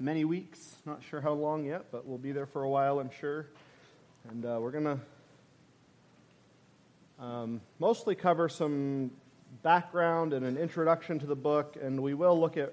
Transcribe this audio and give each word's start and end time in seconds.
many 0.00 0.24
weeks. 0.24 0.76
Not 0.86 1.02
sure 1.10 1.20
how 1.20 1.32
long 1.32 1.66
yet, 1.66 1.92
but 1.92 2.06
we'll 2.06 2.18
be 2.18 2.32
there 2.32 2.46
for 2.46 2.62
a 2.62 2.68
while, 2.70 2.98
I'm 3.00 3.10
sure. 3.20 3.46
And 4.30 4.44
uh, 4.46 4.58
we're 4.60 4.70
going 4.70 4.84
to 4.84 4.98
um, 7.22 7.60
mostly 7.78 8.14
cover 8.14 8.48
some 8.48 9.10
background 9.62 10.32
and 10.32 10.46
an 10.46 10.56
introduction 10.56 11.18
to 11.18 11.26
the 11.26 11.36
book, 11.36 11.76
and 11.80 12.02
we 12.02 12.14
will 12.14 12.38
look 12.40 12.56
at 12.56 12.72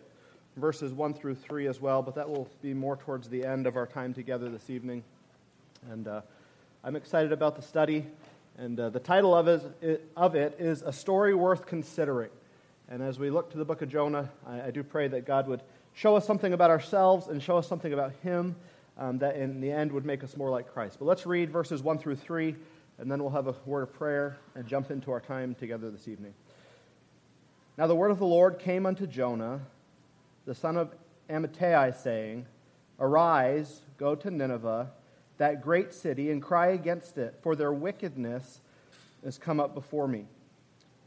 verses 0.56 0.94
1 0.94 1.16
through 1.16 1.36
3 1.36 1.68
as 1.68 1.82
well, 1.82 2.02
but 2.02 2.16
that 2.16 2.30
will 2.30 2.48
be 2.62 2.74
more 2.74 2.96
towards 2.96 3.28
the 3.28 3.44
end 3.44 3.68
of 3.68 3.76
our 3.76 3.86
time 3.86 4.14
together 4.14 4.50
this 4.50 4.70
evening. 4.70 5.04
And 5.92 6.08
uh, 6.08 6.22
I'm 6.84 6.96
excited 6.96 7.34
about 7.34 7.58
the 7.58 7.62
study, 7.62 8.06
and 8.58 8.80
uh, 8.80 8.90
the 8.90 9.02
title 9.02 9.36
of 9.36 9.50
it, 9.50 10.10
of 10.16 10.36
it 10.36 10.56
is 10.60 10.82
A 10.82 10.94
Story 10.94 11.36
Worth 11.36 11.66
Considering. 11.66 12.30
And 12.90 13.04
as 13.04 13.20
we 13.20 13.30
look 13.30 13.52
to 13.52 13.58
the 13.58 13.66
book 13.66 13.82
of 13.82 13.90
Jonah, 13.90 14.30
I, 14.48 14.62
I 14.68 14.72
do 14.72 14.82
pray 14.82 15.10
that 15.10 15.26
God 15.26 15.48
would 15.50 15.62
show 15.98 16.16
us 16.16 16.28
something 16.28 16.54
about 16.54 16.70
ourselves 16.70 17.28
and 17.28 17.42
show 17.42 17.58
us 17.58 17.68
something 17.68 17.92
about 17.92 18.14
Him 18.22 18.56
um, 19.00 19.18
that 19.18 19.36
in 19.36 19.60
the 19.60 19.72
end 19.72 19.92
would 19.92 20.06
make 20.06 20.24
us 20.24 20.38
more 20.38 20.52
like 20.52 20.72
Christ. 20.72 20.98
But 21.00 21.06
let's 21.06 21.26
read 21.26 21.50
verses 21.50 21.82
1 21.82 21.98
through 21.98 22.18
3, 22.18 22.56
and 23.00 23.12
then 23.12 23.24
we'll 23.24 23.32
have 23.32 23.48
a 23.48 23.56
word 23.66 23.82
of 23.82 23.94
prayer 23.94 24.38
and 24.54 24.68
jump 24.68 24.92
into 24.92 25.10
our 25.10 25.20
time 25.20 25.56
together 25.56 25.90
this 25.90 26.08
evening. 26.08 26.36
Now 27.80 27.88
the 27.88 27.96
word 27.96 28.12
of 28.12 28.20
the 28.20 28.28
Lord 28.28 28.60
came 28.60 28.86
unto 28.86 29.08
Jonah, 29.08 29.62
the 30.46 30.54
son 30.54 30.78
of 30.78 30.94
Amittai, 31.32 31.96
saying, 32.00 32.46
Arise, 33.00 33.82
go 33.98 34.14
to 34.14 34.30
Nineveh, 34.30 34.92
that 35.40 35.64
great 35.64 35.94
city, 35.94 36.30
and 36.30 36.44
cry 36.44 36.68
against 36.68 37.18
it, 37.18 37.40
for 37.42 37.56
their 37.56 37.74
wickedness 37.74 38.60
is 39.24 39.40
come 39.40 39.60
up 39.60 39.74
before 39.74 40.08
me. 40.08 40.26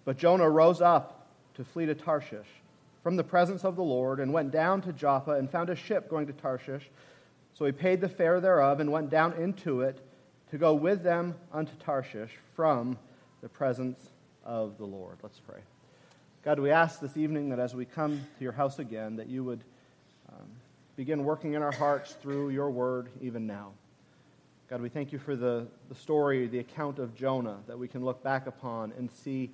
But 0.04 0.18
Jonah 0.18 0.50
rose 0.50 0.80
up 0.80 1.28
to 1.54 1.64
flee 1.64 1.86
to 1.86 1.94
Tarshish 1.94 2.48
from 3.02 3.16
the 3.16 3.24
presence 3.24 3.64
of 3.64 3.76
the 3.76 3.82
Lord, 3.82 4.20
and 4.20 4.32
went 4.32 4.50
down 4.50 4.82
to 4.82 4.92
Joppa, 4.92 5.32
and 5.32 5.50
found 5.50 5.70
a 5.70 5.76
ship 5.76 6.08
going 6.08 6.26
to 6.26 6.32
Tarshish. 6.32 6.90
So 7.54 7.64
he 7.64 7.72
paid 7.72 8.00
the 8.00 8.08
fare 8.08 8.40
thereof, 8.40 8.80
and 8.80 8.92
went 8.92 9.10
down 9.10 9.32
into 9.34 9.80
it 9.80 9.98
to 10.50 10.58
go 10.58 10.74
with 10.74 11.02
them 11.02 11.34
unto 11.52 11.72
Tarshish 11.76 12.32
from 12.54 12.98
the 13.40 13.48
presence 13.48 13.98
of 14.44 14.78
the 14.78 14.84
Lord. 14.84 15.16
Let's 15.22 15.40
pray. 15.40 15.60
God, 16.42 16.58
we 16.58 16.70
ask 16.70 17.00
this 17.00 17.16
evening 17.16 17.50
that 17.50 17.58
as 17.58 17.74
we 17.74 17.84
come 17.84 18.20
to 18.38 18.44
your 18.44 18.52
house 18.52 18.78
again, 18.78 19.16
that 19.16 19.28
you 19.28 19.44
would 19.44 19.62
um, 20.30 20.46
begin 20.96 21.24
working 21.24 21.54
in 21.54 21.62
our 21.62 21.72
hearts 21.72 22.12
through 22.14 22.50
your 22.50 22.70
word 22.70 23.08
even 23.20 23.46
now. 23.46 23.72
God, 24.68 24.80
we 24.80 24.88
thank 24.88 25.12
you 25.12 25.18
for 25.18 25.36
the, 25.36 25.66
the 25.88 25.94
story, 25.94 26.46
the 26.46 26.60
account 26.60 26.98
of 26.98 27.14
Jonah 27.14 27.58
that 27.66 27.78
we 27.78 27.88
can 27.88 28.04
look 28.04 28.22
back 28.22 28.46
upon 28.46 28.92
and 28.96 29.10
see 29.10 29.50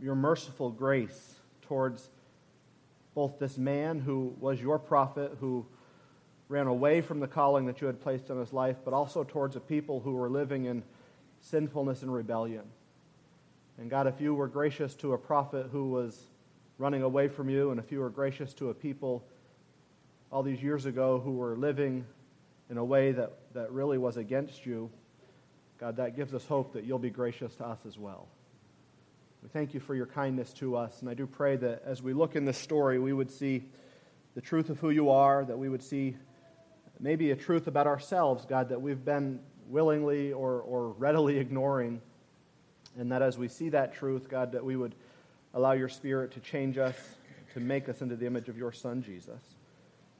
your 0.00 0.14
merciful 0.14 0.70
grace 0.70 1.34
towards 1.68 2.08
both 3.14 3.38
this 3.38 3.58
man 3.58 4.00
who 4.00 4.34
was 4.40 4.60
your 4.60 4.78
prophet, 4.78 5.36
who 5.40 5.66
ran 6.48 6.66
away 6.66 7.00
from 7.00 7.20
the 7.20 7.28
calling 7.28 7.66
that 7.66 7.80
you 7.80 7.86
had 7.86 8.00
placed 8.00 8.30
on 8.30 8.38
his 8.38 8.52
life, 8.52 8.76
but 8.84 8.94
also 8.94 9.22
towards 9.22 9.54
a 9.54 9.60
people 9.60 10.00
who 10.00 10.12
were 10.12 10.30
living 10.30 10.64
in 10.64 10.82
sinfulness 11.40 12.02
and 12.02 12.12
rebellion. 12.12 12.62
And 13.78 13.90
God, 13.90 14.06
if 14.06 14.20
you 14.20 14.34
were 14.34 14.48
gracious 14.48 14.94
to 14.96 15.12
a 15.12 15.18
prophet 15.18 15.68
who 15.70 15.90
was 15.90 16.18
running 16.78 17.02
away 17.02 17.28
from 17.28 17.48
you, 17.48 17.70
and 17.70 17.78
if 17.78 17.92
you 17.92 18.00
were 18.00 18.10
gracious 18.10 18.54
to 18.54 18.70
a 18.70 18.74
people 18.74 19.24
all 20.32 20.42
these 20.42 20.62
years 20.62 20.86
ago 20.86 21.20
who 21.20 21.32
were 21.32 21.56
living 21.56 22.04
in 22.70 22.78
a 22.78 22.84
way 22.84 23.12
that, 23.12 23.32
that 23.54 23.70
really 23.72 23.98
was 23.98 24.16
against 24.16 24.64
you, 24.66 24.90
God, 25.78 25.96
that 25.96 26.16
gives 26.16 26.34
us 26.34 26.44
hope 26.44 26.72
that 26.72 26.84
you'll 26.84 26.98
be 26.98 27.10
gracious 27.10 27.54
to 27.56 27.66
us 27.66 27.78
as 27.86 27.98
well. 27.98 28.26
We 29.42 29.48
thank 29.48 29.72
you 29.72 29.80
for 29.80 29.94
your 29.94 30.06
kindness 30.06 30.52
to 30.54 30.76
us, 30.76 31.00
and 31.00 31.08
I 31.08 31.14
do 31.14 31.26
pray 31.26 31.56
that 31.56 31.82
as 31.84 32.02
we 32.02 32.12
look 32.12 32.34
in 32.34 32.44
this 32.44 32.58
story, 32.58 32.98
we 32.98 33.12
would 33.12 33.30
see 33.30 33.64
the 34.34 34.40
truth 34.40 34.68
of 34.68 34.78
who 34.80 34.90
you 34.90 35.10
are, 35.10 35.44
that 35.44 35.58
we 35.58 35.68
would 35.68 35.82
see 35.82 36.16
maybe 37.00 37.30
a 37.30 37.36
truth 37.36 37.68
about 37.68 37.86
ourselves, 37.86 38.44
God, 38.46 38.70
that 38.70 38.82
we've 38.82 39.04
been 39.04 39.40
willingly 39.68 40.32
or, 40.32 40.60
or 40.60 40.90
readily 40.90 41.38
ignoring. 41.38 42.00
And 42.98 43.12
that 43.12 43.22
as 43.22 43.38
we 43.38 43.48
see 43.48 43.68
that 43.68 43.94
truth, 43.94 44.28
God, 44.28 44.52
that 44.52 44.64
we 44.64 44.74
would 44.74 44.94
allow 45.54 45.72
your 45.72 45.88
Spirit 45.88 46.32
to 46.32 46.40
change 46.40 46.76
us, 46.78 46.96
to 47.54 47.60
make 47.60 47.88
us 47.88 48.02
into 48.02 48.16
the 48.16 48.26
image 48.26 48.48
of 48.48 48.58
your 48.58 48.72
Son, 48.72 49.02
Jesus. 49.02 49.40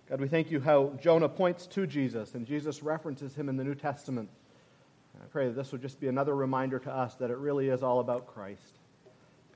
God, 0.08 0.20
we 0.20 0.28
thank 0.28 0.50
you 0.50 0.60
how 0.60 0.92
Jonah 1.02 1.28
points 1.28 1.66
to 1.68 1.86
Jesus 1.86 2.34
and 2.34 2.46
Jesus 2.46 2.82
references 2.82 3.34
him 3.34 3.48
in 3.48 3.56
the 3.56 3.64
New 3.64 3.74
Testament. 3.74 4.30
I 5.20 5.26
pray 5.26 5.46
that 5.46 5.56
this 5.56 5.72
would 5.72 5.82
just 5.82 6.00
be 6.00 6.06
another 6.06 6.34
reminder 6.34 6.78
to 6.78 6.92
us 6.92 7.16
that 7.16 7.30
it 7.30 7.36
really 7.36 7.68
is 7.68 7.82
all 7.82 7.98
about 7.98 8.28
Christ. 8.28 8.77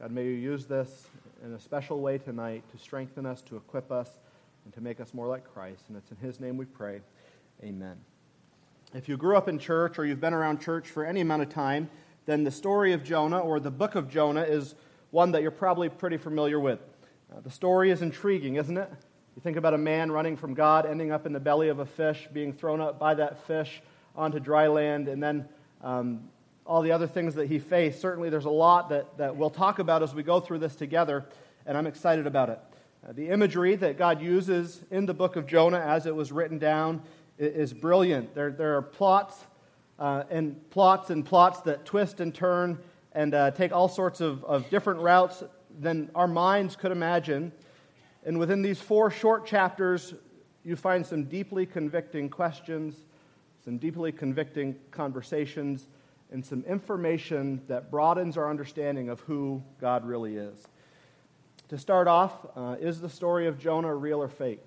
God, 0.03 0.11
may 0.11 0.25
you 0.25 0.31
use 0.31 0.67
this 0.67 1.07
in 1.45 1.53
a 1.53 1.61
special 1.61 2.01
way 2.01 2.19
tonight 2.19 2.65
to 2.73 2.77
strengthen 2.77 3.25
us, 3.25 3.41
to 3.43 3.55
equip 3.55 3.93
us, 3.93 4.19
and 4.65 4.75
to 4.75 4.81
make 4.81 4.99
us 4.99 5.15
more 5.15 5.29
like 5.29 5.45
Christ. 5.55 5.85
And 5.87 5.97
it's 5.97 6.11
in 6.11 6.17
his 6.17 6.41
name 6.41 6.57
we 6.57 6.65
pray. 6.65 7.03
Amen. 7.63 7.97
If 8.95 9.09
you 9.09 9.17
grew 9.17 9.37
up 9.37 9.47
in 9.47 9.61
church 9.61 10.01
or 10.01 10.05
you've 10.05 10.21
been 10.21 10.35
around 10.35 10.61
church 10.61 10.89
for 10.89 11.05
any 11.05 11.21
amount 11.21 11.43
of 11.43 11.51
time, 11.51 11.89
then 12.27 12.43
the 12.43 12.51
story 12.51 12.93
of 12.95 13.05
Jonah 13.05 13.39
or 13.39 13.61
the 13.61 13.71
book 13.71 13.95
of 13.95 14.11
Jonah 14.11 14.43
is 14.43 14.75
one 15.13 15.31
that 15.31 15.43
you're 15.43 15.53
probably 15.53 15.89
pretty 15.89 16.17
familiar 16.17 16.59
with. 16.59 16.81
Uh, 17.33 17.39
the 17.39 17.51
story 17.51 17.93
is 17.93 18.03
intriguing, 18.03 18.57
isn't 18.57 18.77
it? 18.77 18.91
You 19.37 19.43
think 19.43 19.57
about 19.57 19.73
a 19.73 19.79
man 19.79 20.11
running 20.11 20.37
from 20.37 20.55
God, 20.55 20.85
ending 20.85 21.13
up 21.13 21.27
in 21.27 21.33
the 21.33 21.39
belly 21.39 21.69
of 21.69 21.79
a 21.79 21.87
fish, 21.87 22.27
being 22.33 22.53
thrown 22.53 22.81
up 22.81 22.99
by 22.99 23.15
that 23.15 23.47
fish 23.47 23.81
onto 24.17 24.41
dry 24.41 24.67
land, 24.67 25.07
and 25.07 25.23
then 25.23 25.49
um, 25.81 26.29
all 26.65 26.83
the 26.83 26.93
other 26.93 27.07
things 27.07 27.35
that 27.35 27.49
he 27.49 27.59
faced. 27.59 28.01
Certainly, 28.01 28.31
there's 28.31 28.45
a 28.45 28.51
lot 28.51 28.89
that, 28.91 29.17
that 29.19 29.37
we'll 29.37 29.51
talk 29.51 29.79
about 29.79 30.03
as 30.03 30.15
we 30.15 30.23
go 30.23 30.41
through 30.41 30.59
this 30.59 30.77
together, 30.77 31.25
and 31.67 31.77
I'm 31.77 31.87
excited 31.87 32.27
about 32.27 32.51
it. 32.51 32.59
Uh, 33.07 33.13
the 33.13 33.29
imagery 33.29 33.75
that 33.77 33.99
God 33.99 34.23
uses 34.23 34.81
in 34.91 35.07
the 35.07 35.15
book 35.15 35.37
of 35.37 35.47
Jonah 35.47 35.81
as 35.81 36.07
it 36.07 36.15
was 36.15 36.31
written 36.31 36.59
down 36.59 37.03
is, 37.39 37.71
is 37.71 37.73
brilliant. 37.73 38.35
There, 38.35 38.51
there 38.51 38.77
are 38.77 38.83
plots 38.83 39.35
uh, 39.99 40.25
and 40.31 40.71
plots 40.71 41.11
and 41.11 41.25
plots 41.25 41.61
that 41.63 41.85
twist 41.85 42.21
and 42.21 42.35
turn 42.35 42.79
and 43.13 43.35
uh, 43.35 43.51
take 43.51 43.73
all 43.73 43.89
sorts 43.89 44.21
of, 44.21 44.45
of 44.45 44.69
different 44.71 45.01
routes 45.01 45.43
than 45.81 46.11
our 46.15 46.29
minds 46.29 46.77
could 46.77 46.93
imagine. 46.93 47.53
And 48.25 48.39
within 48.39 48.63
these 48.63 48.81
four 48.81 49.11
short 49.11 49.47
chapters, 49.47 50.15
you 50.65 50.77
find 50.77 51.05
some 51.05 51.25
deeply 51.25 51.67
convicting 51.67 52.29
questions, 52.29 52.95
some 53.65 53.79
deeply 53.79 54.13
convicting 54.13 54.77
conversations, 54.91 55.89
and 56.33 56.45
some 56.45 56.65
information 56.65 57.63
that 57.69 57.91
broadens 57.91 58.37
our 58.37 58.49
understanding 58.49 59.09
of 59.09 59.21
who 59.21 59.63
God 59.81 60.07
really 60.07 60.37
is. 60.37 60.67
To 61.69 61.79
start 61.79 62.09
off, 62.09 62.33
uh, 62.57 62.77
is 62.81 63.01
the 63.01 63.09
story 63.09 63.47
of 63.47 63.59
Jonah 63.59 63.95
real 63.95 64.23
or 64.23 64.29
fake? 64.29 64.67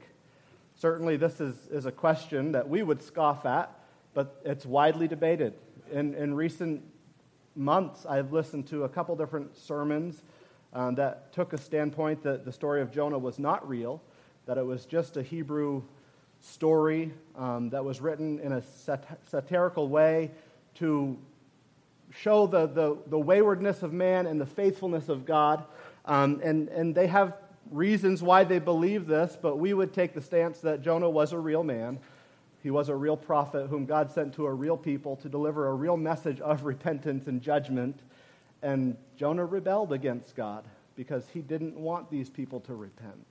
Certainly, 0.76 1.18
this 1.18 1.42
is, 1.42 1.56
is 1.68 1.86
a 1.86 1.92
question 1.92 2.52
that 2.54 2.68
we 2.68 2.84
would 2.84 3.02
scoff 3.02 3.46
at 3.46 3.72
but 4.16 4.42
it's 4.44 4.66
widely 4.66 5.08
debated. 5.08 5.54
In, 5.92 6.16
in 6.16 6.34
recent 6.34 6.82
months, 7.56 8.06
I've 8.08 8.34
listened 8.34 8.66
to 8.68 8.86
a 8.86 8.90
couple 8.90 9.16
different 9.16 9.56
sermons 9.56 10.24
um, 10.74 10.96
that 10.96 11.32
took 11.34 11.54
a 11.54 11.58
standpoint 11.58 12.24
that 12.24 12.46
the 12.46 12.52
story 12.52 12.82
of 12.82 12.92
Jonah 12.92 13.20
was 13.20 13.38
not 13.38 13.68
real, 13.68 14.02
that 14.48 14.58
it 14.58 14.66
was 14.66 14.86
just 14.86 15.18
a 15.18 15.22
Hebrew 15.22 15.84
story 16.40 17.14
um, 17.38 17.70
that 17.70 17.84
was 17.84 18.02
written 18.02 18.40
in 18.40 18.54
a 18.54 18.62
sat- 18.62 19.20
satirical 19.30 19.90
way 19.90 20.32
to 20.76 21.18
show 22.12 22.48
the, 22.48 22.68
the, 22.68 22.98
the, 23.08 23.20
waywardness 23.20 23.84
of 23.84 23.94
man 23.94 24.28
and 24.28 24.40
the 24.40 24.46
faithfulness 24.46 25.10
of 25.10 25.26
God. 25.26 25.66
Um, 26.06 26.40
and, 26.44 26.70
and 26.70 26.96
they 26.96 27.08
have 27.08 27.38
reasons 27.72 28.24
why 28.24 28.44
they 28.44 28.60
believe 28.60 29.08
this, 29.08 29.38
but 29.42 29.58
we 29.58 29.74
would 29.74 29.94
take 29.94 30.14
the 30.14 30.22
stance 30.22 30.60
that 30.60 30.82
Jonah 30.82 31.10
was 31.10 31.34
a 31.34 31.40
real 31.40 31.64
man 31.64 32.00
he 32.66 32.72
was 32.72 32.90
a 32.90 32.96
real 32.96 33.16
prophet 33.16 33.68
whom 33.68 33.86
God 33.86 34.12
sent 34.12 34.34
to 34.34 34.48
a 34.48 34.52
real 34.52 34.76
people 34.76 35.18
to 35.18 35.30
deliver 35.30 35.68
a 35.68 35.74
real 35.76 35.98
message 35.98 36.42
of 36.42 36.64
repentance 36.64 37.28
and 37.28 37.40
judgment. 37.40 38.00
And 38.64 38.98
Jonah 39.16 39.46
rebelled 39.46 39.94
against 39.94 40.36
God 40.36 40.66
because 40.96 41.28
he 41.32 41.42
didn't 41.42 41.76
want 41.76 42.10
these 42.10 42.28
people 42.28 42.60
to 42.62 42.74
repent. 42.74 43.24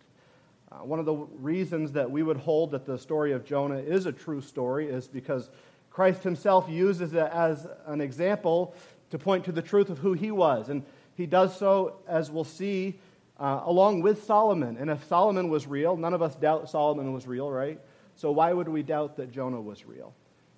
Uh, 0.70 0.84
one 0.84 1.00
of 1.00 1.04
the 1.04 1.14
reasons 1.14 1.90
that 1.94 2.08
we 2.08 2.22
would 2.22 2.36
hold 2.36 2.70
that 2.70 2.86
the 2.86 2.96
story 2.96 3.32
of 3.32 3.44
Jonah 3.44 3.78
is 3.78 4.06
a 4.06 4.12
true 4.12 4.40
story 4.40 4.86
is 4.86 5.08
because 5.08 5.50
Christ 5.94 6.24
himself 6.24 6.68
uses 6.68 7.12
it 7.12 7.30
as 7.32 7.68
an 7.86 8.00
example 8.00 8.74
to 9.10 9.18
point 9.18 9.44
to 9.44 9.52
the 9.52 9.62
truth 9.62 9.90
of 9.90 9.98
who 9.98 10.12
he 10.12 10.32
was. 10.32 10.68
And 10.68 10.84
he 11.14 11.24
does 11.24 11.56
so, 11.56 12.00
as 12.08 12.32
we'll 12.32 12.42
see, 12.42 12.98
uh, 13.38 13.60
along 13.64 14.02
with 14.02 14.24
Solomon. 14.24 14.76
And 14.76 14.90
if 14.90 15.04
Solomon 15.04 15.50
was 15.50 15.68
real, 15.68 15.96
none 15.96 16.12
of 16.12 16.20
us 16.20 16.34
doubt 16.34 16.68
Solomon 16.68 17.12
was 17.12 17.28
real, 17.28 17.48
right? 17.48 17.80
So 18.16 18.32
why 18.32 18.52
would 18.52 18.68
we 18.68 18.82
doubt 18.82 19.16
that 19.18 19.30
Jonah 19.30 19.60
was 19.60 19.86
real? 19.86 20.12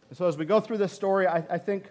And 0.09 0.17
so 0.17 0.27
as 0.27 0.39
we 0.39 0.47
go 0.47 0.59
through 0.59 0.79
this 0.79 0.95
story, 0.95 1.27
I, 1.27 1.45
I 1.51 1.59
think 1.59 1.91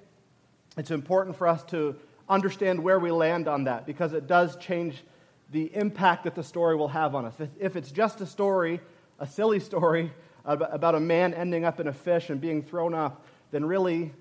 it's 0.76 0.90
important 0.90 1.36
for 1.36 1.46
us 1.46 1.62
to 1.66 1.96
understand 2.28 2.84
where 2.84 2.98
we 2.98 3.12
land 3.12 3.48
on 3.48 3.66
that 3.66 3.86
because 3.86 4.14
it 4.14 4.26
does 4.26 4.56
change 4.56 5.04
the 5.52 5.70
impact 5.76 6.24
that 6.24 6.34
the 6.34 6.44
story 6.44 6.76
will 6.76 6.88
have 6.88 7.14
on 7.14 7.26
us. 7.26 7.36
If 7.60 7.76
it's 7.76 7.92
just 7.92 8.22
a 8.22 8.26
story, 8.26 8.80
a 9.20 9.28
silly 9.28 9.60
story 9.60 10.12
about 10.46 10.96
a 10.96 11.00
man 11.00 11.36
ending 11.36 11.64
up 11.64 11.80
in 11.80 11.88
a 11.88 11.94
fish 11.94 12.32
and 12.32 12.42
being 12.42 12.64
thrown 12.64 12.96
up, 12.96 13.24
then 13.56 13.64
really 13.64 14.12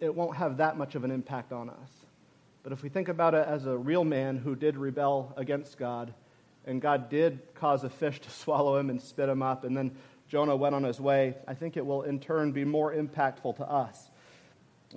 it 0.00 0.14
won't 0.14 0.34
have 0.34 0.56
that 0.56 0.78
much 0.78 0.94
of 0.94 1.04
an 1.04 1.10
impact 1.10 1.52
on 1.52 1.68
us. 1.68 1.90
But 2.62 2.72
if 2.72 2.82
we 2.82 2.88
think 2.88 3.08
about 3.08 3.34
it 3.34 3.46
as 3.46 3.66
a 3.66 3.76
real 3.76 4.02
man 4.02 4.38
who 4.38 4.56
did 4.56 4.78
rebel 4.78 5.34
against 5.36 5.76
God 5.76 6.14
and 6.64 6.80
God 6.80 7.10
did 7.10 7.38
cause 7.54 7.84
a 7.84 7.90
fish 7.90 8.18
to 8.18 8.30
swallow 8.42 8.78
him 8.78 8.88
and 8.88 8.98
spit 8.98 9.28
him 9.28 9.42
up, 9.42 9.64
and 9.64 9.76
then 9.76 9.94
Jonah 10.26 10.56
went 10.56 10.74
on 10.74 10.84
his 10.84 10.98
way, 10.98 11.34
I 11.46 11.52
think 11.52 11.76
it 11.76 11.84
will 11.84 12.00
in 12.04 12.18
turn 12.18 12.50
be 12.52 12.64
more 12.64 12.94
impactful 12.94 13.56
to 13.56 13.70
us. 13.70 14.10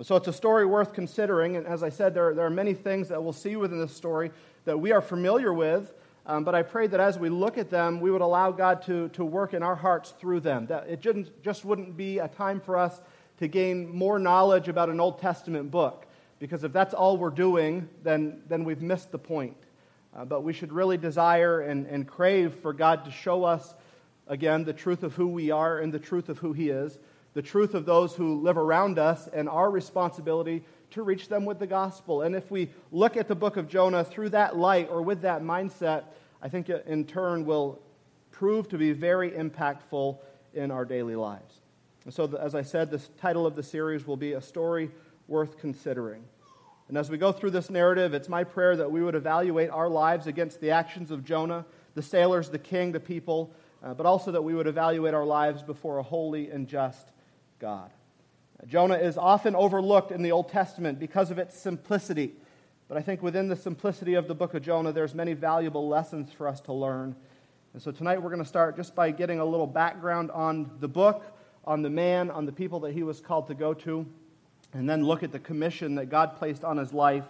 So 0.00 0.16
it's 0.16 0.28
a 0.28 0.32
story 0.32 0.64
worth 0.64 0.94
considering, 0.94 1.56
and 1.56 1.66
as 1.66 1.82
I 1.82 1.90
said, 1.90 2.14
there, 2.14 2.32
there 2.32 2.46
are 2.46 2.50
many 2.50 2.72
things 2.72 3.08
that 3.10 3.22
we'll 3.22 3.34
see 3.34 3.56
within 3.56 3.78
this 3.78 3.94
story 3.94 4.30
that 4.64 4.80
we 4.80 4.90
are 4.90 5.02
familiar 5.02 5.52
with, 5.52 5.92
um, 6.24 6.44
but 6.44 6.54
I 6.54 6.62
pray 6.62 6.86
that 6.86 6.98
as 6.98 7.18
we 7.18 7.28
look 7.28 7.58
at 7.58 7.68
them, 7.68 8.00
we 8.00 8.10
would 8.10 8.22
allow 8.22 8.52
God 8.52 8.80
to, 8.86 9.10
to 9.10 9.22
work 9.22 9.52
in 9.52 9.62
our 9.62 9.76
hearts 9.76 10.14
through 10.18 10.40
them. 10.40 10.64
That 10.66 10.88
it 10.88 11.00
just, 11.02 11.30
just 11.42 11.66
wouldn't 11.66 11.96
be 11.98 12.20
a 12.20 12.28
time 12.28 12.58
for 12.58 12.78
us 12.78 13.02
to 13.40 13.48
gain 13.48 13.88
more 13.94 14.18
knowledge 14.18 14.68
about 14.68 14.90
an 14.90 15.00
Old 15.00 15.18
Testament 15.18 15.70
book, 15.70 16.06
because 16.38 16.62
if 16.62 16.72
that's 16.72 16.94
all 16.94 17.16
we're 17.16 17.30
doing, 17.30 17.88
then, 18.02 18.42
then 18.48 18.64
we've 18.64 18.82
missed 18.82 19.10
the 19.10 19.18
point. 19.18 19.56
Uh, 20.14 20.24
but 20.24 20.42
we 20.42 20.52
should 20.52 20.72
really 20.72 20.96
desire 20.96 21.60
and, 21.60 21.86
and 21.86 22.06
crave 22.06 22.54
for 22.62 22.72
God 22.72 23.04
to 23.06 23.10
show 23.10 23.44
us, 23.44 23.74
again, 24.26 24.64
the 24.64 24.72
truth 24.72 25.02
of 25.02 25.14
who 25.14 25.26
we 25.28 25.50
are 25.50 25.78
and 25.78 25.92
the 25.92 25.98
truth 25.98 26.28
of 26.28 26.38
who 26.38 26.52
He 26.52 26.68
is, 26.68 26.98
the 27.32 27.42
truth 27.42 27.74
of 27.74 27.86
those 27.86 28.14
who 28.14 28.40
live 28.40 28.58
around 28.58 28.98
us, 28.98 29.28
and 29.32 29.48
our 29.48 29.70
responsibility 29.70 30.64
to 30.90 31.02
reach 31.02 31.28
them 31.28 31.44
with 31.44 31.58
the 31.58 31.66
gospel. 31.66 32.22
And 32.22 32.34
if 32.34 32.50
we 32.50 32.70
look 32.92 33.16
at 33.16 33.28
the 33.28 33.36
book 33.36 33.56
of 33.56 33.68
Jonah 33.68 34.04
through 34.04 34.30
that 34.30 34.56
light 34.56 34.88
or 34.90 35.00
with 35.00 35.22
that 35.22 35.42
mindset, 35.42 36.04
I 36.42 36.48
think 36.48 36.68
in 36.68 37.04
turn 37.04 37.46
will 37.46 37.80
prove 38.32 38.68
to 38.70 38.78
be 38.78 38.92
very 38.92 39.30
impactful 39.30 40.18
in 40.52 40.70
our 40.70 40.84
daily 40.84 41.14
lives. 41.14 41.59
And 42.04 42.14
so, 42.14 42.34
as 42.40 42.54
I 42.54 42.62
said, 42.62 42.90
the 42.90 42.98
title 43.20 43.46
of 43.46 43.56
the 43.56 43.62
series 43.62 44.06
will 44.06 44.16
be 44.16 44.32
A 44.32 44.40
Story 44.40 44.90
Worth 45.28 45.58
Considering. 45.58 46.24
And 46.88 46.98
as 46.98 47.10
we 47.10 47.18
go 47.18 47.30
through 47.30 47.50
this 47.50 47.70
narrative, 47.70 48.14
it's 48.14 48.28
my 48.28 48.42
prayer 48.42 48.74
that 48.76 48.90
we 48.90 49.02
would 49.02 49.14
evaluate 49.14 49.70
our 49.70 49.88
lives 49.88 50.26
against 50.26 50.60
the 50.60 50.72
actions 50.72 51.10
of 51.10 51.24
Jonah, 51.24 51.64
the 51.94 52.02
sailors, 52.02 52.48
the 52.48 52.58
king, 52.58 52.92
the 52.92 53.00
people, 53.00 53.54
uh, 53.82 53.94
but 53.94 54.06
also 54.06 54.32
that 54.32 54.42
we 54.42 54.54
would 54.54 54.66
evaluate 54.66 55.14
our 55.14 55.24
lives 55.24 55.62
before 55.62 55.98
a 55.98 56.02
holy 56.02 56.50
and 56.50 56.66
just 56.66 57.12
God. 57.58 57.90
Jonah 58.66 58.96
is 58.96 59.16
often 59.16 59.54
overlooked 59.54 60.10
in 60.10 60.22
the 60.22 60.32
Old 60.32 60.48
Testament 60.48 60.98
because 60.98 61.30
of 61.30 61.38
its 61.38 61.56
simplicity. 61.56 62.32
But 62.88 62.98
I 62.98 63.02
think 63.02 63.22
within 63.22 63.48
the 63.48 63.56
simplicity 63.56 64.14
of 64.14 64.26
the 64.26 64.34
book 64.34 64.54
of 64.54 64.62
Jonah, 64.62 64.92
there's 64.92 65.14
many 65.14 65.32
valuable 65.32 65.86
lessons 65.88 66.32
for 66.32 66.48
us 66.48 66.60
to 66.62 66.72
learn. 66.72 67.14
And 67.72 67.80
so 67.80 67.92
tonight 67.92 68.20
we're 68.20 68.30
going 68.30 68.42
to 68.42 68.48
start 68.48 68.76
just 68.76 68.96
by 68.96 69.12
getting 69.12 69.38
a 69.38 69.44
little 69.44 69.66
background 69.66 70.32
on 70.32 70.70
the 70.80 70.88
book, 70.88 71.24
on 71.70 71.82
the 71.82 71.88
man, 71.88 72.32
on 72.32 72.46
the 72.46 72.52
people 72.52 72.80
that 72.80 72.92
he 72.92 73.04
was 73.04 73.20
called 73.20 73.46
to 73.46 73.54
go 73.54 73.72
to, 73.72 74.04
and 74.72 74.90
then 74.90 75.04
look 75.04 75.22
at 75.22 75.30
the 75.30 75.38
commission 75.38 75.94
that 75.94 76.06
God 76.06 76.36
placed 76.36 76.64
on 76.64 76.76
his 76.76 76.92
life 76.92 77.22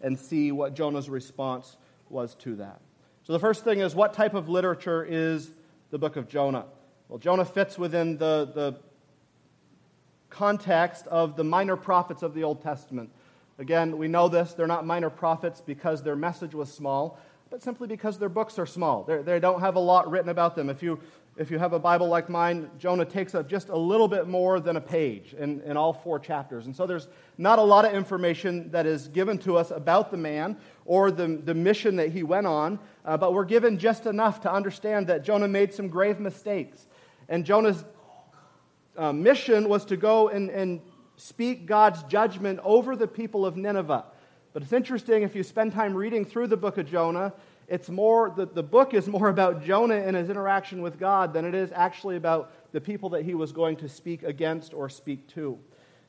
and 0.00 0.16
see 0.16 0.52
what 0.52 0.74
Jonah's 0.74 1.10
response 1.10 1.76
was 2.08 2.36
to 2.36 2.54
that. 2.56 2.80
So 3.24 3.32
the 3.32 3.40
first 3.40 3.64
thing 3.64 3.80
is 3.80 3.92
what 3.92 4.14
type 4.14 4.34
of 4.34 4.48
literature 4.48 5.04
is 5.04 5.50
the 5.90 5.98
book 5.98 6.14
of 6.14 6.28
Jonah? 6.28 6.66
Well, 7.08 7.18
Jonah 7.18 7.44
fits 7.44 7.78
within 7.78 8.16
the, 8.16 8.52
the 8.54 8.76
context 10.28 11.08
of 11.08 11.34
the 11.34 11.42
minor 11.42 11.76
prophets 11.76 12.22
of 12.22 12.32
the 12.32 12.44
Old 12.44 12.62
Testament. 12.62 13.10
Again, 13.58 13.98
we 13.98 14.06
know 14.06 14.28
this. 14.28 14.52
They're 14.52 14.68
not 14.68 14.86
minor 14.86 15.10
prophets 15.10 15.60
because 15.60 16.04
their 16.04 16.14
message 16.14 16.54
was 16.54 16.72
small, 16.72 17.18
but 17.50 17.60
simply 17.60 17.88
because 17.88 18.20
their 18.20 18.28
books 18.28 18.56
are 18.56 18.66
small. 18.66 19.02
They're, 19.02 19.24
they 19.24 19.40
do 19.40 19.48
not 19.48 19.62
have 19.62 19.74
a 19.74 19.80
lot 19.80 20.08
written 20.08 20.28
about 20.28 20.54
them. 20.54 20.70
If 20.70 20.80
you, 20.80 21.00
if 21.36 21.50
you 21.50 21.58
have 21.58 21.72
a 21.72 21.78
Bible 21.78 22.08
like 22.08 22.28
mine, 22.28 22.70
Jonah 22.78 23.04
takes 23.04 23.34
up 23.34 23.48
just 23.48 23.68
a 23.68 23.76
little 23.76 24.08
bit 24.08 24.26
more 24.26 24.60
than 24.60 24.76
a 24.76 24.80
page 24.80 25.34
in, 25.34 25.60
in 25.62 25.76
all 25.76 25.92
four 25.92 26.18
chapters. 26.18 26.66
And 26.66 26.74
so 26.74 26.86
there's 26.86 27.08
not 27.38 27.58
a 27.58 27.62
lot 27.62 27.84
of 27.84 27.94
information 27.94 28.70
that 28.72 28.84
is 28.84 29.08
given 29.08 29.38
to 29.38 29.56
us 29.56 29.70
about 29.70 30.10
the 30.10 30.16
man 30.16 30.56
or 30.84 31.10
the, 31.10 31.40
the 31.42 31.54
mission 31.54 31.96
that 31.96 32.10
he 32.10 32.22
went 32.22 32.46
on, 32.46 32.78
uh, 33.04 33.16
but 33.16 33.32
we're 33.32 33.44
given 33.44 33.78
just 33.78 34.06
enough 34.06 34.40
to 34.42 34.52
understand 34.52 35.06
that 35.06 35.24
Jonah 35.24 35.48
made 35.48 35.72
some 35.72 35.88
grave 35.88 36.20
mistakes. 36.20 36.86
And 37.28 37.44
Jonah's 37.44 37.84
uh, 38.96 39.12
mission 39.12 39.68
was 39.68 39.84
to 39.86 39.96
go 39.96 40.28
and, 40.28 40.50
and 40.50 40.80
speak 41.16 41.64
God's 41.64 42.02
judgment 42.04 42.60
over 42.64 42.96
the 42.96 43.06
people 43.06 43.46
of 43.46 43.56
Nineveh. 43.56 44.04
But 44.52 44.62
it's 44.62 44.72
interesting 44.72 45.22
if 45.22 45.36
you 45.36 45.42
spend 45.42 45.72
time 45.72 45.94
reading 45.94 46.24
through 46.24 46.48
the 46.48 46.56
book 46.56 46.76
of 46.76 46.90
Jonah, 46.90 47.32
it's 47.70 47.88
more 47.88 48.30
the, 48.36 48.46
the 48.46 48.62
book 48.62 48.92
is 48.92 49.06
more 49.06 49.28
about 49.36 49.64
Jonah 49.64 49.94
and 49.94 50.14
his 50.14 50.28
interaction 50.28 50.82
with 50.82 50.98
God 50.98 51.32
than 51.32 51.46
it 51.46 51.54
is 51.54 51.70
actually 51.72 52.16
about 52.16 52.52
the 52.72 52.80
people 52.80 53.08
that 53.10 53.24
he 53.24 53.34
was 53.34 53.52
going 53.52 53.76
to 53.76 53.88
speak 53.88 54.22
against 54.24 54.74
or 54.74 54.90
speak 54.90 55.26
to. 55.28 55.58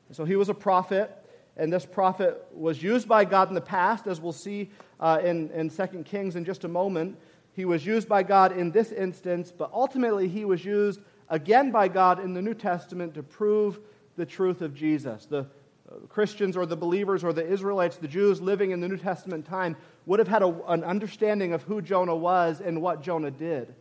And 0.08 0.16
so 0.16 0.24
he 0.24 0.36
was 0.36 0.48
a 0.48 0.54
prophet, 0.54 1.16
and 1.56 1.72
this 1.72 1.86
prophet 1.86 2.44
was 2.52 2.82
used 2.82 3.08
by 3.08 3.24
God 3.24 3.48
in 3.48 3.54
the 3.54 3.60
past, 3.60 4.06
as 4.06 4.20
we'll 4.20 4.32
see 4.32 4.70
uh, 5.00 5.20
in, 5.24 5.50
in 5.50 5.70
2 5.70 5.86
Kings 6.04 6.36
in 6.36 6.44
just 6.44 6.64
a 6.64 6.68
moment. 6.68 7.16
He 7.54 7.64
was 7.64 7.86
used 7.86 8.08
by 8.08 8.22
God 8.22 8.56
in 8.56 8.70
this 8.70 8.92
instance, 8.92 9.52
but 9.56 9.70
ultimately 9.72 10.28
he 10.28 10.44
was 10.44 10.64
used 10.64 11.00
again 11.28 11.70
by 11.70 11.88
God 11.88 12.18
in 12.18 12.34
the 12.34 12.42
New 12.42 12.54
Testament 12.54 13.14
to 13.14 13.22
prove 13.22 13.80
the 14.16 14.26
truth 14.26 14.62
of 14.62 14.74
Jesus. 14.74 15.26
The 15.26 15.40
uh, 15.40 15.94
Christians 16.08 16.56
or 16.56 16.66
the 16.66 16.76
believers 16.76 17.24
or 17.24 17.32
the 17.32 17.46
Israelites, 17.46 17.96
the 17.96 18.08
Jews 18.08 18.40
living 18.40 18.70
in 18.70 18.80
the 18.80 18.88
New 18.88 18.96
Testament 18.96 19.46
time, 19.46 19.76
would 20.06 20.18
have 20.18 20.28
had 20.28 20.42
a, 20.42 20.54
an 20.68 20.84
understanding 20.84 21.52
of 21.52 21.62
who 21.62 21.80
Jonah 21.80 22.16
was 22.16 22.60
and 22.60 22.82
what 22.82 23.02
Jonah 23.02 23.30
did. 23.30 23.74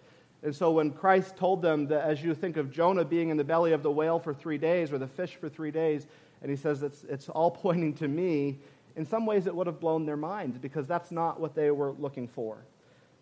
And 0.44 0.56
so 0.56 0.72
when 0.72 0.92
Christ 0.92 1.36
told 1.36 1.62
them 1.62 1.88
that 1.88 2.04
as 2.04 2.24
you 2.24 2.34
think 2.34 2.58
of 2.58 2.72
Jonah 2.72 3.06
being 3.06 3.30
in 3.30 3.38
the 3.38 3.44
belly 3.44 3.74
of 3.74 3.84
the 3.84 3.92
whale 3.92 4.20
for 4.20 4.34
three 4.34 4.58
days 4.58 4.92
or 4.92 4.98
the 4.98 5.08
fish 5.08 5.36
for 5.36 5.50
three 5.50 5.72
days, 5.72 6.08
and 6.42 6.50
he 6.50 6.58
says 6.58 6.82
it's, 6.82 7.04
it's 7.04 7.30
all 7.30 7.52
pointing 7.66 7.94
to 7.96 8.08
me, 8.08 8.60
in 8.96 9.06
some 9.06 9.26
ways 9.26 9.48
it 9.48 9.56
would 9.56 9.68
have 9.68 9.80
blown 9.80 10.06
their 10.06 10.18
minds 10.18 10.58
because 10.58 10.88
that's 10.88 11.12
not 11.12 11.40
what 11.40 11.56
they 11.56 11.72
were 11.72 11.94
looking 11.94 12.28
for. 12.28 12.58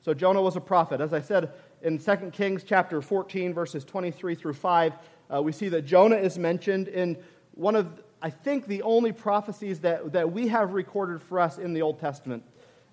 So 0.01 0.13
Jonah 0.13 0.41
was 0.41 0.55
a 0.55 0.61
prophet. 0.61 1.01
As 1.01 1.13
I 1.13 1.21
said 1.21 1.51
in 1.81 1.99
2 1.99 2.31
Kings 2.31 2.63
chapter 2.63 3.01
14, 3.01 3.53
verses 3.53 3.83
23 3.83 4.35
through 4.35 4.53
5, 4.53 4.93
uh, 5.31 5.41
we 5.41 5.51
see 5.51 5.69
that 5.69 5.83
Jonah 5.83 6.15
is 6.15 6.39
mentioned 6.39 6.87
in 6.87 7.17
one 7.53 7.75
of, 7.75 8.01
I 8.21 8.29
think, 8.29 8.65
the 8.65 8.81
only 8.81 9.11
prophecies 9.11 9.81
that, 9.81 10.13
that 10.13 10.31
we 10.31 10.47
have 10.47 10.73
recorded 10.73 11.21
for 11.21 11.39
us 11.39 11.57
in 11.57 11.73
the 11.73 11.81
Old 11.81 11.99
Testament. 11.99 12.43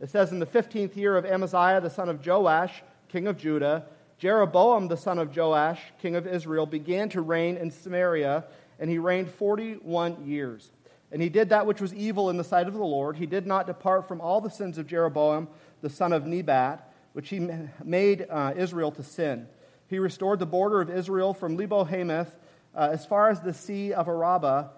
It 0.00 0.10
says, 0.10 0.32
In 0.32 0.38
the 0.38 0.46
15th 0.46 0.96
year 0.96 1.16
of 1.16 1.24
Amaziah, 1.24 1.80
the 1.80 1.90
son 1.90 2.08
of 2.08 2.26
Joash, 2.26 2.82
king 3.08 3.26
of 3.26 3.38
Judah, 3.38 3.86
Jeroboam, 4.18 4.88
the 4.88 4.96
son 4.96 5.18
of 5.18 5.36
Joash, 5.36 5.80
king 6.00 6.16
of 6.16 6.26
Israel, 6.26 6.66
began 6.66 7.08
to 7.10 7.20
reign 7.20 7.56
in 7.56 7.70
Samaria, 7.70 8.44
and 8.78 8.90
he 8.90 8.98
reigned 8.98 9.30
41 9.30 10.26
years. 10.26 10.70
And 11.12 11.22
he 11.22 11.28
did 11.28 11.50
that 11.50 11.66
which 11.66 11.80
was 11.80 11.94
evil 11.94 12.30
in 12.30 12.36
the 12.36 12.44
sight 12.44 12.66
of 12.66 12.74
the 12.74 12.84
Lord. 12.84 13.16
He 13.16 13.26
did 13.26 13.46
not 13.46 13.66
depart 13.66 14.08
from 14.08 14.20
all 14.20 14.40
the 14.40 14.50
sins 14.50 14.76
of 14.78 14.86
Jeroboam, 14.86 15.48
the 15.80 15.90
son 15.90 16.12
of 16.12 16.26
Nebat, 16.26 16.92
which 17.12 17.28
he 17.28 17.48
made 17.84 18.26
uh, 18.28 18.52
Israel 18.56 18.90
to 18.92 19.02
sin. 19.02 19.46
He 19.88 19.98
restored 19.98 20.40
the 20.40 20.46
border 20.46 20.80
of 20.80 20.90
Israel 20.90 21.32
from 21.32 21.56
Lebo 21.56 21.84
Hamath 21.84 22.36
uh, 22.74 22.88
as 22.92 23.06
far 23.06 23.30
as 23.30 23.40
the 23.40 23.54
sea 23.54 23.92
of 23.92 24.08
Araba, 24.08 24.70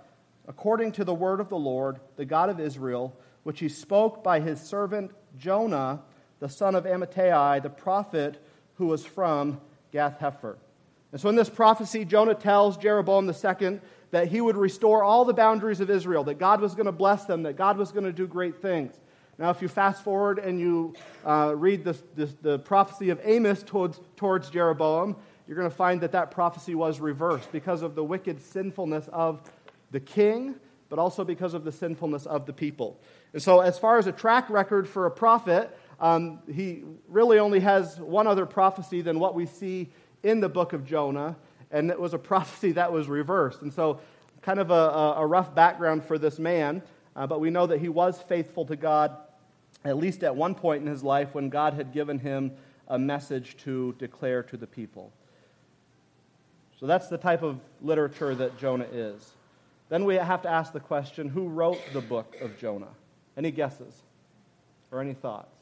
according 0.46 0.92
to 0.92 1.04
the 1.04 1.14
word 1.14 1.40
of 1.40 1.48
the 1.48 1.56
Lord, 1.56 1.98
the 2.16 2.25
God 2.25 2.50
of 2.50 2.60
Israel, 2.60 3.16
which 3.42 3.61
he 3.61 3.68
spoke 3.68 4.23
by 4.23 4.40
his 4.40 4.61
servant 4.61 5.11
Jonah, 5.38 6.02
the 6.40 6.49
son 6.49 6.75
of 6.75 6.85
Amittai, 6.85 7.62
the 7.62 7.71
prophet 7.71 8.42
who 8.76 8.87
was 8.87 9.04
from 9.04 9.61
Gath 9.92 10.18
Hepher. 10.21 10.57
And 11.12 11.21
so 11.21 11.28
in 11.28 11.37
this 11.37 11.49
prophecy, 11.49 12.04
Jonah 12.04 12.35
tells 12.35 12.76
Jeroboam 12.76 13.28
II 13.28 13.80
that 14.11 14.28
he 14.28 14.40
would 14.40 14.57
restore 14.57 15.02
all 15.02 15.25
the 15.25 15.35
boundaries 15.35 15.80
of 15.80 15.90
Israel, 15.90 16.25
that 16.25 16.38
God 16.38 16.61
was 16.61 16.75
going 16.75 16.87
to 16.87 16.92
bless 16.92 17.25
them, 17.25 17.42
that 17.45 17.57
God 17.57 17.76
was 17.76 17.92
going 17.92 18.04
to 18.04 18.12
do 18.12 18.26
great 18.26 18.61
things. 18.61 18.99
Now, 19.38 19.50
if 19.50 19.62
you 19.62 19.68
fast 19.68 20.02
forward 20.02 20.38
and 20.38 20.59
you 20.59 20.95
uh, 21.25 21.54
read 21.57 21.85
this, 21.85 22.02
this, 22.16 22.35
the 22.42 22.59
prophecy 22.59 23.11
of 23.11 23.21
Amos 23.23 23.62
towards, 23.62 24.00
towards 24.16 24.50
Jeroboam, 24.50 25.16
you're 25.47 25.57
going 25.57 25.71
to 25.71 25.75
find 25.75 26.00
that 26.00 26.12
that 26.12 26.30
prophecy 26.30 26.75
was 26.75 27.00
reversed 27.00 27.50
because 27.52 27.83
of 27.83 27.95
the 27.95 28.02
wicked 28.02 28.40
sinfulness 28.42 29.09
of 29.12 29.40
the 29.92 30.00
king, 30.00 30.57
but 30.88 30.99
also 30.99 31.25
because 31.25 31.54
of 31.54 31.64
the 31.64 31.73
sinfulness 31.73 32.26
of 32.26 32.47
the 32.47 32.52
people. 32.52 33.00
And 33.33 33.42
so, 33.42 33.61
as 33.61 33.78
far 33.78 33.99
as 33.99 34.07
a 34.07 34.12
track 34.12 34.49
record 34.49 34.88
for 34.88 35.07
a 35.07 35.11
prophet, 35.11 35.76
um, 36.00 36.40
he 36.52 36.85
really 37.09 37.38
only 37.38 37.61
has 37.61 37.99
one 37.99 38.26
other 38.26 38.47
prophecy 38.47 39.02
than 39.02 39.18
what 39.18 39.35
we 39.35 39.47
see 39.47 39.90
in 40.23 40.40
the 40.40 40.49
book 40.49 40.73
of 40.73 40.85
Jonah, 40.85 41.37
and 41.71 41.90
it 41.90 42.00
was 42.00 42.14
a 42.14 42.18
prophecy 42.30 42.73
that 42.73 42.92
was 42.92 43.09
reversed. 43.09 43.62
And 43.62 43.73
so, 43.73 44.00
kind 44.42 44.61
of 44.61 44.71
a, 44.71 45.14
a 45.16 45.26
rough 45.26 45.54
background 45.54 46.04
for 46.04 46.18
this 46.18 46.38
man, 46.38 46.83
uh, 47.16 47.26
but 47.26 47.40
we 47.40 47.50
know 47.50 47.66
that 47.66 47.80
he 47.80 47.88
was 47.88 48.21
faithful 48.23 48.64
to 48.66 48.76
God 48.76 49.16
at 49.85 49.97
least 49.97 50.23
at 50.25 50.35
one 50.35 50.54
point 50.54 50.83
in 50.83 50.88
his 50.88 51.02
life 51.02 51.35
when 51.35 51.49
God 51.49 51.75
had 51.75 51.92
given 51.92 52.18
him 52.18 52.52
a 52.88 52.99
message 52.99 53.57
to 53.59 53.95
declare 53.99 54.42
to 54.45 54.57
the 54.57 54.66
people. 54.66 55.12
So 56.80 56.87
that's 56.87 57.09
the 57.09 57.18
type 57.18 57.42
of 57.42 57.61
literature 57.83 58.35
that 58.35 58.59
Jonah 58.59 58.87
is. 58.90 59.33
Then 59.88 60.04
we 60.04 60.16
have 60.16 60.42
to 60.42 60.50
ask 60.50 60.73
the 60.73 60.80
question 60.80 61.28
who 61.28 61.49
wrote 61.49 61.80
the 61.92 62.00
book 62.00 62.37
of 62.40 62.59
Jonah? 62.59 62.90
Any 63.37 63.50
guesses 63.50 64.02
or 64.90 65.00
any 65.00 65.14
thoughts? 65.14 65.54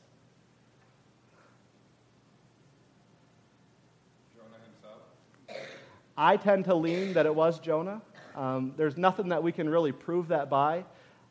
Jonah 4.35 4.56
himself? 4.64 5.68
I 6.16 6.37
tend 6.37 6.64
to 6.64 6.75
lean 6.75 7.12
that 7.12 7.26
it 7.26 7.35
was 7.35 7.61
Jonah. 7.61 8.02
Um, 8.35 8.73
there's 8.76 8.97
nothing 8.97 9.28
that 9.28 9.42
we 9.42 9.52
can 9.52 9.68
really 9.68 9.92
prove 9.92 10.28
that 10.28 10.50
by. 10.50 10.85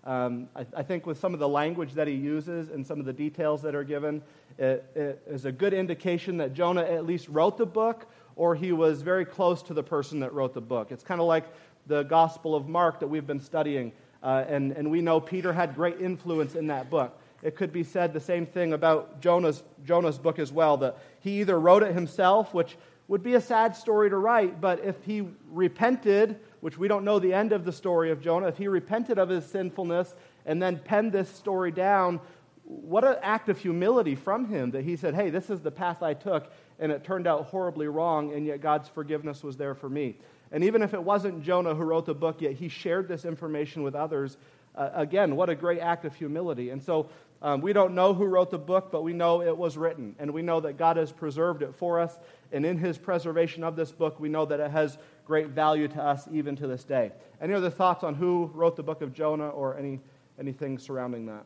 Um, 0.05 0.47
I, 0.55 0.65
I, 0.77 0.83
think 0.83 1.07
with 1.07 1.19
some 1.19 1.33
of 1.33 1.39
the 1.39 1.47
language 1.47 1.93
that 1.93 2.07
he 2.07 2.13
uses 2.13 2.69
and 2.69 2.85
some 2.85 2.99
of 2.99 3.07
the 3.07 3.13
details 3.13 3.63
that 3.63 3.73
are 3.73 3.83
given, 3.83 4.21
it, 4.59 4.85
it 4.95 5.23
is 5.27 5.45
a 5.45 5.51
good 5.51 5.73
indication 5.73 6.37
that 6.37 6.53
Jonah 6.53 6.83
at 6.83 7.07
least 7.07 7.27
wrote 7.27 7.57
the 7.57 7.65
book 7.65 8.05
or 8.35 8.53
he 8.53 8.71
was 8.71 9.01
very 9.01 9.25
close 9.25 9.63
to 9.63 9.73
the 9.73 9.81
person 9.81 10.19
that 10.19 10.33
wrote 10.33 10.53
the 10.53 10.61
book. 10.61 10.91
It's 10.91 11.03
kind 11.03 11.21
of 11.21 11.27
like 11.27 11.45
the 11.87 12.03
Gospel 12.03 12.55
of 12.55 12.67
Mark 12.67 12.99
that 12.99 13.07
we've 13.07 13.27
been 13.27 13.39
studying, 13.39 13.91
uh, 14.23 14.45
and, 14.47 14.71
and 14.71 14.89
we 14.89 15.01
know 15.01 15.19
Peter 15.19 15.53
had 15.53 15.75
great 15.75 15.99
influence 16.01 16.55
in 16.55 16.67
that 16.67 16.89
book. 16.89 17.19
It 17.43 17.55
could 17.55 17.71
be 17.71 17.83
said 17.83 18.13
the 18.13 18.19
same 18.19 18.45
thing 18.45 18.73
about 18.73 19.21
Jonah's, 19.21 19.63
Jonah's 19.85 20.17
book 20.17 20.39
as 20.39 20.51
well, 20.51 20.77
that 20.77 20.97
he 21.19 21.41
either 21.41 21.59
wrote 21.59 21.83
it 21.83 21.93
himself, 21.93 22.53
which 22.53 22.75
would 23.07 23.21
be 23.21 23.35
a 23.35 23.41
sad 23.41 23.75
story 23.75 24.09
to 24.09 24.17
write, 24.17 24.59
but 24.59 24.83
if 24.83 24.95
he 25.03 25.27
repented, 25.51 26.39
which 26.61 26.77
we 26.77 26.87
don't 26.87 27.05
know 27.05 27.19
the 27.19 27.33
end 27.33 27.51
of 27.51 27.63
the 27.63 27.71
story 27.71 28.09
of 28.09 28.19
Jonah, 28.19 28.47
if 28.47 28.57
he 28.57 28.67
repented 28.67 29.19
of 29.19 29.29
his 29.29 29.45
sinfulness 29.45 30.15
and 30.45 30.59
then 30.61 30.79
penned 30.79 31.11
this 31.11 31.29
story 31.29 31.71
down, 31.71 32.19
what 32.63 33.03
an 33.03 33.17
act 33.21 33.47
of 33.47 33.59
humility 33.59 34.15
from 34.15 34.47
him 34.47 34.71
that 34.71 34.83
he 34.83 34.95
said, 34.95 35.13
Hey, 35.13 35.29
this 35.29 35.51
is 35.51 35.61
the 35.61 35.69
path 35.69 36.01
I 36.01 36.15
took, 36.15 36.51
and 36.79 36.91
it 36.91 37.03
turned 37.03 37.27
out 37.27 37.45
horribly 37.45 37.87
wrong, 37.87 38.33
and 38.33 38.45
yet 38.45 38.59
God's 38.59 38.89
forgiveness 38.89 39.43
was 39.43 39.55
there 39.55 39.75
for 39.75 39.87
me. 39.87 40.17
And 40.55 40.63
even 40.63 40.81
if 40.81 40.93
it 40.93 41.03
wasn't 41.03 41.43
Jonah 41.43 41.75
who 41.75 41.83
wrote 41.83 42.05
the 42.05 42.13
book, 42.13 42.41
yet 42.41 42.53
he 42.53 42.69
shared 42.69 43.09
this 43.09 43.25
information 43.25 43.83
with 43.83 43.93
others. 43.93 44.37
Uh, 44.73 44.89
again, 44.93 45.35
what 45.35 45.49
a 45.49 45.55
great 45.55 45.81
act 45.81 46.05
of 46.05 46.15
humility. 46.15 46.69
And 46.69 46.81
so 46.81 47.09
um, 47.41 47.59
we 47.59 47.73
don't 47.73 47.93
know 47.93 48.13
who 48.13 48.23
wrote 48.23 48.51
the 48.51 48.57
book, 48.57 48.87
but 48.89 49.03
we 49.03 49.11
know 49.11 49.41
it 49.41 49.57
was 49.57 49.75
written, 49.75 50.15
and 50.17 50.31
we 50.31 50.41
know 50.41 50.61
that 50.61 50.77
God 50.77 50.95
has 50.95 51.11
preserved 51.11 51.61
it 51.61 51.75
for 51.75 51.99
us. 51.99 52.17
And 52.53 52.65
in 52.65 52.77
his 52.77 52.97
preservation 52.97 53.65
of 53.65 53.75
this 53.75 53.91
book, 53.91 54.17
we 54.17 54.29
know 54.29 54.45
that 54.45 54.61
it 54.61 54.71
has 54.71 54.97
great 55.25 55.49
value 55.49 55.89
to 55.89 56.01
us 56.01 56.25
even 56.31 56.55
to 56.55 56.67
this 56.67 56.85
day. 56.85 57.11
Any 57.41 57.53
other 57.53 57.69
thoughts 57.69 58.05
on 58.05 58.15
who 58.15 58.49
wrote 58.53 58.77
the 58.77 58.83
book 58.83 59.01
of 59.01 59.11
Jonah 59.11 59.49
or 59.49 59.77
any, 59.77 59.99
anything 60.39 60.79
surrounding 60.79 61.25
that? 61.25 61.45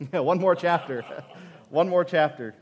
Yeah, 0.12 0.20
one 0.20 0.38
more 0.38 0.54
chapter. 0.54 1.02
one 1.70 1.88
more 1.88 2.04
chapter. 2.04 2.54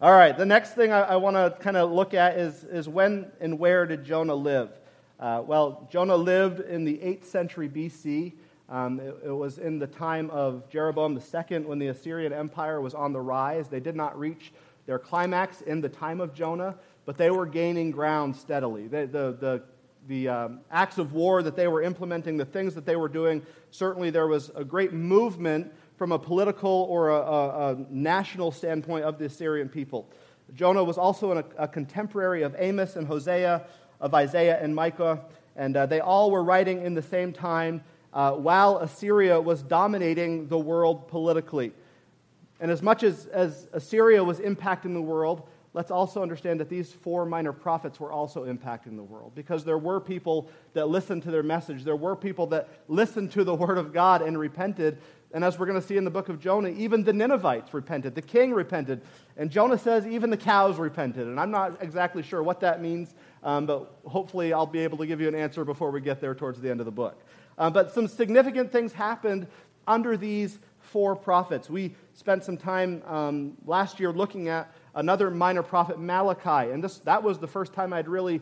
All 0.00 0.12
right, 0.12 0.36
the 0.36 0.46
next 0.46 0.74
thing 0.74 0.92
I, 0.92 1.00
I 1.00 1.16
want 1.16 1.34
to 1.34 1.56
kind 1.60 1.76
of 1.76 1.90
look 1.90 2.14
at 2.14 2.38
is, 2.38 2.62
is 2.62 2.88
when 2.88 3.32
and 3.40 3.58
where 3.58 3.84
did 3.84 4.04
Jonah 4.04 4.36
live? 4.36 4.70
Uh, 5.18 5.42
well, 5.44 5.88
Jonah 5.90 6.14
lived 6.14 6.60
in 6.60 6.84
the 6.84 6.98
8th 6.98 7.24
century 7.24 7.68
BC. 7.68 8.34
Um, 8.68 9.00
it, 9.00 9.16
it, 9.24 9.30
was 9.32 9.58
in 9.58 9.80
the 9.80 9.88
time 9.88 10.30
of 10.30 10.70
Jeroboam 10.70 11.18
II 11.18 11.58
when 11.62 11.80
the 11.80 11.88
Assyrian 11.88 12.32
Empire 12.32 12.80
was 12.80 12.94
on 12.94 13.12
the 13.12 13.20
rise. 13.20 13.66
They 13.66 13.80
did 13.80 13.96
not 13.96 14.16
reach 14.16 14.52
their 14.86 15.00
climax 15.00 15.62
in 15.62 15.80
the 15.80 15.88
time 15.88 16.20
of 16.20 16.32
Jonah, 16.32 16.76
but 17.04 17.18
they 17.18 17.32
were 17.32 17.46
gaining 17.46 17.90
ground 17.90 18.36
steadily. 18.36 18.86
the, 18.86 19.08
the, 19.08 19.62
the 20.06 20.28
um, 20.28 20.60
acts 20.70 20.98
of 20.98 21.12
war 21.12 21.42
that 21.42 21.56
they 21.56 21.66
were 21.66 21.82
implementing, 21.82 22.36
the 22.36 22.44
things 22.44 22.72
that 22.76 22.86
they 22.86 22.94
were 22.94 23.08
doing, 23.08 23.44
certainly 23.72 24.10
there 24.10 24.28
was 24.28 24.52
a 24.54 24.62
great 24.62 24.92
movement 24.92 25.72
from 25.98 26.12
a 26.12 26.18
political 26.18 26.86
or 26.88 27.10
a, 27.10 27.16
a, 27.16 27.72
a 27.72 27.76
national 27.90 28.52
standpoint 28.52 29.04
of 29.04 29.18
the 29.18 29.24
Assyrian 29.24 29.68
people. 29.68 30.08
Jonah 30.54 30.82
was 30.82 30.96
also 30.96 31.32
an, 31.32 31.44
a 31.58 31.68
contemporary 31.68 32.42
of 32.42 32.54
Amos 32.56 32.96
and 32.96 33.06
Hosea, 33.06 33.66
of 34.00 34.14
Isaiah 34.14 34.62
and 34.62 34.74
Micah, 34.74 35.20
and 35.56 35.76
uh, 35.76 35.86
they 35.86 35.98
all 35.98 36.30
were 36.30 36.44
writing 36.44 36.82
in 36.82 36.94
the 36.94 37.02
same 37.02 37.32
time 37.32 37.82
uh, 38.14 38.32
while 38.32 38.78
Assyria 38.78 39.40
was 39.40 39.60
dominating 39.62 40.46
the 40.46 40.58
world 40.58 41.08
politically. 41.08 41.72
And 42.60 42.70
as 42.70 42.80
much 42.80 43.02
as, 43.02 43.26
as 43.26 43.66
Assyria 43.72 44.22
was 44.22 44.38
impacting 44.38 44.94
the 44.94 45.02
world, 45.02 45.48
let's 45.74 45.90
also 45.90 46.22
understand 46.22 46.60
that 46.60 46.68
these 46.68 46.92
four 46.92 47.26
minor 47.26 47.52
prophets 47.52 48.00
were 48.00 48.10
also 48.10 48.44
impacting 48.44 48.96
the 48.96 49.02
world 49.02 49.32
because 49.34 49.64
there 49.64 49.78
were 49.78 50.00
people 50.00 50.48
that 50.72 50.88
listened 50.88 51.22
to 51.24 51.30
their 51.30 51.42
message. 51.42 51.84
There 51.84 51.96
were 51.96 52.16
people 52.16 52.46
that 52.48 52.68
listened 52.88 53.32
to 53.32 53.44
the 53.44 53.54
word 53.66 53.78
of 53.78 53.92
God 53.92 54.22
and 54.22 54.38
repented. 54.38 54.98
And 55.32 55.44
as 55.44 55.58
we're 55.58 55.66
going 55.66 55.80
to 55.80 55.86
see 55.86 55.96
in 55.96 56.04
the 56.04 56.10
book 56.10 56.30
of 56.30 56.40
Jonah, 56.40 56.70
even 56.70 57.04
the 57.04 57.12
Ninevites 57.12 57.74
repented. 57.74 58.14
The 58.14 58.22
king 58.22 58.52
repented. 58.52 59.02
And 59.36 59.50
Jonah 59.50 59.76
says 59.76 60.06
even 60.06 60.30
the 60.30 60.38
cows 60.38 60.78
repented. 60.78 61.26
And 61.26 61.38
I'm 61.38 61.50
not 61.50 61.82
exactly 61.82 62.22
sure 62.22 62.42
what 62.42 62.60
that 62.60 62.80
means, 62.80 63.14
um, 63.42 63.66
but 63.66 63.92
hopefully 64.06 64.52
I'll 64.54 64.66
be 64.66 64.80
able 64.80 64.96
to 64.98 65.06
give 65.06 65.20
you 65.20 65.28
an 65.28 65.34
answer 65.34 65.64
before 65.64 65.90
we 65.90 66.00
get 66.00 66.20
there 66.20 66.34
towards 66.34 66.60
the 66.60 66.70
end 66.70 66.80
of 66.80 66.86
the 66.86 66.92
book. 66.92 67.20
Uh, 67.58 67.68
but 67.68 67.92
some 67.92 68.08
significant 68.08 68.72
things 68.72 68.92
happened 68.92 69.46
under 69.86 70.16
these 70.16 70.58
four 70.80 71.14
prophets. 71.14 71.68
We 71.68 71.94
spent 72.14 72.42
some 72.44 72.56
time 72.56 73.02
um, 73.06 73.56
last 73.66 74.00
year 74.00 74.12
looking 74.12 74.48
at 74.48 74.72
another 74.94 75.30
minor 75.30 75.62
prophet, 75.62 75.98
Malachi. 75.98 76.70
And 76.72 76.82
this, 76.82 76.98
that 77.00 77.22
was 77.22 77.38
the 77.38 77.46
first 77.46 77.74
time 77.74 77.92
I'd 77.92 78.08
really 78.08 78.40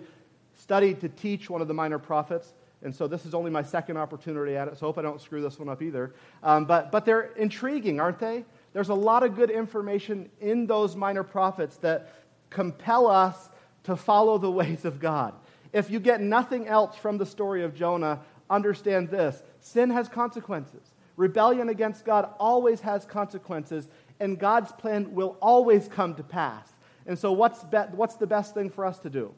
studied 0.55 1.00
to 1.00 1.09
teach 1.09 1.50
one 1.50 1.61
of 1.61 1.69
the 1.69 1.75
minor 1.75 1.99
prophets. 1.99 2.55
And 2.87 2.95
so 2.95 3.09
this 3.09 3.26
is 3.26 3.35
only 3.35 3.50
my 3.50 3.64
second 3.64 3.97
opportunity 3.97 4.57
at 4.57 4.69
it, 4.69 4.78
so 4.78 4.87
I 4.87 4.88
hope 4.88 4.99
I 4.99 5.02
don't 5.02 5.21
screw 5.21 5.43
this 5.43 5.59
one 5.59 5.69
up 5.69 5.83
either. 5.83 6.14
Um, 6.40 6.66
but, 6.66 6.93
but 6.93 7.05
they're 7.05 7.33
intriguing, 7.33 7.99
aren't 7.99 8.21
they? 8.21 8.45
There's 8.75 8.90
a 8.90 8.95
lot 8.95 9.25
of 9.25 9.35
good 9.35 9.50
information 9.50 10.31
in 10.40 10.69
those 10.69 10.95
minor 10.95 11.25
prophets 11.25 11.78
that 11.78 12.14
compel 12.49 13.09
us 13.09 13.50
to 13.83 13.97
follow 13.97 14.38
the 14.38 14.50
ways 14.62 14.85
of 14.85 15.00
God. 15.00 15.35
If 15.73 15.90
you 15.90 15.99
get 15.99 16.21
nothing 16.21 16.69
else 16.69 16.95
from 16.97 17.19
the 17.19 17.26
story 17.26 17.64
of 17.64 17.75
Jonah, 17.75 18.21
understand 18.49 19.11
this 19.11 19.43
sin 19.59 19.90
has 19.90 20.09
consequences. 20.09 20.95
Rebellion 21.16 21.69
against 21.69 22.05
God 22.05 22.31
always 22.38 22.81
has 22.83 23.05
consequences, 23.05 23.88
and 24.21 24.38
God's 24.38 24.71
plan 24.71 25.12
will 25.12 25.37
always 25.43 25.88
come 25.88 26.14
to 26.14 26.23
pass. 26.23 26.73
And 27.05 27.19
so, 27.19 27.33
what's, 27.33 27.64
be- 27.64 27.78
what's 27.97 28.14
the 28.14 28.28
best 28.28 28.55
thing 28.55 28.71
for 28.71 28.87
us 28.87 29.00
to 29.00 29.11
do? 29.11 29.35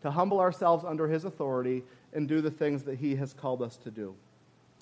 To 0.00 0.10
humble 0.10 0.40
ourselves 0.40 0.82
under 0.82 1.06
His 1.08 1.26
authority 1.26 1.82
and 2.12 2.28
do 2.28 2.40
the 2.40 2.50
things 2.50 2.84
that 2.84 2.98
He 2.98 3.16
has 3.16 3.32
called 3.32 3.62
us 3.62 3.76
to 3.78 3.90
do. 3.90 4.14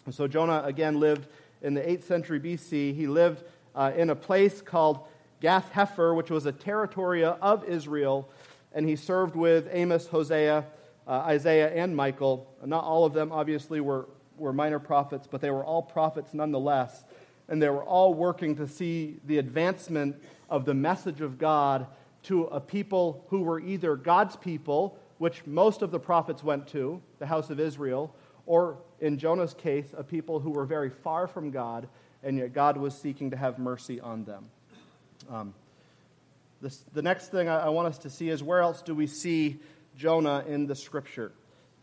And 0.06 0.14
so, 0.14 0.26
Jonah 0.26 0.62
again 0.64 1.00
lived 1.00 1.26
in 1.62 1.74
the 1.74 1.80
8th 1.80 2.04
century 2.04 2.38
BC. 2.38 2.94
He 2.94 3.06
lived 3.06 3.42
uh, 3.74 3.92
in 3.96 4.10
a 4.10 4.14
place 4.14 4.60
called 4.60 5.00
Gath 5.40 5.72
Hepher, 5.72 6.14
which 6.14 6.30
was 6.30 6.46
a 6.46 6.52
territory 6.52 7.24
of 7.24 7.64
Israel, 7.64 8.28
and 8.72 8.88
he 8.88 8.96
served 8.96 9.36
with 9.36 9.68
Amos, 9.70 10.06
Hosea, 10.06 10.64
uh, 11.06 11.10
Isaiah, 11.10 11.70
and 11.72 11.94
Micah. 11.94 12.38
Not 12.64 12.84
all 12.84 13.04
of 13.04 13.12
them, 13.12 13.32
obviously, 13.32 13.80
were, 13.80 14.08
were 14.36 14.52
minor 14.52 14.78
prophets, 14.78 15.28
but 15.30 15.40
they 15.40 15.50
were 15.50 15.64
all 15.64 15.82
prophets 15.82 16.34
nonetheless. 16.34 17.04
And 17.48 17.60
they 17.60 17.68
were 17.68 17.84
all 17.84 18.14
working 18.14 18.56
to 18.56 18.66
see 18.66 19.16
the 19.26 19.38
advancement 19.38 20.16
of 20.48 20.64
the 20.64 20.74
message 20.74 21.20
of 21.20 21.38
God 21.38 21.86
to 22.24 22.44
a 22.44 22.60
people 22.60 23.24
who 23.28 23.42
were 23.42 23.60
either 23.60 23.96
God's 23.96 24.36
people, 24.36 24.98
which 25.18 25.46
most 25.46 25.82
of 25.82 25.90
the 25.90 26.00
prophets 26.00 26.42
went 26.42 26.66
to, 26.68 27.00
the 27.18 27.26
house 27.26 27.50
of 27.50 27.60
Israel, 27.60 28.14
or 28.46 28.78
in 29.00 29.18
Jonah's 29.18 29.54
case, 29.54 29.94
a 29.96 30.02
people 30.02 30.40
who 30.40 30.50
were 30.50 30.64
very 30.64 30.90
far 30.90 31.26
from 31.26 31.50
God, 31.50 31.88
and 32.22 32.38
yet 32.38 32.52
God 32.52 32.76
was 32.76 32.96
seeking 32.96 33.30
to 33.30 33.36
have 33.36 33.58
mercy 33.58 34.00
on 34.00 34.24
them. 34.24 34.46
Um, 35.30 35.54
this, 36.60 36.84
the 36.92 37.02
next 37.02 37.28
thing 37.28 37.48
I, 37.48 37.66
I 37.66 37.68
want 37.68 37.88
us 37.88 37.98
to 37.98 38.10
see 38.10 38.28
is 38.28 38.42
where 38.42 38.60
else 38.60 38.82
do 38.82 38.94
we 38.94 39.06
see 39.06 39.60
Jonah 39.96 40.44
in 40.46 40.66
the 40.66 40.74
scripture. 40.74 41.32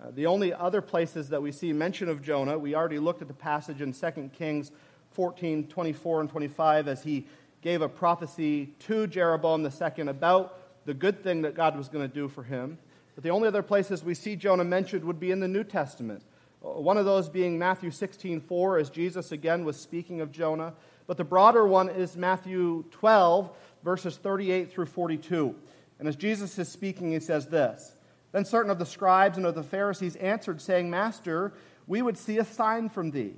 Uh, 0.02 0.12
the 0.12 0.26
only 0.26 0.54
other 0.54 0.82
places 0.82 1.30
that 1.30 1.42
we 1.42 1.52
see 1.52 1.74
mention 1.74 2.10
of 2.10 2.22
Jonah, 2.22 2.58
we 2.58 2.76
already 2.76 3.00
looked 3.00 3.22
at 3.22 3.28
the 3.28 3.34
passage 3.34 3.82
in 3.82 3.94
2 3.94 4.32
Kings 4.34 4.72
14 5.12 5.68
24 5.68 6.22
and 6.22 6.30
25 6.30 6.88
as 6.88 7.04
he 7.04 7.28
gave 7.62 7.82
a 7.82 7.90
prophecy 7.90 8.74
to 8.80 9.06
Jeroboam 9.08 9.64
II 9.64 10.08
about 10.08 10.58
the 10.86 10.94
good 10.94 11.24
thing 11.24 11.44
that 11.44 11.54
God 11.54 11.78
was 11.78 11.90
going 11.90 12.08
to 12.08 12.14
do 12.14 12.28
for 12.28 12.44
him. 12.44 12.78
But 13.16 13.24
the 13.24 13.30
only 13.30 13.48
other 13.48 13.64
places 13.64 14.04
we 14.04 14.14
see 14.14 14.36
Jonah 14.36 14.64
mentioned 14.64 15.04
would 15.04 15.20
be 15.20 15.32
in 15.32 15.40
the 15.40 15.48
New 15.48 15.64
Testament. 15.64 16.24
Uh, 16.64 16.80
one 16.80 16.98
of 16.98 17.06
those 17.06 17.30
being 17.30 17.58
Matthew 17.58 17.92
16 17.92 18.42
4, 18.42 18.78
as 18.78 18.90
Jesus 18.90 19.32
again 19.32 19.66
was 19.66 19.78
speaking 19.78 20.22
of 20.22 20.32
Jonah. 20.32 20.74
But 21.08 21.18
the 21.18 21.24
broader 21.24 21.68
one 21.68 21.90
is 21.90 22.16
Matthew 22.16 22.86
12, 22.92 23.52
verses 23.84 24.18
38 24.18 24.72
through 24.72 24.86
42. 24.86 25.56
And 26.00 26.08
as 26.08 26.16
Jesus 26.16 26.58
is 26.58 26.70
speaking, 26.70 27.12
he 27.12 27.20
says 27.20 27.48
this 27.48 27.96
then 28.32 28.46
certain 28.46 28.72
of 28.72 28.80
the 28.80 28.86
scribes 28.86 29.38
and 29.38 29.46
of 29.46 29.56
the 29.56 29.64
Pharisees 29.64 30.16
answered, 30.16 30.62
saying, 30.62 30.90
Master, 30.90 31.54
we 31.88 32.02
would 32.02 32.18
see 32.18 32.38
a 32.38 32.46
sign 32.46 32.90
from 32.90 33.12
thee. 33.12 33.36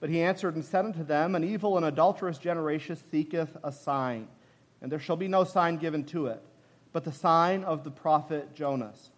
But 0.00 0.10
he 0.10 0.20
answered 0.20 0.56
and 0.56 0.64
said 0.64 0.84
unto 0.84 1.04
them, 1.04 1.36
An 1.36 1.44
evil 1.44 1.76
and 1.76 1.86
adulterous 1.86 2.38
generation 2.38 2.96
seeketh 2.96 3.56
a 3.62 3.70
sign, 3.70 4.26
and 4.80 4.90
there 4.90 4.98
shall 4.98 5.16
be 5.16 5.28
no 5.28 5.44
sign 5.44 5.76
given 5.76 6.02
to 6.06 6.26
it, 6.26 6.42
but 6.92 7.04
the 7.04 7.12
sign 7.12 7.64
of 7.64 7.84
the 7.84 7.90
prophet 7.90 8.54
Jonas. 8.54 9.10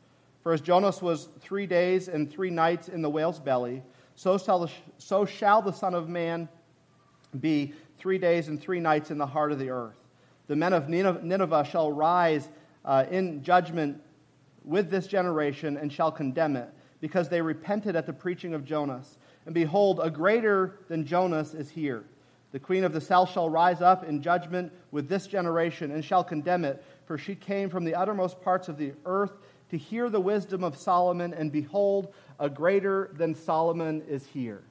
For 0.43 0.53
as 0.53 0.61
Jonas 0.61 1.01
was 1.01 1.29
three 1.41 1.67
days 1.67 2.09
and 2.09 2.31
three 2.31 2.51
nights 2.51 2.89
in 2.89 3.03
the 3.03 3.11
whale's 3.11 3.41
belly, 3.41 3.83
so 4.15 4.39
shall 4.39 4.61
the, 4.61 4.71
so 4.99 5.25
shall 5.25 5.63
the 5.63 5.73
Son 5.73 5.95
of 5.95 6.09
Man 6.09 6.49
be 7.41 7.73
three 7.99 8.19
days 8.19 8.49
and 8.49 8.61
three 8.61 8.81
nights 8.81 9.11
in 9.11 9.19
the 9.19 9.27
heart 9.27 9.53
of 9.53 9.59
the 9.59 9.71
earth. 9.71 9.97
The 10.47 10.57
men 10.57 10.73
of 10.73 10.89
Nineveh 10.89 11.65
shall 11.65 11.91
rise 11.91 12.49
uh, 12.85 13.07
in 13.11 13.43
judgment 13.43 14.01
with 14.65 14.91
this 14.91 15.07
generation 15.07 15.77
and 15.77 15.93
shall 15.93 16.13
condemn 16.13 16.57
it, 16.57 16.69
because 17.01 17.29
they 17.29 17.41
repented 17.41 17.97
at 17.97 18.07
the 18.07 18.13
preaching 18.13 18.55
of 18.55 18.65
Jonas. 18.65 19.19
And 19.47 19.55
behold, 19.55 20.01
a 20.03 20.11
greater 20.11 20.81
than 20.89 21.07
Jonas 21.07 21.55
is 21.55 21.71
here. 21.71 22.05
The 22.53 22.61
queen 22.61 22.85
of 22.85 22.93
the 22.93 23.01
south 23.01 23.33
shall 23.33 23.51
rise 23.51 23.83
up 23.83 24.05
in 24.05 24.23
judgment 24.23 24.73
with 24.91 25.09
this 25.09 25.27
generation 25.27 25.91
and 25.91 26.05
shall 26.05 26.23
condemn 26.23 26.65
it, 26.65 26.85
for 27.07 27.19
she 27.19 27.35
came 27.35 27.71
from 27.71 27.85
the 27.85 27.95
uttermost 27.95 28.41
parts 28.43 28.69
of 28.69 28.79
the 28.79 28.93
earth 29.05 29.33
to 29.71 29.79
hear 29.79 30.09
the 30.09 30.21
wisdom 30.21 30.63
of 30.63 30.77
Solomon, 30.77 31.35
and 31.35 31.51
behold, 31.51 32.13
a 32.39 32.49
greater 32.49 33.11
than 33.15 33.35
Solomon 33.35 34.03
is 34.09 34.27
here. 34.27 34.63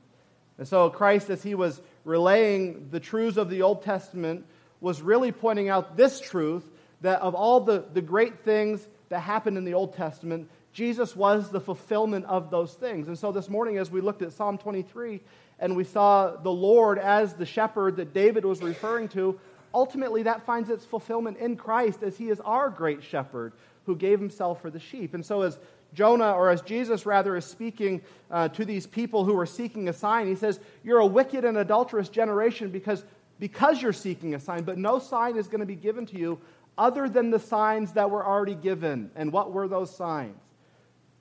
And 0.58 0.68
so, 0.68 0.90
Christ, 0.90 1.30
as 1.30 1.42
he 1.42 1.56
was 1.56 1.82
relaying 2.06 2.90
the 2.92 3.00
truths 3.00 3.38
of 3.38 3.50
the 3.50 3.64
Old 3.64 3.84
Testament, 3.84 4.46
was 4.82 5.02
really 5.02 5.32
pointing 5.32 5.70
out 5.70 5.98
this 5.98 6.20
truth 6.20 6.64
that 7.02 7.22
of 7.22 7.36
all 7.36 7.60
the, 7.60 7.86
the 7.94 8.02
great 8.02 8.40
things 8.44 8.88
that 9.10 9.20
happened 9.20 9.58
in 9.58 9.66
the 9.66 9.74
Old 9.74 9.96
Testament, 9.96 10.50
Jesus 10.74 11.16
was 11.16 11.50
the 11.50 11.60
fulfillment 11.60 12.26
of 12.26 12.50
those 12.50 12.74
things. 12.74 13.08
And 13.08 13.18
so, 13.18 13.32
this 13.32 13.50
morning, 13.50 13.78
as 13.78 13.90
we 13.90 14.02
looked 14.02 14.22
at 14.22 14.34
Psalm 14.34 14.58
23 14.58 15.22
and 15.60 15.76
we 15.76 15.84
saw 15.84 16.36
the 16.36 16.52
Lord 16.52 17.00
as 17.00 17.34
the 17.34 17.46
shepherd 17.46 17.98
that 17.98 18.14
David 18.14 18.46
was 18.46 18.62
referring 18.62 19.08
to, 19.10 19.40
ultimately 19.74 20.24
that 20.24 20.46
finds 20.46 20.70
its 20.70 20.86
fulfillment 20.86 21.38
in 21.38 21.56
Christ 21.56 22.04
as 22.04 22.18
he 22.18 22.30
is 22.30 22.40
our 22.42 22.70
great 22.70 23.04
shepherd 23.04 23.54
who 23.86 23.96
gave 23.96 24.20
himself 24.20 24.62
for 24.62 24.70
the 24.70 24.80
sheep. 24.80 25.14
And 25.14 25.26
so, 25.26 25.42
as 25.42 25.60
Jonah, 25.94 26.32
or 26.32 26.50
as 26.50 26.62
Jesus 26.62 27.06
rather, 27.06 27.36
is 27.36 27.46
speaking 27.46 28.02
uh, 28.32 28.50
to 28.50 28.66
these 28.66 28.88
people 28.88 29.26
who 29.26 29.38
are 29.38 29.46
seeking 29.46 29.90
a 29.90 29.94
sign, 29.94 30.28
he 30.28 30.36
says, 30.36 30.60
You're 30.84 31.00
a 31.00 31.06
wicked 31.06 31.46
and 31.46 31.58
adulterous 31.58 32.10
generation 32.10 32.70
because, 32.70 33.04
because 33.40 33.82
you're 33.82 33.94
seeking 33.94 34.36
a 34.36 34.40
sign, 34.40 34.64
but 34.64 34.78
no 34.78 35.00
sign 35.00 35.38
is 35.38 35.48
going 35.48 35.60
to 35.60 35.66
be 35.66 35.76
given 35.76 36.06
to 36.08 36.18
you 36.18 36.40
other 36.78 37.08
than 37.08 37.30
the 37.30 37.40
signs 37.40 37.94
that 37.94 38.10
were 38.10 38.26
already 38.26 38.56
given. 38.56 39.12
And 39.16 39.32
what 39.32 39.52
were 39.52 39.68
those 39.68 39.96
signs? 39.96 40.40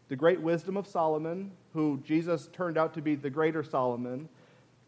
The 0.09 0.17
great 0.17 0.41
wisdom 0.41 0.77
of 0.77 0.87
Solomon, 0.87 1.51
who 1.75 2.01
Jesus 2.05 2.49
turned 2.53 2.79
out 2.79 2.95
to 2.95 3.03
be 3.03 3.15
the 3.15 3.31
greater 3.31 3.63
Solomon, 3.63 4.29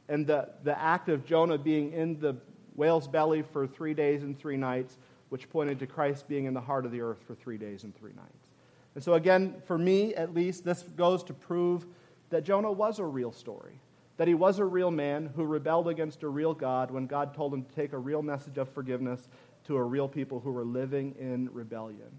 and 0.09 0.27
the, 0.27 0.51
the 0.65 0.79
act 0.79 1.09
of 1.09 1.25
Jonah 1.25 1.59
being 1.59 1.93
in 1.93 2.21
the 2.21 2.37
whale's 2.75 3.09
belly 3.09 3.43
for 3.43 3.67
three 3.67 3.95
days 3.95 4.23
and 4.23 4.39
three 4.39 4.57
nights, 4.57 4.99
which 5.29 5.49
pointed 5.51 5.79
to 5.81 5.87
Christ 5.87 6.29
being 6.29 6.45
in 6.45 6.55
the 6.55 6.61
heart 6.61 6.85
of 6.85 6.93
the 6.93 7.01
earth 7.01 7.23
for 7.27 7.35
three 7.35 7.59
days 7.59 7.85
and 7.85 7.95
three 7.97 8.13
nights. 8.13 8.49
And 8.95 9.03
so, 9.03 9.15
again, 9.15 9.57
for 9.67 9.77
me 9.77 10.15
at 10.15 10.35
least, 10.35 10.65
this 10.65 10.83
goes 10.83 11.25
to 11.25 11.35
prove 11.35 11.87
that 12.31 12.45
Jonah 12.45 12.71
was 12.71 12.99
a 12.99 13.05
real 13.05 13.33
story, 13.33 13.79
that 14.17 14.29
he 14.29 14.35
was 14.35 14.59
a 14.59 14.65
real 14.65 14.91
man 14.91 15.31
who 15.35 15.45
rebelled 15.45 15.89
against 15.89 16.23
a 16.23 16.29
real 16.29 16.55
God 16.55 16.91
when 16.91 17.07
God 17.07 17.35
told 17.35 17.53
him 17.53 17.65
to 17.65 17.75
take 17.75 17.93
a 17.93 17.99
real 17.99 18.23
message 18.23 18.59
of 18.59 18.69
forgiveness 18.69 19.29
to 19.67 19.77
a 19.77 19.83
real 19.83 20.09
people 20.09 20.41
who 20.41 20.53
were 20.53 20.65
living 20.65 21.15
in 21.19 21.49
rebellion. 21.53 22.11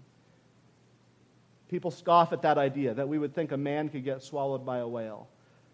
People 1.68 1.90
scoff 1.90 2.32
at 2.32 2.42
that 2.42 2.58
idea 2.58 2.94
that 2.94 3.08
we 3.08 3.18
would 3.18 3.34
think 3.34 3.52
a 3.52 3.56
man 3.56 3.88
could 3.88 4.04
get 4.04 4.22
swallowed 4.22 4.64
by 4.64 4.78
a 4.78 4.86
whale. 4.86 5.28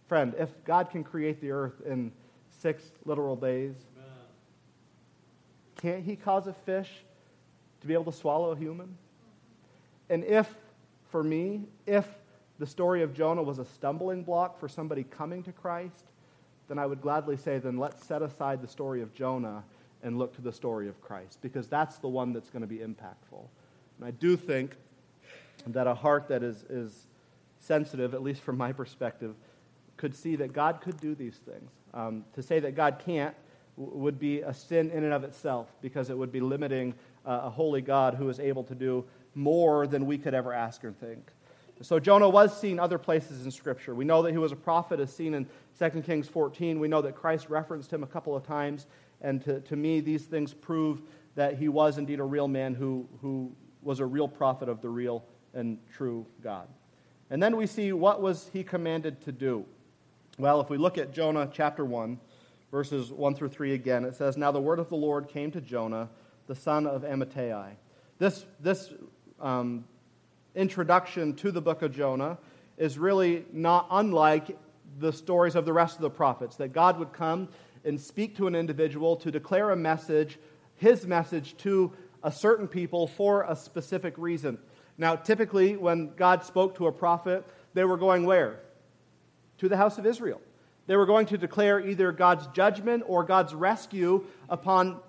Friend, 0.06 0.34
if 0.38 0.50
God 0.64 0.90
can 0.90 1.04
create 1.04 1.40
the 1.40 1.50
earth 1.50 1.82
in 1.84 2.12
six 2.50 2.92
literal 3.04 3.36
days, 3.36 3.74
can't 5.82 6.04
he 6.04 6.16
cause 6.16 6.46
a 6.46 6.52
fish 6.52 6.88
to 7.80 7.86
be 7.86 7.92
able 7.92 8.04
to 8.04 8.12
swallow 8.12 8.52
a 8.52 8.56
human? 8.56 8.96
And 10.08 10.24
if, 10.24 10.54
for 11.10 11.22
me, 11.22 11.64
if 11.86 12.06
the 12.58 12.66
story 12.66 13.02
of 13.02 13.12
Jonah 13.12 13.42
was 13.42 13.58
a 13.58 13.64
stumbling 13.64 14.22
block 14.22 14.60
for 14.60 14.68
somebody 14.68 15.02
coming 15.02 15.42
to 15.42 15.52
Christ, 15.52 16.04
then 16.68 16.78
I 16.78 16.86
would 16.86 17.00
gladly 17.00 17.36
say, 17.36 17.58
then 17.58 17.76
let's 17.76 18.06
set 18.06 18.22
aside 18.22 18.62
the 18.62 18.68
story 18.68 19.02
of 19.02 19.12
Jonah 19.12 19.64
and 20.04 20.18
look 20.18 20.34
to 20.36 20.42
the 20.42 20.52
story 20.52 20.88
of 20.88 21.00
Christ, 21.00 21.38
because 21.42 21.68
that's 21.68 21.98
the 21.98 22.08
one 22.08 22.32
that's 22.32 22.50
going 22.50 22.62
to 22.62 22.68
be 22.68 22.78
impactful. 22.78 23.44
And 23.98 24.06
I 24.06 24.12
do 24.12 24.36
think 24.36 24.76
that 25.66 25.86
a 25.86 25.94
heart 25.94 26.28
that 26.28 26.42
is, 26.42 26.64
is 26.68 27.06
sensitive, 27.58 28.14
at 28.14 28.22
least 28.22 28.42
from 28.42 28.56
my 28.56 28.72
perspective, 28.72 29.34
could 29.96 30.14
see 30.14 30.36
that 30.36 30.52
God 30.52 30.80
could 30.80 31.00
do 31.00 31.14
these 31.14 31.36
things. 31.36 31.70
Um, 31.94 32.24
to 32.34 32.42
say 32.42 32.58
that 32.60 32.74
God 32.74 33.00
can't 33.04 33.34
would 33.76 34.18
be 34.18 34.40
a 34.40 34.52
sin 34.52 34.90
in 34.90 35.04
and 35.04 35.12
of 35.12 35.24
itself, 35.24 35.68
because 35.80 36.10
it 36.10 36.16
would 36.16 36.32
be 36.32 36.40
limiting 36.40 36.94
uh, 37.24 37.42
a 37.44 37.50
holy 37.50 37.80
God 37.80 38.14
who 38.14 38.28
is 38.28 38.38
able 38.38 38.64
to 38.64 38.74
do 38.74 39.04
more 39.34 39.86
than 39.86 40.06
we 40.06 40.18
could 40.18 40.34
ever 40.34 40.52
ask 40.52 40.84
or 40.84 40.92
think. 40.92 41.30
So 41.80 41.98
Jonah 41.98 42.28
was 42.28 42.58
seen 42.58 42.78
other 42.78 42.98
places 42.98 43.44
in 43.44 43.50
Scripture. 43.50 43.94
We 43.94 44.04
know 44.04 44.22
that 44.22 44.30
he 44.30 44.38
was 44.38 44.52
a 44.52 44.56
prophet, 44.56 45.00
as 45.00 45.12
seen 45.12 45.34
in 45.34 45.46
2 45.78 46.02
Kings 46.02 46.28
14. 46.28 46.78
We 46.78 46.86
know 46.86 47.02
that 47.02 47.16
Christ 47.16 47.48
referenced 47.48 47.92
him 47.92 48.02
a 48.02 48.06
couple 48.06 48.36
of 48.36 48.46
times. 48.46 48.86
And 49.20 49.42
to, 49.44 49.60
to 49.60 49.76
me, 49.76 50.00
these 50.00 50.24
things 50.24 50.54
prove 50.54 51.02
that 51.34 51.56
he 51.56 51.68
was 51.68 51.98
indeed 51.98 52.20
a 52.20 52.24
real 52.24 52.46
man 52.46 52.74
who, 52.74 53.08
who 53.20 53.52
was 53.82 54.00
a 54.00 54.06
real 54.06 54.28
prophet 54.28 54.68
of 54.68 54.80
the 54.80 54.88
real 54.88 55.24
and 55.54 55.78
true 55.92 56.26
God. 56.42 56.68
And 57.30 57.42
then 57.42 57.56
we 57.56 57.66
see 57.66 57.92
what 57.92 58.20
was 58.20 58.50
he 58.52 58.62
commanded 58.62 59.20
to 59.22 59.32
do. 59.32 59.64
Well, 60.38 60.60
if 60.60 60.70
we 60.70 60.76
look 60.76 60.98
at 60.98 61.12
Jonah 61.12 61.48
chapter 61.52 61.84
1, 61.84 62.18
verses 62.72 63.12
1 63.12 63.34
through 63.34 63.50
3 63.50 63.74
again, 63.74 64.04
it 64.04 64.16
says, 64.16 64.36
Now 64.36 64.50
the 64.50 64.60
word 64.60 64.80
of 64.80 64.88
the 64.88 64.96
Lord 64.96 65.28
came 65.28 65.52
to 65.52 65.60
Jonah, 65.60 66.08
the 66.48 66.54
son 66.56 66.86
of 66.86 67.02
Amittai. 67.02 67.74
This, 68.18 68.46
this 68.58 68.92
um, 69.38 69.84
introduction 70.56 71.34
to 71.34 71.52
the 71.52 71.60
book 71.60 71.82
of 71.82 71.94
Jonah 71.94 72.38
is 72.78 72.98
really 72.98 73.44
not 73.52 73.86
unlike 73.90 74.58
the 74.98 75.12
stories 75.12 75.54
of 75.54 75.66
the 75.66 75.72
rest 75.72 75.96
of 75.96 76.02
the 76.02 76.10
prophets, 76.10 76.56
that 76.56 76.72
God 76.72 76.98
would 76.98 77.12
come 77.12 77.48
and 77.84 78.00
speak 78.00 78.36
to 78.38 78.46
an 78.46 78.54
individual 78.54 79.16
to 79.16 79.30
declare 79.30 79.70
a 79.70 79.76
message, 79.76 80.38
his 80.76 81.06
message 81.06 81.56
to 81.58 81.92
a 82.22 82.32
certain 82.32 82.66
people 82.66 83.06
for 83.06 83.42
a 83.42 83.54
specific 83.54 84.14
reason. 84.16 84.58
Now, 84.96 85.16
typically, 85.16 85.76
when 85.76 86.14
God 86.14 86.42
spoke 86.42 86.76
to 86.76 86.86
a 86.86 86.92
prophet, 86.92 87.44
they 87.74 87.84
were 87.84 87.96
going 87.98 88.24
where? 88.24 88.60
To 89.58 89.68
the 89.68 89.76
house 89.76 89.98
of 89.98 90.06
Israel. 90.06 90.40
They 90.86 90.96
were 90.96 91.06
going 91.06 91.26
to 91.26 91.38
declare 91.38 91.80
either 91.80 92.12
God's 92.12 92.46
judgment 92.48 93.04
or 93.06 93.22
God's 93.24 93.54
rescue 93.54 94.24
upon 94.48 95.00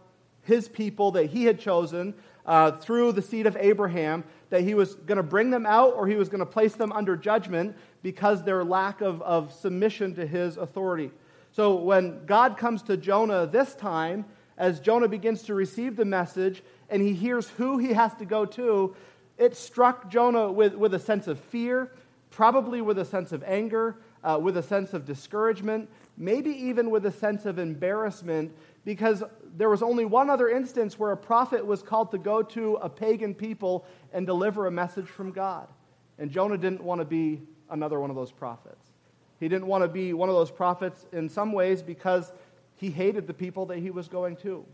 his 0.43 0.67
people 0.67 1.11
that 1.11 1.27
he 1.27 1.45
had 1.45 1.59
chosen 1.59 2.13
uh, 2.45 2.71
through 2.71 3.13
the 3.13 3.21
seed 3.21 3.47
of 3.47 3.55
Abraham, 3.57 4.23
that 4.49 4.61
he 4.61 4.73
was 4.73 4.95
going 4.95 5.17
to 5.17 5.23
bring 5.23 5.49
them 5.49 5.65
out 5.65 5.93
or 5.93 6.07
he 6.07 6.15
was 6.15 6.29
going 6.29 6.39
to 6.39 6.45
place 6.45 6.75
them 6.75 6.91
under 6.91 7.15
judgment 7.15 7.75
because 8.01 8.43
their 8.43 8.63
lack 8.63 9.01
of, 9.01 9.21
of 9.21 9.53
submission 9.53 10.13
to 10.15 10.27
his 10.27 10.57
authority. 10.57 11.11
So 11.53 11.75
when 11.75 12.25
God 12.25 12.57
comes 12.57 12.81
to 12.83 12.97
Jonah 12.97 13.47
this 13.47 13.73
time, 13.75 14.25
as 14.57 14.79
Jonah 14.79 15.07
begins 15.07 15.43
to 15.43 15.53
receive 15.53 15.95
the 15.95 16.05
message 16.05 16.61
and 16.89 17.01
he 17.01 17.13
hears 17.13 17.47
who 17.49 17.77
he 17.77 17.93
has 17.93 18.13
to 18.15 18.25
go 18.25 18.45
to, 18.45 18.95
it 19.37 19.55
struck 19.55 20.09
Jonah 20.09 20.51
with, 20.51 20.75
with 20.75 20.93
a 20.93 20.99
sense 20.99 21.27
of 21.27 21.39
fear, 21.39 21.91
probably 22.29 22.81
with 22.81 22.99
a 22.99 23.05
sense 23.05 23.31
of 23.31 23.43
anger, 23.43 23.97
uh, 24.23 24.39
with 24.41 24.57
a 24.57 24.63
sense 24.63 24.93
of 24.93 25.05
discouragement, 25.05 25.89
maybe 26.17 26.51
even 26.51 26.89
with 26.89 27.05
a 27.05 27.11
sense 27.11 27.45
of 27.45 27.59
embarrassment, 27.59 28.51
because 28.85 29.23
there 29.55 29.69
was 29.69 29.83
only 29.83 30.05
one 30.05 30.29
other 30.29 30.49
instance 30.49 30.97
where 30.97 31.11
a 31.11 31.17
prophet 31.17 31.65
was 31.65 31.81
called 31.81 32.11
to 32.11 32.17
go 32.17 32.41
to 32.41 32.75
a 32.75 32.89
pagan 32.89 33.33
people 33.33 33.85
and 34.11 34.25
deliver 34.25 34.67
a 34.67 34.71
message 34.71 35.07
from 35.07 35.31
God. 35.31 35.67
And 36.17 36.31
Jonah 36.31 36.57
didn't 36.57 36.83
want 36.83 36.99
to 37.01 37.05
be 37.05 37.41
another 37.69 37.99
one 37.99 38.09
of 38.09 38.15
those 38.15 38.31
prophets. 38.31 38.91
He 39.39 39.47
didn't 39.47 39.67
want 39.67 39.83
to 39.83 39.87
be 39.87 40.13
one 40.13 40.29
of 40.29 40.35
those 40.35 40.51
prophets 40.51 41.05
in 41.11 41.27
some 41.27 41.51
ways 41.51 41.81
because 41.81 42.31
he 42.75 42.89
hated 42.89 43.27
the 43.27 43.33
people 43.33 43.65
that 43.67 43.79
he 43.79 43.91
was 43.91 44.07
going 44.07 44.35
to. 44.37 44.65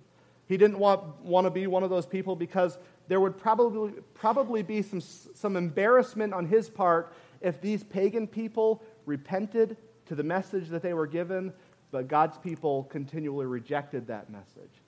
He 0.48 0.58
didn't 0.58 0.80
want, 0.80 1.24
want 1.24 1.46
to 1.46 1.52
be 1.52 1.68
one 1.68 1.84
of 1.84 1.90
those 1.90 2.08
people 2.08 2.36
because 2.36 2.78
there 3.08 3.20
would 3.20 3.38
probably, 3.38 3.94
probably 4.14 4.64
be 4.64 4.82
some, 4.82 5.00
some 5.00 5.56
embarrassment 5.56 6.34
on 6.34 6.46
his 6.46 6.70
part 6.70 7.14
if 7.42 7.62
these 7.62 7.84
pagan 7.84 8.28
people 8.28 8.84
repented 9.10 9.76
to 10.06 10.16
the 10.16 10.24
message 10.24 10.70
that 10.70 10.84
they 10.84 10.94
were 10.94 11.08
given, 11.08 11.52
but 11.92 12.08
God's 12.08 12.38
people 12.38 12.84
continually 12.84 13.48
rejected 13.48 14.08
that 14.08 14.30
message. 14.30 14.82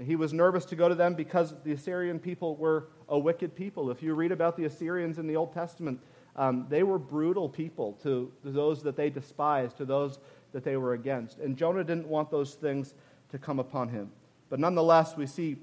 He 0.00 0.16
was 0.16 0.32
nervous 0.32 0.64
to 0.66 0.76
go 0.76 0.88
to 0.88 0.94
them 0.94 1.14
because 1.14 1.54
the 1.64 1.72
Assyrian 1.72 2.18
people 2.18 2.56
were 2.56 2.88
a 3.08 3.18
wicked 3.18 3.54
people. 3.54 3.90
If 3.90 4.02
you 4.02 4.14
read 4.14 4.32
about 4.32 4.56
the 4.56 4.64
Assyrians 4.64 5.18
in 5.18 5.26
the 5.26 5.36
Old 5.36 5.52
Testament, 5.52 6.00
um, 6.36 6.66
they 6.68 6.82
were 6.82 6.98
brutal 6.98 7.48
people 7.48 7.92
to, 8.02 8.32
those 8.42 8.82
that 8.82 8.96
they 8.96 9.10
despised, 9.10 9.76
to 9.76 9.84
those 9.84 10.18
that 10.52 10.64
they 10.64 10.76
were 10.76 10.94
against. 10.94 11.38
And 11.38 11.56
Jonah 11.56 11.84
didn't 11.84 12.08
want 12.08 12.30
those 12.30 12.54
things 12.54 12.94
to 13.30 13.38
come 13.38 13.58
upon 13.58 13.88
him. 13.88 14.10
But 14.48 14.58
nonetheless, 14.58 15.16
we 15.16 15.26
see 15.26 15.56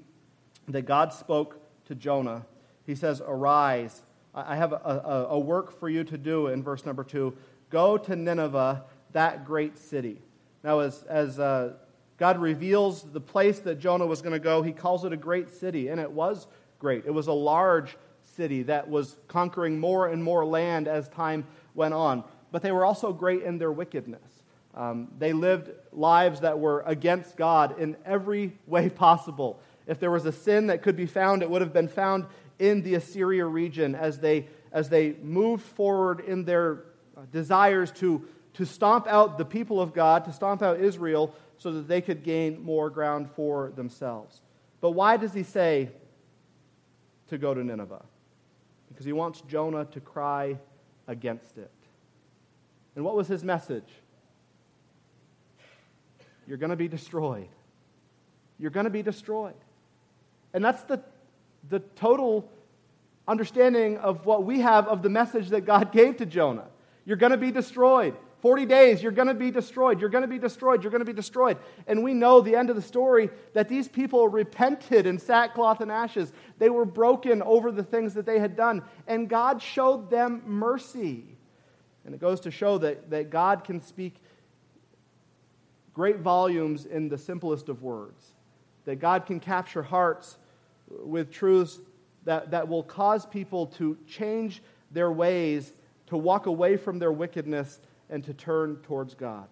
that 0.68 0.82
God 0.82 1.12
spoke 1.12 1.58
to 1.86 1.94
Jonah. 1.94 2.46
He 2.86 2.94
says, 2.94 3.22
Arise. 3.26 4.02
I 4.34 4.56
have 4.56 4.72
a, 4.72 4.76
a, 4.76 5.26
a 5.30 5.38
work 5.38 5.78
for 5.78 5.90
you 5.90 6.04
to 6.04 6.16
do 6.16 6.46
in 6.46 6.62
verse 6.62 6.86
number 6.86 7.04
two. 7.04 7.36
Go 7.72 7.96
to 7.96 8.14
Nineveh, 8.14 8.84
that 9.12 9.46
great 9.46 9.78
city. 9.78 10.20
Now, 10.62 10.80
as, 10.80 11.02
as 11.04 11.40
uh, 11.40 11.72
God 12.18 12.38
reveals 12.38 13.02
the 13.02 13.20
place 13.20 13.60
that 13.60 13.80
Jonah 13.80 14.06
was 14.06 14.20
going 14.20 14.34
to 14.34 14.38
go, 14.38 14.60
he 14.60 14.72
calls 14.72 15.06
it 15.06 15.12
a 15.14 15.16
great 15.16 15.48
city, 15.48 15.88
and 15.88 15.98
it 15.98 16.10
was 16.10 16.46
great. 16.78 17.06
It 17.06 17.14
was 17.14 17.28
a 17.28 17.32
large 17.32 17.96
city 18.36 18.64
that 18.64 18.90
was 18.90 19.16
conquering 19.26 19.80
more 19.80 20.08
and 20.08 20.22
more 20.22 20.44
land 20.44 20.86
as 20.86 21.08
time 21.08 21.46
went 21.74 21.94
on. 21.94 22.24
But 22.50 22.60
they 22.60 22.72
were 22.72 22.84
also 22.84 23.10
great 23.10 23.42
in 23.42 23.56
their 23.56 23.72
wickedness. 23.72 24.42
Um, 24.74 25.08
they 25.18 25.32
lived 25.32 25.70
lives 25.92 26.40
that 26.40 26.58
were 26.58 26.82
against 26.84 27.38
God 27.38 27.78
in 27.78 27.96
every 28.04 28.52
way 28.66 28.88
possible. 28.90 29.60
If 29.86 29.98
there 29.98 30.10
was 30.10 30.26
a 30.26 30.32
sin 30.32 30.66
that 30.66 30.82
could 30.82 30.96
be 30.96 31.06
found, 31.06 31.42
it 31.42 31.48
would 31.48 31.62
have 31.62 31.72
been 31.72 31.88
found 31.88 32.26
in 32.58 32.82
the 32.82 32.96
Assyria 32.96 33.46
region 33.46 33.94
as 33.94 34.18
they, 34.18 34.48
as 34.72 34.90
they 34.90 35.14
moved 35.22 35.64
forward 35.64 36.20
in 36.20 36.44
their 36.44 36.84
Uh, 37.22 37.26
desires 37.30 37.92
to, 37.92 38.26
to 38.54 38.66
stomp 38.66 39.06
out 39.06 39.38
the 39.38 39.44
people 39.44 39.80
of 39.80 39.94
God, 39.94 40.24
to 40.24 40.32
stomp 40.32 40.62
out 40.62 40.80
Israel, 40.80 41.34
so 41.58 41.72
that 41.72 41.86
they 41.86 42.00
could 42.00 42.24
gain 42.24 42.60
more 42.60 42.90
ground 42.90 43.30
for 43.36 43.70
themselves. 43.76 44.40
But 44.80 44.90
why 44.90 45.16
does 45.16 45.32
he 45.32 45.44
say 45.44 45.90
to 47.28 47.38
go 47.38 47.54
to 47.54 47.62
Nineveh? 47.62 48.02
because 48.92 49.06
he 49.06 49.12
wants 49.12 49.42
Jonah 49.48 49.84
to 49.86 50.00
cry 50.00 50.58
against 51.08 51.56
it. 51.56 51.70
And 52.94 53.04
what 53.04 53.16
was 53.16 53.26
his 53.26 53.42
message? 53.42 53.88
You're 56.46 56.58
going 56.58 56.70
to 56.70 56.76
be 56.76 56.88
destroyed. 56.88 57.48
You're 58.58 58.70
going 58.70 58.84
to 58.84 58.90
be 58.90 59.02
destroyed. 59.02 59.54
And 60.52 60.64
that's 60.64 60.82
the, 60.82 61.00
the 61.70 61.80
total 61.80 62.50
understanding 63.26 63.96
of 63.98 64.26
what 64.26 64.44
we 64.44 64.60
have 64.60 64.86
of 64.88 65.02
the 65.02 65.08
message 65.08 65.48
that 65.48 65.62
God 65.62 65.90
gave 65.90 66.18
to 66.18 66.26
Jonah. 66.26 66.68
You're 67.04 67.16
going 67.16 67.32
to 67.32 67.38
be 67.38 67.50
destroyed. 67.50 68.16
40 68.40 68.66
days, 68.66 69.02
you're 69.02 69.12
going 69.12 69.28
to 69.28 69.34
be 69.34 69.52
destroyed. 69.52 70.00
You're 70.00 70.10
going 70.10 70.22
to 70.22 70.28
be 70.28 70.38
destroyed. 70.38 70.82
You're 70.82 70.90
going 70.90 71.00
to 71.00 71.06
be 71.06 71.12
destroyed. 71.12 71.58
And 71.86 72.02
we 72.02 72.12
know 72.12 72.40
the 72.40 72.56
end 72.56 72.70
of 72.70 72.76
the 72.76 72.82
story 72.82 73.30
that 73.54 73.68
these 73.68 73.88
people 73.88 74.26
repented 74.26 75.06
in 75.06 75.18
sackcloth 75.18 75.80
and 75.80 75.92
ashes. 75.92 76.32
They 76.58 76.68
were 76.68 76.84
broken 76.84 77.40
over 77.42 77.70
the 77.70 77.84
things 77.84 78.14
that 78.14 78.26
they 78.26 78.40
had 78.40 78.56
done. 78.56 78.82
And 79.06 79.28
God 79.28 79.62
showed 79.62 80.10
them 80.10 80.42
mercy. 80.44 81.36
And 82.04 82.14
it 82.14 82.20
goes 82.20 82.40
to 82.40 82.50
show 82.50 82.78
that, 82.78 83.10
that 83.10 83.30
God 83.30 83.62
can 83.62 83.80
speak 83.80 84.16
great 85.94 86.18
volumes 86.18 86.86
in 86.86 87.08
the 87.08 87.18
simplest 87.18 87.68
of 87.68 87.82
words, 87.82 88.32
that 88.86 88.96
God 88.96 89.24
can 89.24 89.38
capture 89.38 89.82
hearts 89.82 90.38
with 90.88 91.30
truths 91.30 91.78
that, 92.24 92.50
that 92.50 92.68
will 92.68 92.82
cause 92.82 93.26
people 93.26 93.66
to 93.66 93.96
change 94.06 94.62
their 94.90 95.10
ways, 95.10 95.72
to 96.12 96.18
walk 96.18 96.44
away 96.44 96.76
from 96.76 96.98
their 96.98 97.10
wickedness, 97.10 97.80
and 98.10 98.22
to 98.22 98.34
turn 98.34 98.76
towards 98.82 99.14
God. 99.14 99.48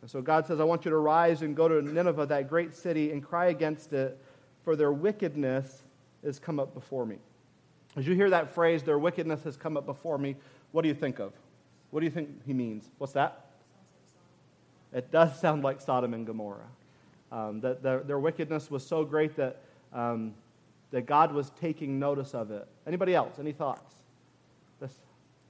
And 0.00 0.10
so 0.10 0.22
God 0.22 0.46
says, 0.46 0.58
I 0.58 0.64
want 0.64 0.86
you 0.86 0.90
to 0.90 0.96
rise 0.96 1.42
and 1.42 1.54
go 1.54 1.68
to 1.68 1.82
Nineveh, 1.82 2.24
that 2.24 2.48
great 2.48 2.72
city, 2.72 3.12
and 3.12 3.22
cry 3.22 3.48
against 3.48 3.92
it, 3.92 4.18
for 4.64 4.76
their 4.76 4.92
wickedness 4.92 5.82
has 6.24 6.38
come 6.38 6.58
up 6.58 6.72
before 6.72 7.04
me. 7.04 7.18
As 7.96 8.06
you 8.06 8.14
hear 8.14 8.30
that 8.30 8.54
phrase, 8.54 8.82
their 8.82 8.98
wickedness 8.98 9.44
has 9.44 9.58
come 9.58 9.76
up 9.76 9.84
before 9.84 10.16
me, 10.16 10.36
what 10.72 10.80
do 10.80 10.88
you 10.88 10.94
think 10.94 11.18
of? 11.18 11.34
What 11.90 12.00
do 12.00 12.06
you 12.06 12.10
think 12.10 12.46
he 12.46 12.54
means? 12.54 12.88
What's 12.96 13.12
that? 13.12 13.44
It 14.94 15.10
does 15.10 15.38
sound 15.38 15.62
like 15.62 15.82
Sodom 15.82 16.14
and 16.14 16.26
Gomorrah. 16.26 16.70
Um, 17.30 17.60
that 17.60 17.82
their, 17.82 18.00
their, 18.00 18.18
wickedness 18.18 18.70
was 18.70 18.86
so 18.86 19.04
great 19.04 19.36
that, 19.36 19.60
um, 19.92 20.32
that 20.92 21.04
God 21.04 21.32
was 21.34 21.50
taking 21.60 21.98
notice 21.98 22.32
of 22.32 22.50
it. 22.50 22.66
Anybody 22.86 23.14
else? 23.14 23.38
Any 23.38 23.52
thoughts? 23.52 23.99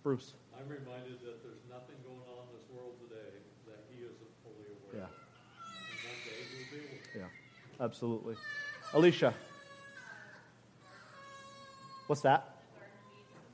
Bruce. 0.03 0.33
I'm 0.59 0.69
reminded 0.69 1.21
that 1.25 1.43
there's 1.43 1.61
nothing 1.69 1.97
going 2.03 2.21
on 2.33 2.47
in 2.49 2.57
this 2.57 2.67
world 2.75 2.95
today 3.03 3.37
that 3.67 3.85
he 3.91 4.03
isn't 4.03 4.17
fully 4.43 4.65
aware 4.89 5.03
yeah. 5.03 5.11
one 6.09 6.17
day 6.25 6.41
he'll 6.57 6.79
be. 6.79 7.19
Yeah, 7.19 7.85
absolutely. 7.85 8.37
Alicia. 8.95 9.35
What's 12.07 12.23
that? 12.23 12.57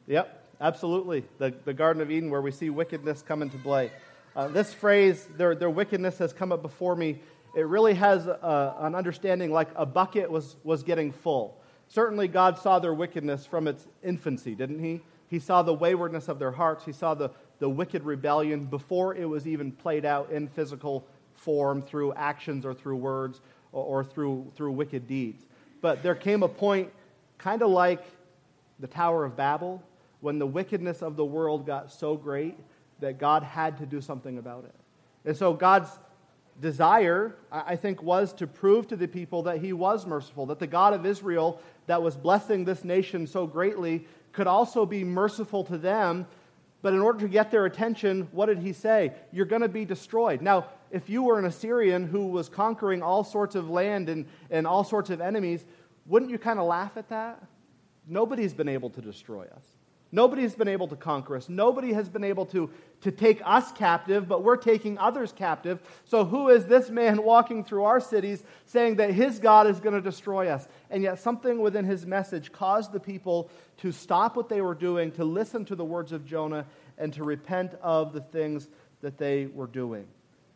Yep, 0.07 0.47
absolutely. 0.61 1.25
The, 1.39 1.53
the 1.65 1.75
Garden 1.75 2.01
of 2.01 2.13
Eden 2.13 2.31
where 2.31 2.41
we 2.41 2.53
see 2.53 2.71
wickedness 2.71 3.23
come 3.23 3.43
into 3.43 3.59
play. 3.59 3.91
Uh, 4.37 4.47
this 4.47 4.73
phrase, 4.73 5.27
their, 5.37 5.57
their 5.57 5.71
wickedness 5.71 6.19
has 6.19 6.33
come 6.33 6.53
up 6.53 6.63
before 6.63 6.95
me, 6.95 7.19
it 7.57 7.67
really 7.67 7.95
has 7.95 8.27
a, 8.29 8.77
an 8.81 8.95
understanding 8.95 9.51
like 9.51 9.69
a 9.75 9.85
bucket 9.85 10.31
was, 10.31 10.57
was 10.63 10.85
getting 10.85 11.11
full. 11.11 11.61
Certainly, 11.89 12.29
God 12.29 12.59
saw 12.59 12.79
their 12.79 12.95
wickedness 12.95 13.47
from 13.47 13.67
its 13.67 13.87
infancy, 14.03 14.55
didn't 14.55 14.79
He? 14.79 15.01
He 15.29 15.39
saw 15.39 15.63
the 15.63 15.75
waywardness 15.75 16.29
of 16.29 16.39
their 16.39 16.53
hearts. 16.53 16.85
He 16.85 16.93
saw 16.93 17.15
the, 17.15 17.31
the 17.59 17.69
wicked 17.69 18.05
rebellion 18.05 18.65
before 18.65 19.15
it 19.15 19.25
was 19.25 19.47
even 19.47 19.73
played 19.73 20.05
out 20.05 20.31
in 20.31 20.49
physical 20.49 21.07
form 21.35 21.83
through 21.83 22.13
actions 22.15 22.65
or 22.65 22.75
through 22.75 22.97
words 22.97 23.41
or, 23.73 23.85
or 23.85 24.05
through, 24.05 24.51
through 24.57 24.73
wicked 24.73 25.07
deeds. 25.07 25.45
But 25.81 26.03
there 26.03 26.15
came 26.15 26.43
a 26.43 26.49
point, 26.49 26.93
kind 27.39 27.63
of 27.63 27.71
like 27.71 28.03
the 28.79 28.87
Tower 28.87 29.25
of 29.25 29.37
Babel, 29.37 29.83
when 30.21 30.39
the 30.39 30.47
wickedness 30.47 31.03
of 31.03 31.17
the 31.17 31.25
world 31.25 31.67
got 31.67 31.93
so 31.93 32.17
great 32.17 32.57
that 33.01 33.19
God 33.19 33.43
had 33.43 33.79
to 33.79 33.87
do 33.87 34.01
something 34.01 34.39
about 34.39 34.65
it. 34.65 34.75
And 35.25 35.37
so 35.37 35.53
God's 35.53 35.91
desire, 36.61 37.37
I 37.53 37.77
think, 37.77 38.03
was 38.03 38.33
to 38.35 38.47
prove 38.47 38.89
to 38.89 38.97
the 38.97 39.07
people 39.07 39.43
that 39.43 39.59
he 39.59 39.73
was 39.73 40.07
merciful, 40.07 40.47
that 40.47 40.59
the 40.59 40.67
God 40.67 40.95
of 40.95 41.05
Israel 41.05 41.61
that 41.87 42.03
was 42.03 42.17
blessing 42.17 42.65
this 42.65 42.85
nation 42.85 43.27
so 43.27 43.47
greatly 43.47 44.07
could 44.37 44.47
also 44.47 44.85
be 44.85 45.03
merciful 45.03 45.65
to 45.65 45.79
them. 45.79 46.27
But 46.83 46.93
in 46.93 47.01
order 47.01 47.21
to 47.21 47.29
get 47.29 47.51
their 47.51 47.65
attention, 47.65 48.29
what 48.33 48.47
did 48.47 48.59
he 48.59 48.75
say? 48.75 49.15
You're 49.33 49.47
going 49.47 49.63
to 49.63 49.69
be 49.69 49.87
destroyed. 49.87 50.43
Now, 50.43 50.67
if 50.91 51.09
you 51.09 51.23
were 51.23 51.39
an 51.39 51.47
Assyrian 51.47 52.07
who 52.07 52.27
was 52.27 52.49
conquering 52.51 53.03
all 53.03 53.25
sorts 53.25 53.55
of 53.55 53.71
land 53.71 54.11
and, 54.11 54.27
and 54.51 54.67
all 54.67 54.85
sorts 54.85 55.09
of 55.09 55.23
enemies, 55.23 55.65
wouldn't 56.05 56.31
you 56.31 56.39
kind 56.39 56.61
of 56.61 56.67
laugh 56.67 56.97
at 56.97 57.09
that? 57.09 57.43
Nobody's 58.07 58.53
been 58.53 58.69
able 58.69 58.91
to 58.91 59.01
destroy 59.01 59.47
us. 59.57 59.65
Nobody's 60.13 60.55
been 60.55 60.69
able 60.69 60.87
to 60.89 60.97
conquer 60.97 61.35
us. 61.35 61.49
Nobody 61.49 61.93
has 61.93 62.09
been 62.09 62.23
able 62.23 62.47
to, 62.47 62.71
to 63.01 63.11
take 63.11 63.41
us 63.45 63.73
captive, 63.73 64.29
but 64.29 64.45
we're 64.45 64.57
taking 64.57 64.99
others 64.99 65.33
captive. 65.33 65.81
So, 66.05 66.25
who 66.25 66.51
is 66.51 66.67
this 66.67 66.91
man 66.91 67.25
walking 67.25 67.65
through 67.65 67.85
our 67.85 68.01
cities 68.01 68.45
saying 68.67 68.97
that 68.97 69.11
his 69.11 69.41
God 69.41 69.67
is 69.67 69.81
going 69.81 69.95
to 69.95 70.01
destroy 70.01 70.49
us? 70.49 70.69
And 70.91 71.03
yet, 71.03 71.19
something 71.19 71.61
within 71.61 71.85
his 71.85 72.07
message 72.07 72.53
caused 72.53 72.93
the 72.93 73.01
people 73.01 73.51
to 73.79 73.93
stop 73.93 74.37
what 74.37 74.49
they 74.49 74.61
were 74.61 74.75
doing, 74.75 75.11
to 75.13 75.25
listen 75.25 75.65
to 75.67 75.75
the 75.75 75.85
words 75.85 76.13
of 76.13 76.25
Jonah, 76.25 76.67
and 76.99 77.13
to 77.15 77.25
repent 77.25 77.75
of 77.83 78.13
the 78.13 78.21
things 78.21 78.69
that 79.01 79.19
they 79.19 79.47
were 79.47 79.67
doing. 79.67 80.07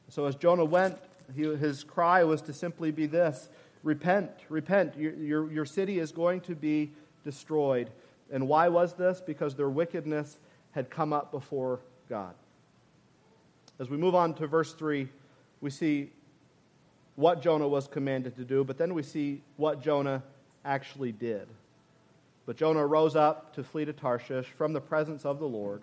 So, 0.08 0.26
as 0.26 0.36
Jonah 0.36 0.64
went, 0.64 0.96
he, 1.34 1.42
his 1.42 1.84
cry 1.84 2.24
was 2.24 2.42
to 2.42 2.52
simply 2.52 2.90
be 2.90 3.06
this 3.06 3.48
Repent, 3.82 4.30
repent. 4.48 4.96
Your, 4.96 5.14
your, 5.14 5.52
your 5.52 5.64
city 5.64 5.98
is 5.98 6.12
going 6.12 6.42
to 6.42 6.54
be 6.54 6.92
destroyed. 7.24 7.90
And 8.30 8.46
why 8.46 8.68
was 8.68 8.92
this? 8.94 9.22
Because 9.24 9.54
their 9.54 9.70
wickedness 9.70 10.38
had 10.72 10.90
come 10.90 11.12
up 11.12 11.32
before 11.32 11.80
God. 12.08 12.34
As 13.78 13.88
we 13.88 13.96
move 13.96 14.14
on 14.14 14.34
to 14.34 14.46
verse 14.46 14.74
3, 14.74 15.08
we 15.62 15.70
see 15.70 16.10
what 17.20 17.42
Jonah 17.42 17.68
was 17.68 17.86
commanded 17.86 18.34
to 18.36 18.44
do, 18.44 18.64
but 18.64 18.78
then 18.78 18.94
we 18.94 19.02
see 19.02 19.42
what 19.56 19.82
Jonah 19.82 20.22
actually 20.64 21.12
did. 21.12 21.46
But 22.46 22.56
Jonah 22.56 22.86
rose 22.86 23.14
up 23.14 23.54
to 23.54 23.62
flee 23.62 23.84
to 23.84 23.92
Tarshish 23.92 24.46
from 24.46 24.72
the 24.72 24.80
presence 24.80 25.26
of 25.26 25.38
the 25.38 25.46
Lord 25.46 25.82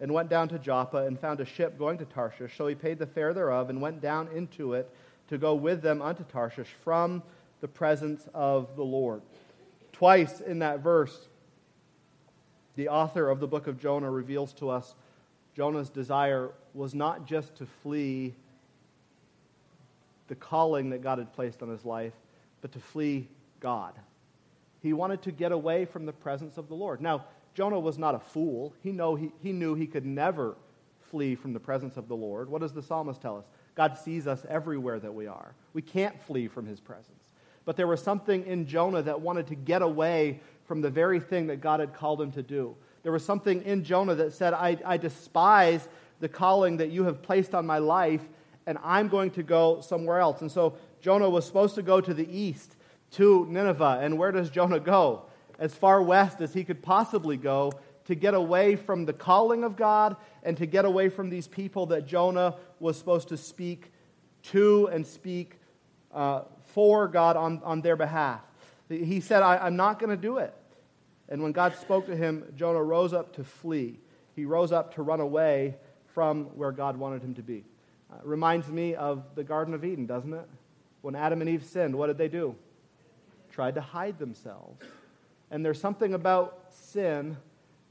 and 0.00 0.12
went 0.12 0.28
down 0.28 0.48
to 0.48 0.58
Joppa 0.58 1.06
and 1.06 1.18
found 1.18 1.40
a 1.40 1.44
ship 1.44 1.78
going 1.78 1.98
to 1.98 2.04
Tarshish. 2.04 2.56
So 2.56 2.66
he 2.66 2.74
paid 2.74 2.98
the 2.98 3.06
fare 3.06 3.32
thereof 3.32 3.70
and 3.70 3.80
went 3.80 4.00
down 4.00 4.28
into 4.34 4.72
it 4.74 4.90
to 5.28 5.38
go 5.38 5.54
with 5.54 5.82
them 5.82 6.02
unto 6.02 6.24
Tarshish 6.24 6.74
from 6.82 7.22
the 7.60 7.68
presence 7.68 8.28
of 8.34 8.74
the 8.74 8.82
Lord. 8.82 9.22
Twice 9.92 10.40
in 10.40 10.58
that 10.58 10.80
verse, 10.80 11.28
the 12.74 12.88
author 12.88 13.30
of 13.30 13.38
the 13.38 13.46
book 13.46 13.68
of 13.68 13.80
Jonah 13.80 14.10
reveals 14.10 14.52
to 14.54 14.68
us 14.68 14.96
Jonah's 15.54 15.90
desire 15.90 16.50
was 16.74 16.92
not 16.92 17.26
just 17.26 17.54
to 17.56 17.66
flee 17.66 18.34
the 20.28 20.34
calling 20.34 20.90
that 20.90 21.02
God 21.02 21.18
had 21.18 21.32
placed 21.32 21.62
on 21.62 21.68
his 21.68 21.84
life, 21.84 22.12
but 22.60 22.72
to 22.72 22.78
flee 22.78 23.28
God. 23.60 23.94
He 24.80 24.92
wanted 24.92 25.22
to 25.22 25.32
get 25.32 25.52
away 25.52 25.84
from 25.84 26.06
the 26.06 26.12
presence 26.12 26.58
of 26.58 26.68
the 26.68 26.74
Lord. 26.74 27.00
Now, 27.00 27.24
Jonah 27.54 27.78
was 27.78 27.98
not 27.98 28.14
a 28.14 28.18
fool. 28.18 28.74
He, 28.82 28.92
know 28.92 29.14
he, 29.14 29.30
he 29.42 29.52
knew 29.52 29.74
he 29.74 29.86
could 29.86 30.06
never 30.06 30.56
flee 31.10 31.34
from 31.34 31.52
the 31.52 31.60
presence 31.60 31.96
of 31.96 32.08
the 32.08 32.16
Lord. 32.16 32.48
What 32.48 32.62
does 32.62 32.72
the 32.72 32.82
psalmist 32.82 33.20
tell 33.20 33.36
us? 33.36 33.44
God 33.74 33.96
sees 33.98 34.26
us 34.26 34.44
everywhere 34.48 34.98
that 34.98 35.12
we 35.12 35.26
are. 35.26 35.54
We 35.72 35.82
can't 35.82 36.20
flee 36.22 36.48
from 36.48 36.66
his 36.66 36.80
presence. 36.80 37.28
But 37.64 37.76
there 37.76 37.86
was 37.86 38.02
something 38.02 38.44
in 38.46 38.66
Jonah 38.66 39.02
that 39.02 39.20
wanted 39.20 39.46
to 39.48 39.54
get 39.54 39.82
away 39.82 40.40
from 40.64 40.80
the 40.80 40.90
very 40.90 41.20
thing 41.20 41.46
that 41.48 41.60
God 41.60 41.80
had 41.80 41.94
called 41.94 42.20
him 42.20 42.32
to 42.32 42.42
do. 42.42 42.74
There 43.02 43.12
was 43.12 43.24
something 43.24 43.62
in 43.62 43.84
Jonah 43.84 44.14
that 44.14 44.32
said, 44.32 44.52
I, 44.52 44.76
I 44.84 44.96
despise 44.96 45.88
the 46.20 46.28
calling 46.28 46.76
that 46.78 46.90
you 46.90 47.04
have 47.04 47.22
placed 47.22 47.54
on 47.54 47.66
my 47.66 47.78
life, 47.78 48.22
and 48.66 48.78
I'm 48.82 49.08
going 49.08 49.30
to 49.32 49.42
go 49.42 49.80
somewhere 49.80 50.18
else. 50.18 50.40
And 50.40 50.50
so 50.50 50.76
Jonah 51.00 51.28
was 51.28 51.46
supposed 51.46 51.74
to 51.74 51.82
go 51.82 52.00
to 52.00 52.14
the 52.14 52.28
east, 52.30 52.76
to 53.12 53.46
Nineveh. 53.48 54.00
And 54.02 54.18
where 54.18 54.32
does 54.32 54.50
Jonah 54.50 54.80
go? 54.80 55.22
As 55.58 55.74
far 55.74 56.02
west 56.02 56.40
as 56.40 56.54
he 56.54 56.64
could 56.64 56.82
possibly 56.82 57.36
go 57.36 57.72
to 58.04 58.14
get 58.14 58.34
away 58.34 58.76
from 58.76 59.04
the 59.04 59.12
calling 59.12 59.64
of 59.64 59.76
God 59.76 60.16
and 60.42 60.56
to 60.56 60.66
get 60.66 60.84
away 60.84 61.08
from 61.08 61.30
these 61.30 61.46
people 61.46 61.86
that 61.86 62.06
Jonah 62.06 62.56
was 62.80 62.96
supposed 62.98 63.28
to 63.28 63.36
speak 63.36 63.92
to 64.44 64.88
and 64.88 65.06
speak 65.06 65.58
uh, 66.12 66.42
for 66.74 67.06
God 67.06 67.36
on, 67.36 67.60
on 67.64 67.80
their 67.80 67.96
behalf. 67.96 68.40
He 68.88 69.20
said, 69.20 69.42
I, 69.42 69.66
am 69.66 69.76
not 69.76 69.98
going 69.98 70.10
to 70.10 70.16
do 70.16 70.38
it. 70.38 70.54
And 71.28 71.42
when 71.42 71.52
God 71.52 71.74
spoke 71.76 72.06
to 72.06 72.16
him, 72.16 72.44
Jonah 72.56 72.82
rose 72.82 73.12
up 73.12 73.34
to 73.36 73.44
flee. 73.44 74.00
He 74.34 74.44
rose 74.44 74.72
up 74.72 74.94
to 74.94 75.02
run 75.02 75.20
away 75.20 75.76
from 76.14 76.44
where 76.56 76.72
God 76.72 76.96
wanted 76.96 77.22
him 77.22 77.34
to 77.34 77.42
be. 77.42 77.64
Uh, 78.12 78.16
reminds 78.24 78.68
me 78.68 78.94
of 78.94 79.24
the 79.34 79.44
Garden 79.44 79.74
of 79.74 79.84
Eden, 79.84 80.06
doesn't 80.06 80.32
it? 80.32 80.48
When 81.00 81.14
Adam 81.14 81.40
and 81.40 81.48
Eve 81.48 81.64
sinned, 81.64 81.94
what 81.94 82.08
did 82.08 82.18
they 82.18 82.28
do? 82.28 82.54
Tried 83.50 83.74
to 83.76 83.80
hide 83.80 84.18
themselves. 84.18 84.82
And 85.50 85.64
there's 85.64 85.80
something 85.80 86.14
about 86.14 86.66
sin 86.70 87.36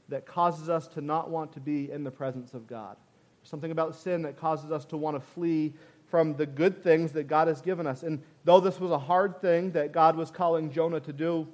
that 0.08 0.26
causes 0.26 0.68
us 0.68 0.86
to 0.88 1.00
not 1.00 1.30
want 1.30 1.52
to 1.52 1.60
be 1.60 1.90
in 1.90 2.04
the 2.04 2.10
presence 2.10 2.54
of 2.54 2.66
God. 2.66 2.96
There's 3.40 3.50
something 3.50 3.70
about 3.70 3.94
sin 3.94 4.22
that 4.22 4.36
causes 4.36 4.70
us 4.70 4.84
to 4.86 4.96
want 4.96 5.16
to 5.16 5.20
flee 5.20 5.72
from 6.08 6.36
the 6.36 6.46
good 6.46 6.82
things 6.82 7.12
that 7.12 7.24
God 7.24 7.48
has 7.48 7.60
given 7.60 7.86
us. 7.86 8.02
And 8.02 8.22
though 8.44 8.60
this 8.60 8.78
was 8.78 8.90
a 8.90 8.98
hard 8.98 9.40
thing 9.40 9.72
that 9.72 9.92
God 9.92 10.16
was 10.16 10.30
calling 10.30 10.70
Jonah 10.70 11.00
to 11.00 11.12
do, 11.12 11.48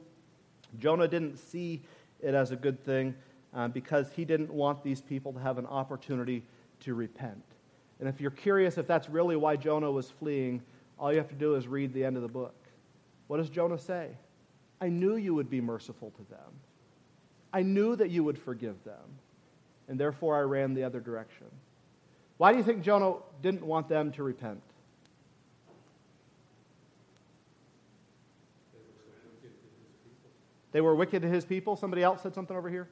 Jonah 0.78 1.08
didn't 1.08 1.38
see 1.38 1.82
it 2.20 2.34
as 2.34 2.50
a 2.50 2.56
good 2.56 2.84
thing 2.84 3.14
uh, 3.54 3.68
because 3.68 4.10
he 4.12 4.24
didn't 4.24 4.52
want 4.52 4.82
these 4.82 5.00
people 5.00 5.32
to 5.32 5.38
have 5.38 5.58
an 5.58 5.66
opportunity 5.66 6.42
to 6.80 6.94
repent. 6.94 7.44
And 8.00 8.08
if 8.08 8.20
you're 8.20 8.30
curious 8.30 8.78
if 8.78 8.86
that's 8.86 9.08
really 9.08 9.36
why 9.36 9.56
Jonah 9.56 9.90
was 9.90 10.10
fleeing, 10.10 10.62
all 10.98 11.12
you 11.12 11.18
have 11.18 11.28
to 11.28 11.34
do 11.34 11.54
is 11.54 11.66
read 11.66 11.92
the 11.92 12.04
end 12.04 12.16
of 12.16 12.22
the 12.22 12.28
book. 12.28 12.54
What 13.26 13.38
does 13.38 13.50
Jonah 13.50 13.78
say? 13.78 14.10
I 14.80 14.88
knew 14.88 15.16
you 15.16 15.34
would 15.34 15.50
be 15.50 15.60
merciful 15.60 16.12
to 16.12 16.22
them. 16.30 16.52
I 17.52 17.62
knew 17.62 17.96
that 17.96 18.10
you 18.10 18.22
would 18.24 18.38
forgive 18.38 18.82
them. 18.84 19.18
And 19.88 19.98
therefore 19.98 20.36
I 20.36 20.40
ran 20.40 20.74
the 20.74 20.84
other 20.84 21.00
direction. 21.00 21.46
Why 22.36 22.52
do 22.52 22.58
you 22.58 22.64
think 22.64 22.82
Jonah 22.82 23.14
didn't 23.42 23.64
want 23.64 23.88
them 23.88 24.12
to 24.12 24.22
repent? 24.22 24.62
They 30.70 30.80
were 30.80 30.94
wicked 30.94 31.22
to 31.22 31.28
his 31.28 31.44
people. 31.44 31.76
Somebody 31.76 32.02
else 32.02 32.22
said 32.22 32.34
something 32.34 32.56
over 32.56 32.68
here. 32.68 32.88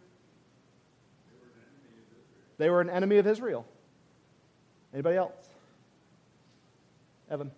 They 2.59 2.71
were 2.71 2.81
an 2.81 2.88
enemy 2.88 3.19
of 3.19 3.27
Israel. 3.27 3.66
Anybody 4.96 5.18
else? 5.18 5.35
Evan. 7.30 7.50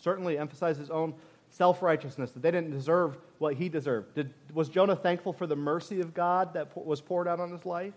Certainly 0.00 0.36
emphasized 0.36 0.80
his 0.80 0.90
own 0.90 1.14
self 1.48 1.80
righteousness, 1.80 2.32
that 2.32 2.42
they 2.42 2.50
didn't 2.50 2.72
deserve 2.72 3.16
what 3.38 3.54
he 3.54 3.68
deserved. 3.68 4.16
Did, 4.16 4.34
was 4.52 4.68
Jonah 4.68 4.96
thankful 4.96 5.32
for 5.32 5.46
the 5.46 5.54
mercy 5.54 6.00
of 6.00 6.12
God 6.12 6.54
that 6.54 6.76
was 6.76 7.00
poured 7.00 7.28
out 7.28 7.38
on 7.38 7.52
his 7.52 7.64
life? 7.64 7.94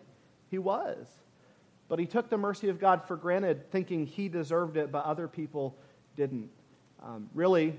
He 0.51 0.59
was. 0.59 1.07
But 1.87 1.97
he 1.97 2.05
took 2.05 2.29
the 2.29 2.37
mercy 2.37 2.69
of 2.69 2.79
God 2.79 3.03
for 3.07 3.15
granted, 3.15 3.71
thinking 3.71 4.05
he 4.05 4.29
deserved 4.29 4.77
it, 4.77 4.91
but 4.91 5.03
other 5.03 5.27
people 5.27 5.75
didn't. 6.15 6.51
Um, 7.01 7.27
really, 7.33 7.75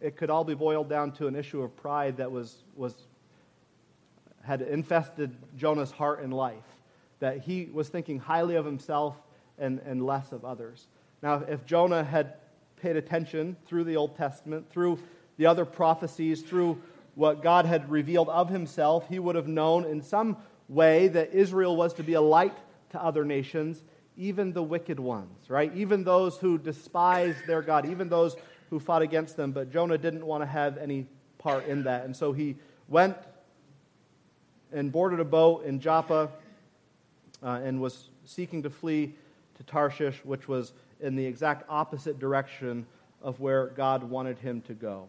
it 0.00 0.16
could 0.16 0.30
all 0.30 0.44
be 0.44 0.54
boiled 0.54 0.88
down 0.88 1.12
to 1.12 1.26
an 1.26 1.36
issue 1.36 1.60
of 1.60 1.76
pride 1.76 2.16
that 2.16 2.32
was, 2.32 2.64
was, 2.76 2.94
had 4.42 4.62
infested 4.62 5.36
Jonah's 5.54 5.90
heart 5.90 6.22
and 6.22 6.32
life, 6.32 6.64
that 7.20 7.40
he 7.40 7.68
was 7.72 7.88
thinking 7.88 8.18
highly 8.18 8.56
of 8.56 8.64
himself 8.64 9.16
and, 9.58 9.80
and 9.80 10.04
less 10.04 10.32
of 10.32 10.44
others. 10.44 10.86
Now, 11.22 11.42
if 11.48 11.64
Jonah 11.66 12.04
had 12.04 12.34
paid 12.80 12.96
attention 12.96 13.56
through 13.66 13.84
the 13.84 13.96
Old 13.96 14.16
Testament, 14.16 14.70
through 14.70 14.98
the 15.36 15.46
other 15.46 15.64
prophecies, 15.64 16.42
through 16.42 16.80
what 17.14 17.42
God 17.42 17.64
had 17.66 17.90
revealed 17.90 18.28
of 18.28 18.48
himself, 18.48 19.08
he 19.08 19.18
would 19.18 19.34
have 19.34 19.48
known 19.48 19.84
in 19.84 20.00
some 20.02 20.36
way 20.68 21.08
that 21.08 21.32
Israel 21.32 21.76
was 21.76 21.94
to 21.94 22.04
be 22.04 22.14
a 22.14 22.20
light 22.20 22.56
to 22.90 23.02
other 23.02 23.24
nations, 23.24 23.82
even 24.16 24.52
the 24.52 24.62
wicked 24.62 25.00
ones, 25.00 25.48
right? 25.48 25.74
Even 25.74 26.04
those 26.04 26.36
who 26.36 26.58
despise 26.58 27.36
their 27.46 27.62
God, 27.62 27.86
even 27.86 28.08
those 28.08 28.36
who 28.70 28.78
fought 28.78 29.02
against 29.02 29.36
them. 29.36 29.52
But 29.52 29.72
Jonah 29.72 29.98
didn't 29.98 30.24
want 30.24 30.42
to 30.42 30.46
have 30.46 30.78
any 30.78 31.06
part 31.38 31.66
in 31.66 31.84
that. 31.84 32.04
And 32.04 32.14
so 32.14 32.32
he 32.32 32.56
went 32.88 33.16
and 34.72 34.92
boarded 34.92 35.20
a 35.20 35.24
boat 35.24 35.64
in 35.64 35.80
Joppa 35.80 36.30
uh, 37.42 37.60
and 37.62 37.80
was 37.80 38.08
seeking 38.24 38.62
to 38.62 38.70
flee 38.70 39.14
to 39.56 39.62
Tarshish, 39.64 40.24
which 40.24 40.48
was 40.48 40.72
in 41.00 41.16
the 41.16 41.24
exact 41.24 41.64
opposite 41.68 42.18
direction 42.18 42.86
of 43.22 43.40
where 43.40 43.68
God 43.68 44.02
wanted 44.04 44.38
him 44.38 44.60
to 44.62 44.74
go. 44.74 45.06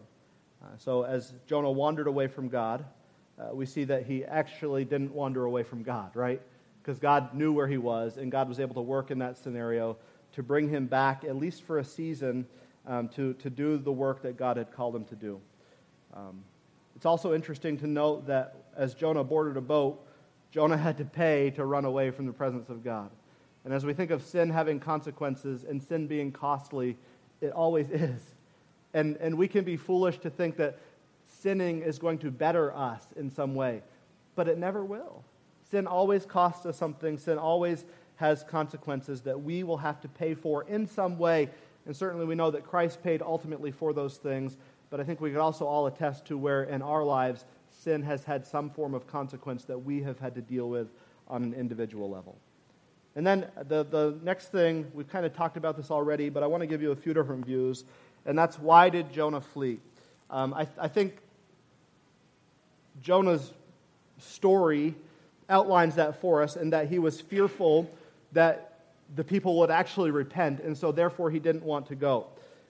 Uh, 0.62 0.68
so 0.78 1.04
as 1.04 1.34
Jonah 1.48 1.72
wandered 1.72 2.08
away 2.08 2.28
from 2.28 2.50
God, 2.50 2.84
uh, 3.39 3.54
we 3.54 3.65
see 3.65 3.86
that 3.86 4.06
he 4.06 4.26
actually 4.26 4.84
didn't 4.84 5.13
wander 5.13 5.46
away 5.46 5.63
from 5.63 5.84
God, 5.84 6.15
right? 6.15 6.42
Because 6.82 7.00
God 7.00 7.34
knew 7.34 7.54
where 7.54 7.68
he 7.68 7.78
was, 7.78 8.18
and 8.18 8.32
God 8.32 8.50
was 8.50 8.60
able 8.60 8.76
to 8.76 8.82
work 8.82 9.12
in 9.12 9.20
that 9.20 9.38
scenario 9.38 9.98
to 10.34 10.44
bring 10.44 10.70
him 10.70 10.86
back, 10.86 11.24
at 11.24 11.36
least 11.36 11.63
for 11.63 11.80
a 11.80 11.84
season, 11.84 12.46
um, 12.88 13.08
to, 13.10 13.34
to 13.36 13.50
do 13.50 13.78
the 13.78 13.92
work 13.92 14.22
that 14.24 14.38
God 14.38 14.58
had 14.58 14.72
called 14.72 14.96
him 14.96 15.06
to 15.06 15.15
do. 15.15 15.39
Um, 16.13 16.44
it's 16.96 17.06
also 17.06 17.34
interesting 17.34 17.78
to 17.78 17.88
note 17.88 18.28
that 18.28 18.56
as 18.76 18.94
Jonah 18.94 19.24
boarded 19.24 19.56
a 19.56 19.62
boat, 19.62 20.06
Jonah 20.52 20.78
had 20.78 20.98
to 20.98 21.06
pay 21.06 21.52
to 21.52 21.66
run 21.66 21.86
away 21.86 22.12
from 22.12 22.26
the 22.26 22.34
presence 22.34 22.70
of 22.70 22.84
God. 22.84 23.10
And 23.66 23.74
as 23.74 23.86
we 23.86 23.94
think 23.94 24.12
of 24.12 24.24
sin 24.24 24.50
having 24.50 24.80
consequences 24.80 25.64
and 25.64 25.82
sin 25.82 26.08
being 26.08 26.32
costly, 26.32 26.98
it 27.42 27.52
always 27.52 27.90
is. 27.92 28.22
And, 28.94 29.18
and 29.18 29.38
we 29.38 29.48
can 29.48 29.64
be 29.64 29.78
foolish 29.78 30.18
to 30.20 30.30
think 30.30 30.58
that 30.58 30.80
sinning 31.28 31.82
is 31.82 32.00
going 32.00 32.18
to 32.20 32.32
better 32.32 32.76
us 32.76 33.06
in 33.16 33.30
some 33.30 33.54
way, 33.54 33.84
but 34.36 34.48
it 34.48 34.58
never 34.58 34.84
will. 34.84 35.24
Sin 35.70 35.86
always 35.86 36.26
costs 36.26 36.66
us 36.66 36.78
something, 36.78 37.18
sin 37.18 37.38
always 37.38 37.86
has 38.16 38.44
consequences 38.44 39.22
that 39.22 39.40
we 39.40 39.64
will 39.64 39.78
have 39.78 40.02
to 40.02 40.08
pay 40.08 40.34
for 40.34 40.64
in 40.64 40.88
some 40.88 41.18
way. 41.18 41.50
And 41.86 41.96
certainly 41.96 42.26
we 42.26 42.36
know 42.36 42.52
that 42.52 42.66
Christ 42.66 43.02
paid 43.04 43.22
ultimately 43.22 43.72
for 43.72 43.94
those 43.94 44.18
things, 44.18 44.58
but 44.90 45.00
I 45.00 45.04
think 45.04 45.22
we 45.22 45.30
could 45.30 45.40
also 45.40 45.66
all 45.66 45.88
attest 45.88 46.26
to 46.26 46.38
where 46.38 46.64
in 46.64 46.82
our 46.82 47.04
lives 47.04 47.46
sin 47.80 48.04
has 48.04 48.24
had 48.24 48.46
some 48.46 48.70
form 48.70 48.94
of 48.94 49.08
consequence 49.08 49.63
that 49.65 49.78
we 49.78 50.02
have 50.04 50.20
had 50.20 50.36
to 50.36 50.42
deal 50.42 50.70
with 50.70 50.88
on 51.28 51.44
an 51.44 51.54
individual 51.54 52.10
level. 52.10 52.36
And 53.15 53.26
then 53.26 53.48
the, 53.68 53.84
the 53.84 54.18
next 54.22 54.52
thing, 54.52 54.92
we've 54.94 55.10
kind 55.10 55.26
of 55.26 55.36
talked 55.36 55.58
about 55.58 55.78
this 55.78 55.89
already, 55.89 56.30
but 56.30 56.44
I 56.44 56.48
want 56.48 56.62
to 56.62 56.68
give 56.68 56.82
you 56.82 56.92
a 56.92 56.96
few 56.96 57.13
different 57.13 57.46
views, 57.46 57.86
and 58.26 58.38
that's 58.38 58.60
why 58.60 58.89
did 58.89 59.12
Jonah 59.13 59.42
flee? 59.42 59.80
Um, 60.30 60.54
I, 60.54 60.68
I 60.78 60.88
think 60.88 61.18
Jonah's 63.02 63.54
story 64.20 64.96
outlines 65.50 65.96
that 65.96 66.22
for 66.22 66.44
us, 66.44 66.56
and 66.56 66.74
that 66.74 66.89
he 66.89 67.00
was 67.00 67.22
fearful 67.22 67.89
that 68.34 68.82
the 69.15 69.24
people 69.24 69.58
would 69.60 69.72
actually 69.72 70.12
repent, 70.12 70.60
and 70.60 70.78
so 70.78 70.92
therefore 70.92 71.32
he 71.32 71.39
didn't 71.39 71.63
want 71.63 71.88
to 71.88 71.96
go. 71.96 72.28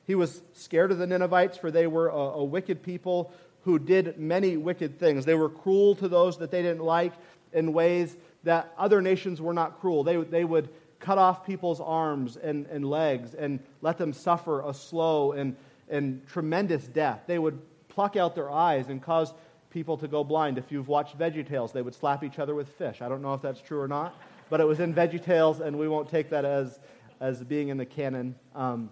He 0.07 0.15
was 0.15 0.41
scared 0.53 0.91
of 0.91 0.97
the 0.97 1.07
Ninevites, 1.07 1.57
for 1.57 1.69
they 1.71 1.87
were 1.87 2.07
a, 2.07 2.13
a 2.13 2.43
wicked 2.43 2.81
people 2.81 3.33
who 3.63 3.79
did 3.79 4.17
many 4.17 4.57
wicked 4.57 4.99
things. 4.99 5.25
They 5.25 5.35
were 5.35 5.49
cruel 5.49 5.95
to 5.95 6.07
those 6.07 6.37
that 6.37 6.51
they 6.51 6.61
didn't 6.61 6.83
like 6.83 7.13
in 7.53 7.73
ways 7.73 8.15
that 8.43 8.73
other 8.77 9.01
nations 9.01 9.41
were 9.41 9.53
not 9.53 9.79
cruel. 9.79 10.03
They, 10.03 10.17
they 10.17 10.43
would 10.43 10.69
cut 10.99 11.17
off 11.17 11.45
people's 11.45 11.81
arms 11.81 12.37
and, 12.37 12.65
and 12.67 12.85
legs 12.85 13.33
and 13.33 13.59
let 13.81 13.97
them 13.97 14.13
suffer 14.13 14.61
a 14.67 14.73
slow 14.73 15.31
and, 15.33 15.55
and 15.89 16.25
tremendous 16.27 16.85
death. 16.85 17.21
They 17.27 17.39
would 17.39 17.59
pluck 17.87 18.15
out 18.15 18.35
their 18.35 18.51
eyes 18.51 18.89
and 18.89 19.01
cause 19.01 19.33
people 19.71 19.97
to 19.97 20.07
go 20.07 20.23
blind. 20.23 20.57
If 20.57 20.71
you've 20.71 20.87
watched 20.87 21.17
VeggieTales, 21.17 21.73
they 21.73 21.81
would 21.81 21.95
slap 21.95 22.23
each 22.23 22.39
other 22.39 22.55
with 22.55 22.69
fish. 22.69 23.01
I 23.01 23.09
don't 23.09 23.21
know 23.21 23.33
if 23.33 23.41
that's 23.41 23.61
true 23.61 23.79
or 23.79 23.87
not, 23.87 24.15
but 24.49 24.59
it 24.59 24.65
was 24.65 24.79
in 24.79 24.93
VeggieTales, 24.93 25.59
and 25.59 25.77
we 25.77 25.87
won't 25.87 26.09
take 26.09 26.29
that 26.29 26.45
as, 26.45 26.79
as 27.19 27.43
being 27.43 27.69
in 27.69 27.77
the 27.77 27.85
canon. 27.85 28.35
Um, 28.55 28.89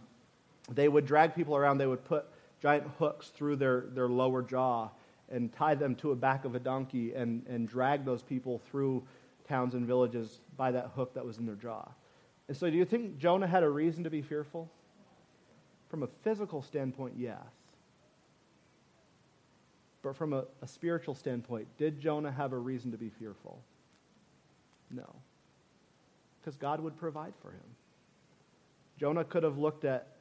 they 0.70 0.88
would 0.88 1.06
drag 1.06 1.36
people 1.36 1.56
around. 1.56 1.78
They 1.78 1.88
would 1.88 2.04
put 2.06 2.26
giant 2.68 2.92
hooks 3.00 3.30
through 3.30 3.56
their, 3.56 3.86
their 3.94 4.10
lower 4.10 4.42
jaw 4.42 4.90
and 5.30 5.54
tie 5.54 5.74
them 5.74 5.96
to 5.96 6.12
a 6.12 6.16
back 6.18 6.44
of 6.44 6.54
a 6.54 6.60
donkey 6.60 7.14
and, 7.14 7.46
and 7.48 7.66
drag 7.66 8.04
those 8.04 8.22
people 8.22 8.62
through 8.70 9.02
towns 9.48 9.74
and 9.74 9.88
villages 9.88 10.42
by 10.58 10.70
that 10.70 10.92
hook 10.94 11.14
that 11.14 11.26
was 11.26 11.38
in 11.38 11.46
their 11.46 11.56
jaw. 11.56 11.90
And 12.50 12.58
so, 12.58 12.70
do 12.70 12.76
you 12.76 12.84
think 12.84 13.20
Jonah 13.20 13.48
had 13.48 13.64
a 13.64 13.70
reason 13.70 14.04
to 14.04 14.10
be 14.10 14.22
fearful? 14.22 14.70
From 15.88 16.04
a 16.04 16.08
physical 16.26 16.62
standpoint, 16.62 17.14
yes. 17.18 17.38
But 20.02 20.18
from 20.18 20.34
a, 20.34 20.44
a 20.62 20.68
spiritual 20.68 21.16
standpoint, 21.16 21.70
did 21.78 22.02
Jonah 22.02 22.34
have 22.34 22.52
a 22.52 22.58
reason 22.58 22.92
to 22.92 22.98
be 22.98 23.10
fearful? 23.18 23.62
No. 24.92 25.08
Because 26.42 26.58
God 26.58 26.82
would 26.82 26.98
provide 26.98 27.32
for 27.42 27.52
him. 27.52 27.70
Jonah 29.00 29.24
could 29.24 29.44
have 29.44 29.58
looked 29.58 29.86
at 29.86 30.17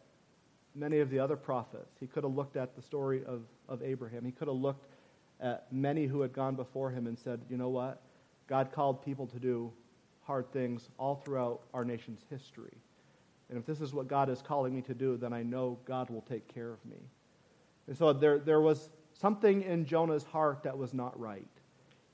many 0.77 1.01
of 1.01 1.11
the 1.11 1.19
other 1.19 1.37
prophets. 1.37 1.97
He 1.99 2.07
could 2.07 2.25
have 2.25 2.35
looked 2.35 2.57
at 2.57 2.77
the 2.77 2.83
story 2.83 3.25
of, 3.25 3.43
of 3.69 3.83
Abraham. 3.83 4.25
He 4.25 4.33
could 4.33 4.49
have 4.49 4.57
looked 4.57 4.87
at 5.41 5.67
many 5.73 6.07
who 6.07 6.21
had 6.21 6.33
gone 6.33 6.55
before 6.55 6.91
him 6.91 7.07
and 7.07 7.19
said, 7.19 7.41
you 7.49 7.57
know 7.57 7.69
what? 7.69 8.03
God 8.47 8.73
called 8.73 9.05
people 9.05 9.27
to 9.27 9.39
do 9.39 9.73
hard 10.23 10.51
things 10.53 10.89
all 10.99 11.17
throughout 11.17 11.62
our 11.73 11.85
nation's 11.85 12.21
history. 12.31 12.77
And 13.49 13.59
if 13.59 13.65
this 13.65 13.81
is 13.81 13.93
what 13.93 14.09
God 14.09 14.29
is 14.29 14.43
calling 14.43 14.75
me 14.75 14.83
to 14.83 14.95
do, 14.95 15.17
then 15.17 15.33
I 15.33 15.43
know 15.43 15.79
God 15.85 16.11
will 16.11 16.23
take 16.23 16.53
care 16.53 16.73
of 16.73 16.85
me. 16.85 16.99
And 17.87 17.97
so 17.97 18.12
there, 18.12 18.39
there 18.39 18.61
was 18.61 18.91
something 19.15 19.62
in 19.62 19.85
Jonah's 19.85 20.25
heart 20.25 20.65
that 20.65 20.77
was 20.77 20.93
not 20.93 21.19
right. 21.19 21.47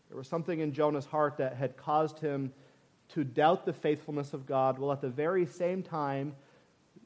There 0.08 0.18
was 0.18 0.28
something 0.28 0.60
in 0.60 0.72
Jonah's 0.72 1.06
heart 1.06 1.38
that 1.38 1.56
had 1.56 1.76
caused 1.76 2.18
him 2.18 2.52
to 3.10 3.24
doubt 3.24 3.64
the 3.64 3.72
faithfulness 3.72 4.34
of 4.34 4.46
God, 4.46 4.78
while 4.78 4.92
at 4.92 5.00
the 5.00 5.08
very 5.08 5.46
same 5.46 5.82
time 5.82 6.34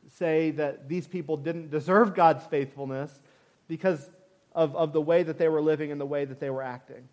say 0.08 0.50
that 0.52 0.88
these 0.88 1.06
people 1.06 1.36
didn't 1.36 1.70
deserve 1.70 2.14
God's 2.14 2.44
faithfulness 2.46 3.20
because 3.68 4.10
of, 4.52 4.74
of 4.76 4.92
the 4.92 5.00
way 5.00 5.22
that 5.22 5.38
they 5.38 5.48
were 5.48 5.60
living 5.60 5.92
and 5.92 6.00
the 6.00 6.06
way 6.06 6.24
that 6.24 6.40
they 6.40 6.50
were 6.50 6.62
acting. 6.62 7.08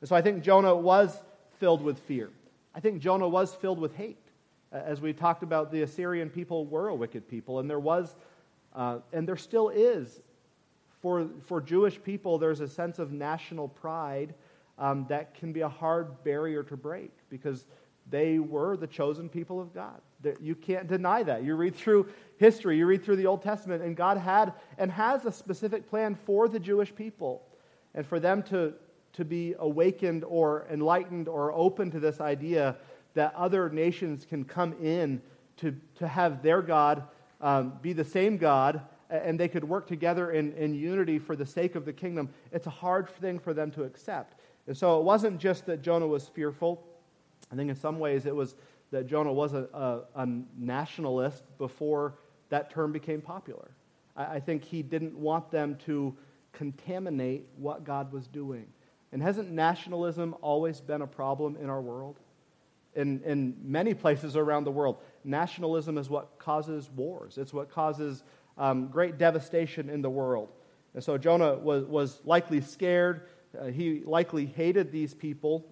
And 0.00 0.08
so 0.08 0.16
I 0.16 0.22
think 0.22 0.42
Jonah 0.42 0.74
was 0.74 1.16
filled 1.58 1.82
with 1.82 1.98
fear. 2.00 2.30
I 2.74 2.80
think 2.80 3.00
Jonah 3.00 3.28
was 3.28 3.54
filled 3.54 3.78
with 3.78 3.94
hate. 3.94 4.16
As 4.70 5.00
we 5.00 5.12
talked 5.12 5.42
about, 5.42 5.72
the 5.72 5.82
Assyrian 5.82 6.28
people 6.28 6.66
were 6.66 6.88
a 6.88 6.94
wicked 6.94 7.28
people, 7.28 7.58
and 7.58 7.70
there 7.70 7.80
was, 7.80 8.14
uh, 8.74 8.98
and 9.12 9.26
there 9.26 9.36
still 9.36 9.70
is, 9.70 10.20
for, 11.00 11.28
for 11.46 11.60
Jewish 11.60 12.02
people, 12.02 12.38
there's 12.38 12.60
a 12.60 12.68
sense 12.68 12.98
of 12.98 13.12
national 13.12 13.68
pride 13.68 14.34
um, 14.78 15.06
that 15.08 15.34
can 15.34 15.52
be 15.52 15.60
a 15.60 15.68
hard 15.68 16.22
barrier 16.24 16.62
to 16.64 16.76
break 16.76 17.10
because 17.30 17.64
they 18.10 18.38
were 18.38 18.76
the 18.76 18.86
chosen 18.86 19.28
people 19.28 19.60
of 19.60 19.74
God. 19.74 20.00
You 20.40 20.54
can't 20.54 20.88
deny 20.88 21.22
that. 21.22 21.44
You 21.44 21.54
read 21.54 21.76
through 21.76 22.08
history, 22.38 22.78
you 22.78 22.86
read 22.86 23.04
through 23.04 23.16
the 23.16 23.26
Old 23.26 23.42
Testament, 23.42 23.82
and 23.82 23.96
God 23.96 24.18
had 24.18 24.52
and 24.78 24.90
has 24.90 25.24
a 25.24 25.32
specific 25.32 25.88
plan 25.88 26.14
for 26.14 26.48
the 26.48 26.58
Jewish 26.58 26.94
people 26.94 27.42
and 27.94 28.06
for 28.06 28.18
them 28.18 28.42
to, 28.44 28.74
to 29.14 29.24
be 29.24 29.54
awakened 29.58 30.24
or 30.24 30.66
enlightened 30.70 31.28
or 31.28 31.52
open 31.52 31.90
to 31.90 32.00
this 32.00 32.20
idea 32.20 32.76
that 33.14 33.34
other 33.34 33.68
nations 33.70 34.24
can 34.24 34.44
come 34.44 34.74
in 34.82 35.20
to, 35.58 35.74
to 35.96 36.06
have 36.06 36.42
their 36.42 36.62
God 36.62 37.04
um, 37.40 37.74
be 37.82 37.92
the 37.92 38.04
same 38.04 38.36
God 38.36 38.80
and 39.10 39.38
they 39.40 39.48
could 39.48 39.64
work 39.64 39.86
together 39.86 40.32
in, 40.32 40.52
in 40.52 40.74
unity 40.74 41.18
for 41.18 41.34
the 41.34 41.46
sake 41.46 41.74
of 41.74 41.84
the 41.84 41.92
kingdom, 41.92 42.28
it's 42.52 42.66
a 42.66 42.70
hard 42.70 43.08
thing 43.08 43.38
for 43.38 43.54
them 43.54 43.70
to 43.70 43.84
accept. 43.84 44.34
And 44.66 44.76
so 44.76 44.98
it 44.98 45.04
wasn't 45.04 45.38
just 45.38 45.64
that 45.66 45.80
Jonah 45.80 46.06
was 46.06 46.28
fearful. 46.28 46.84
I 47.52 47.56
think 47.56 47.70
in 47.70 47.76
some 47.76 47.98
ways 47.98 48.26
it 48.26 48.34
was 48.34 48.54
that 48.90 49.06
Jonah 49.06 49.32
was 49.32 49.52
a, 49.52 49.68
a, 49.74 50.22
a 50.22 50.28
nationalist 50.56 51.42
before 51.58 52.14
that 52.48 52.70
term 52.70 52.92
became 52.92 53.20
popular. 53.20 53.70
I, 54.16 54.36
I 54.36 54.40
think 54.40 54.64
he 54.64 54.82
didn't 54.82 55.14
want 55.14 55.50
them 55.50 55.76
to 55.86 56.16
contaminate 56.52 57.46
what 57.56 57.84
God 57.84 58.12
was 58.12 58.26
doing. 58.26 58.66
And 59.12 59.22
hasn't 59.22 59.50
nationalism 59.50 60.34
always 60.40 60.80
been 60.80 61.02
a 61.02 61.06
problem 61.06 61.56
in 61.56 61.70
our 61.70 61.80
world? 61.80 62.18
In, 62.94 63.22
in 63.24 63.56
many 63.62 63.94
places 63.94 64.36
around 64.36 64.64
the 64.64 64.70
world, 64.70 64.96
nationalism 65.24 65.98
is 65.98 66.10
what 66.10 66.38
causes 66.38 66.90
wars. 66.90 67.38
It's 67.38 67.52
what 67.52 67.70
causes 67.70 68.24
um, 68.56 68.88
great 68.88 69.18
devastation 69.18 69.88
in 69.88 70.02
the 70.02 70.10
world. 70.10 70.48
And 70.94 71.04
so 71.04 71.16
Jonah 71.16 71.54
was, 71.54 71.84
was 71.84 72.20
likely 72.24 72.60
scared. 72.60 73.28
Uh, 73.58 73.66
he 73.66 74.02
likely 74.04 74.46
hated 74.46 74.90
these 74.90 75.14
people, 75.14 75.64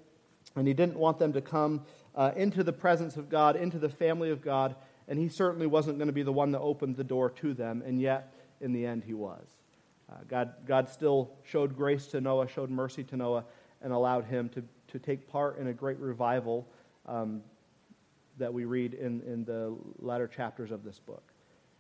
and 0.57 0.67
he 0.67 0.75
didn't 0.75 0.97
want 0.97 1.19
them 1.19 1.33
to 1.35 1.41
come 1.41 1.85
uh, 2.15 2.33
into 2.37 2.65
the 2.65 2.73
presence 2.73 3.17
of 3.17 3.29
God, 3.29 3.57
into 3.57 3.79
the 3.79 3.89
family 3.89 4.31
of 4.31 4.41
God, 4.43 4.75
and 5.07 5.19
he 5.19 5.29
certainly 5.29 5.67
wasn't 5.67 5.99
going 5.99 6.09
to 6.09 6.13
be 6.13 6.23
the 6.23 6.33
one 6.33 6.51
that 6.53 6.61
opened 6.61 6.97
the 6.97 7.05
door 7.05 7.31
to 7.31 7.55
them, 7.55 7.83
and 7.87 8.01
yet, 8.01 8.35
in 8.61 8.73
the 8.73 8.85
end, 8.85 9.05
he 9.05 9.15
was. 9.15 9.47
Uh, 10.11 10.17
God, 10.29 10.55
God 10.67 10.89
still 10.89 11.31
showed 11.45 11.77
grace 11.77 12.07
to 12.09 12.21
Noah, 12.21 12.49
showed 12.49 12.71
mercy 12.71 13.05
to 13.05 13.17
Noah, 13.17 13.45
and 13.83 13.93
allowed 13.93 14.25
him 14.25 14.49
to, 14.51 14.65
to 14.89 14.99
take 14.99 15.29
part 15.29 15.59
in 15.59 15.69
a 15.69 15.73
great 15.73 15.99
revival 15.99 16.67
um, 17.07 17.43
that 18.39 18.53
we 18.53 18.65
read 18.65 18.95
in, 18.95 19.21
in 19.23 19.45
the 19.45 19.77
latter 19.99 20.27
chapters 20.27 20.71
of 20.71 20.85
this 20.85 20.99
book. 20.99 21.23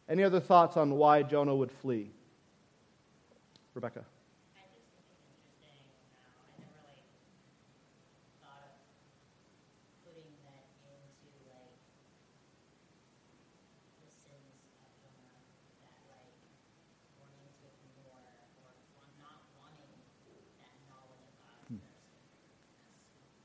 Any 0.08 0.22
other 0.22 0.40
thoughts 0.40 0.76
on 0.76 0.92
why 0.92 1.22
Jonah 1.22 1.54
would 1.54 1.72
flee? 1.72 2.10
Rebecca. 3.74 4.04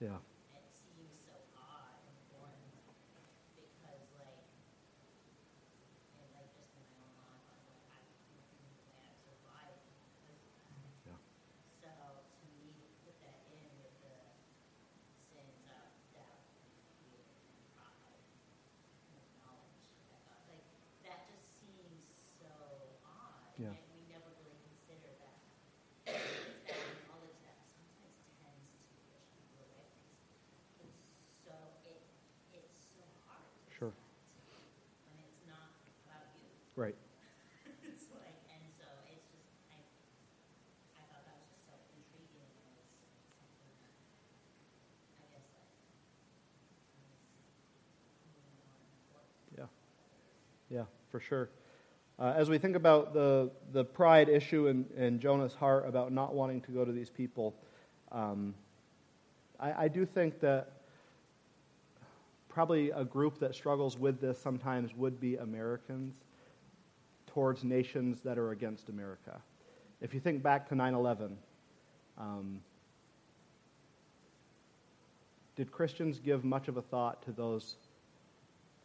Yeah. 0.01 0.30
Right. 36.81 36.95
it's 37.85 38.09
like, 38.09 38.41
and 38.49 38.65
so 38.81 38.89
it's 39.13 39.29
just, 39.29 39.53
I, 39.69 39.77
I 40.97 41.03
thought 41.13 41.21
that 41.29 41.37
was 41.37 41.45
just 41.53 41.69
so 41.69 41.77
intriguing 41.93 42.41
and 42.41 42.73
it 42.73 42.81
was 42.81 43.05
something 43.37 43.69
that, 43.85 43.93
I 45.21 45.29
guess, 45.29 45.45
like, 49.13 49.69
Yeah. 50.73 50.75
Yeah, 50.75 50.85
for 51.11 51.19
sure. 51.19 51.49
Uh, 52.17 52.33
as 52.35 52.49
we 52.49 52.57
think 52.57 52.75
about 52.75 53.13
the, 53.13 53.51
the 53.73 53.85
pride 53.85 54.27
issue 54.27 54.65
in, 54.65 54.87
in 54.97 55.19
Jonah's 55.19 55.53
heart 55.53 55.87
about 55.87 56.11
not 56.11 56.33
wanting 56.33 56.61
to 56.61 56.71
go 56.71 56.83
to 56.83 56.91
these 56.91 57.11
people, 57.11 57.53
um, 58.11 58.55
I, 59.59 59.83
I 59.83 59.87
do 59.87 60.03
think 60.03 60.39
that 60.39 60.71
probably 62.49 62.89
a 62.89 63.05
group 63.05 63.37
that 63.37 63.53
struggles 63.53 63.99
with 63.99 64.19
this 64.19 64.41
sometimes 64.41 64.95
would 64.95 65.19
be 65.19 65.35
Americans 65.35 66.15
towards 67.33 67.63
nations 67.63 68.21
that 68.21 68.37
are 68.37 68.51
against 68.51 68.89
America. 68.89 69.41
If 70.01 70.13
you 70.13 70.19
think 70.19 70.43
back 70.43 70.67
to 70.69 70.75
9 70.75 70.93
11, 70.93 71.37
um, 72.17 72.59
did 75.55 75.71
Christians 75.71 76.19
give 76.19 76.43
much 76.43 76.67
of 76.67 76.77
a 76.77 76.81
thought 76.81 77.21
to 77.23 77.31
those 77.31 77.75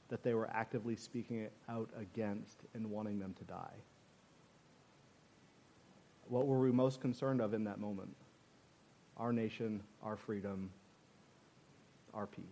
that 0.08 0.22
they 0.22 0.34
were 0.34 0.48
actively 0.52 0.94
speaking 0.94 1.48
out 1.68 1.90
against 1.98 2.58
and 2.74 2.90
wanting 2.90 3.18
them 3.18 3.34
to 3.38 3.44
die? 3.44 3.74
What 6.28 6.46
were 6.46 6.58
we 6.58 6.72
most 6.72 7.00
concerned 7.00 7.40
of 7.40 7.54
in 7.54 7.64
that 7.64 7.78
moment? 7.78 8.14
Our 9.16 9.32
nation, 9.32 9.82
our 10.02 10.16
freedom, 10.16 10.70
our 12.12 12.26
peace. 12.26 12.44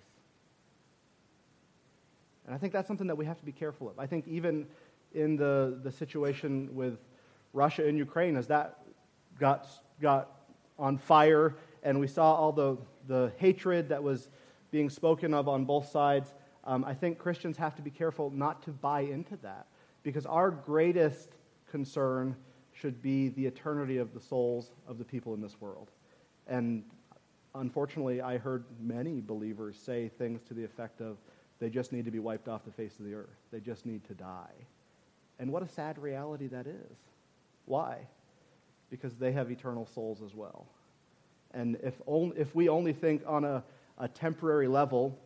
And 2.46 2.54
I 2.54 2.58
think 2.58 2.72
that's 2.72 2.88
something 2.88 3.06
that 3.06 3.16
we 3.16 3.24
have 3.24 3.38
to 3.38 3.44
be 3.44 3.52
careful 3.52 3.88
of. 3.88 3.98
I 3.98 4.06
think 4.06 4.28
even 4.28 4.66
in 5.14 5.36
the, 5.36 5.78
the 5.82 5.90
situation 5.90 6.68
with 6.74 6.98
Russia 7.52 7.86
and 7.86 7.96
Ukraine 7.96 8.36
as 8.36 8.46
that 8.48 8.80
got, 9.38 9.68
got 10.00 10.30
on 10.78 10.98
fire 10.98 11.54
and 11.82 12.00
we 12.00 12.06
saw 12.06 12.34
all 12.34 12.52
the, 12.52 12.76
the 13.06 13.32
hatred 13.36 13.88
that 13.90 14.02
was 14.02 14.28
being 14.70 14.90
spoken 14.90 15.34
of 15.34 15.48
on 15.48 15.64
both 15.64 15.88
sides. 15.90 16.34
Um, 16.64 16.84
I 16.84 16.94
think 16.94 17.18
Christians 17.18 17.56
have 17.58 17.76
to 17.76 17.82
be 17.82 17.90
careful 17.90 18.30
not 18.30 18.62
to 18.62 18.70
buy 18.70 19.02
into 19.02 19.36
that 19.36 19.66
because 20.02 20.26
our 20.26 20.50
greatest 20.50 21.30
concern 21.70 22.34
should 22.72 23.00
be 23.02 23.28
the 23.28 23.46
eternity 23.46 23.98
of 23.98 24.12
the 24.14 24.20
souls 24.20 24.70
of 24.88 24.98
the 24.98 25.04
people 25.04 25.34
in 25.34 25.40
this 25.40 25.60
world. 25.60 25.90
And 26.48 26.82
unfortunately, 27.54 28.20
I 28.20 28.38
heard 28.38 28.64
many 28.80 29.20
believers 29.20 29.76
say 29.78 30.08
things 30.08 30.42
to 30.48 30.54
the 30.54 30.64
effect 30.64 31.00
of 31.00 31.18
they 31.60 31.70
just 31.70 31.92
need 31.92 32.04
to 32.04 32.10
be 32.10 32.18
wiped 32.18 32.48
off 32.48 32.64
the 32.64 32.72
face 32.72 32.98
of 32.98 33.04
the 33.04 33.14
earth, 33.14 33.38
they 33.52 33.60
just 33.60 33.86
need 33.86 34.04
to 34.04 34.14
die. 34.14 34.52
And 35.38 35.52
what 35.52 35.62
a 35.62 35.68
sad 35.68 35.98
reality 35.98 36.46
that 36.48 36.66
is. 36.66 36.96
Why? 37.66 38.06
Because 38.90 39.14
they 39.14 39.32
have 39.32 39.50
eternal 39.50 39.86
souls 39.86 40.22
as 40.22 40.34
well. 40.34 40.66
And 41.52 41.76
if, 41.82 41.94
only, 42.06 42.36
if 42.38 42.54
we 42.54 42.68
only 42.68 42.92
think 42.92 43.22
on 43.26 43.44
a, 43.44 43.62
a 43.98 44.08
temporary 44.08 44.68
level, 44.68 45.18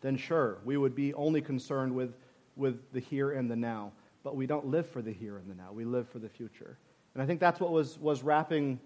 then 0.00 0.16
sure, 0.16 0.58
we 0.64 0.76
would 0.76 0.94
be 0.94 1.14
only 1.14 1.40
concerned 1.40 1.94
with, 1.94 2.14
with 2.56 2.80
the 2.92 3.00
here 3.00 3.32
and 3.32 3.50
the 3.50 3.56
now. 3.56 3.92
But 4.24 4.36
we 4.36 4.46
don't 4.46 4.66
live 4.66 4.88
for 4.88 5.02
the 5.02 5.12
here 5.12 5.38
and 5.38 5.50
the 5.50 5.54
now, 5.54 5.72
we 5.72 5.84
live 5.84 6.08
for 6.08 6.18
the 6.18 6.28
future. 6.28 6.76
And 7.14 7.22
I 7.22 7.26
think 7.26 7.40
that's 7.40 7.60
what 7.60 7.70
was, 7.70 7.98
was 7.98 8.22
wrapping 8.22 8.80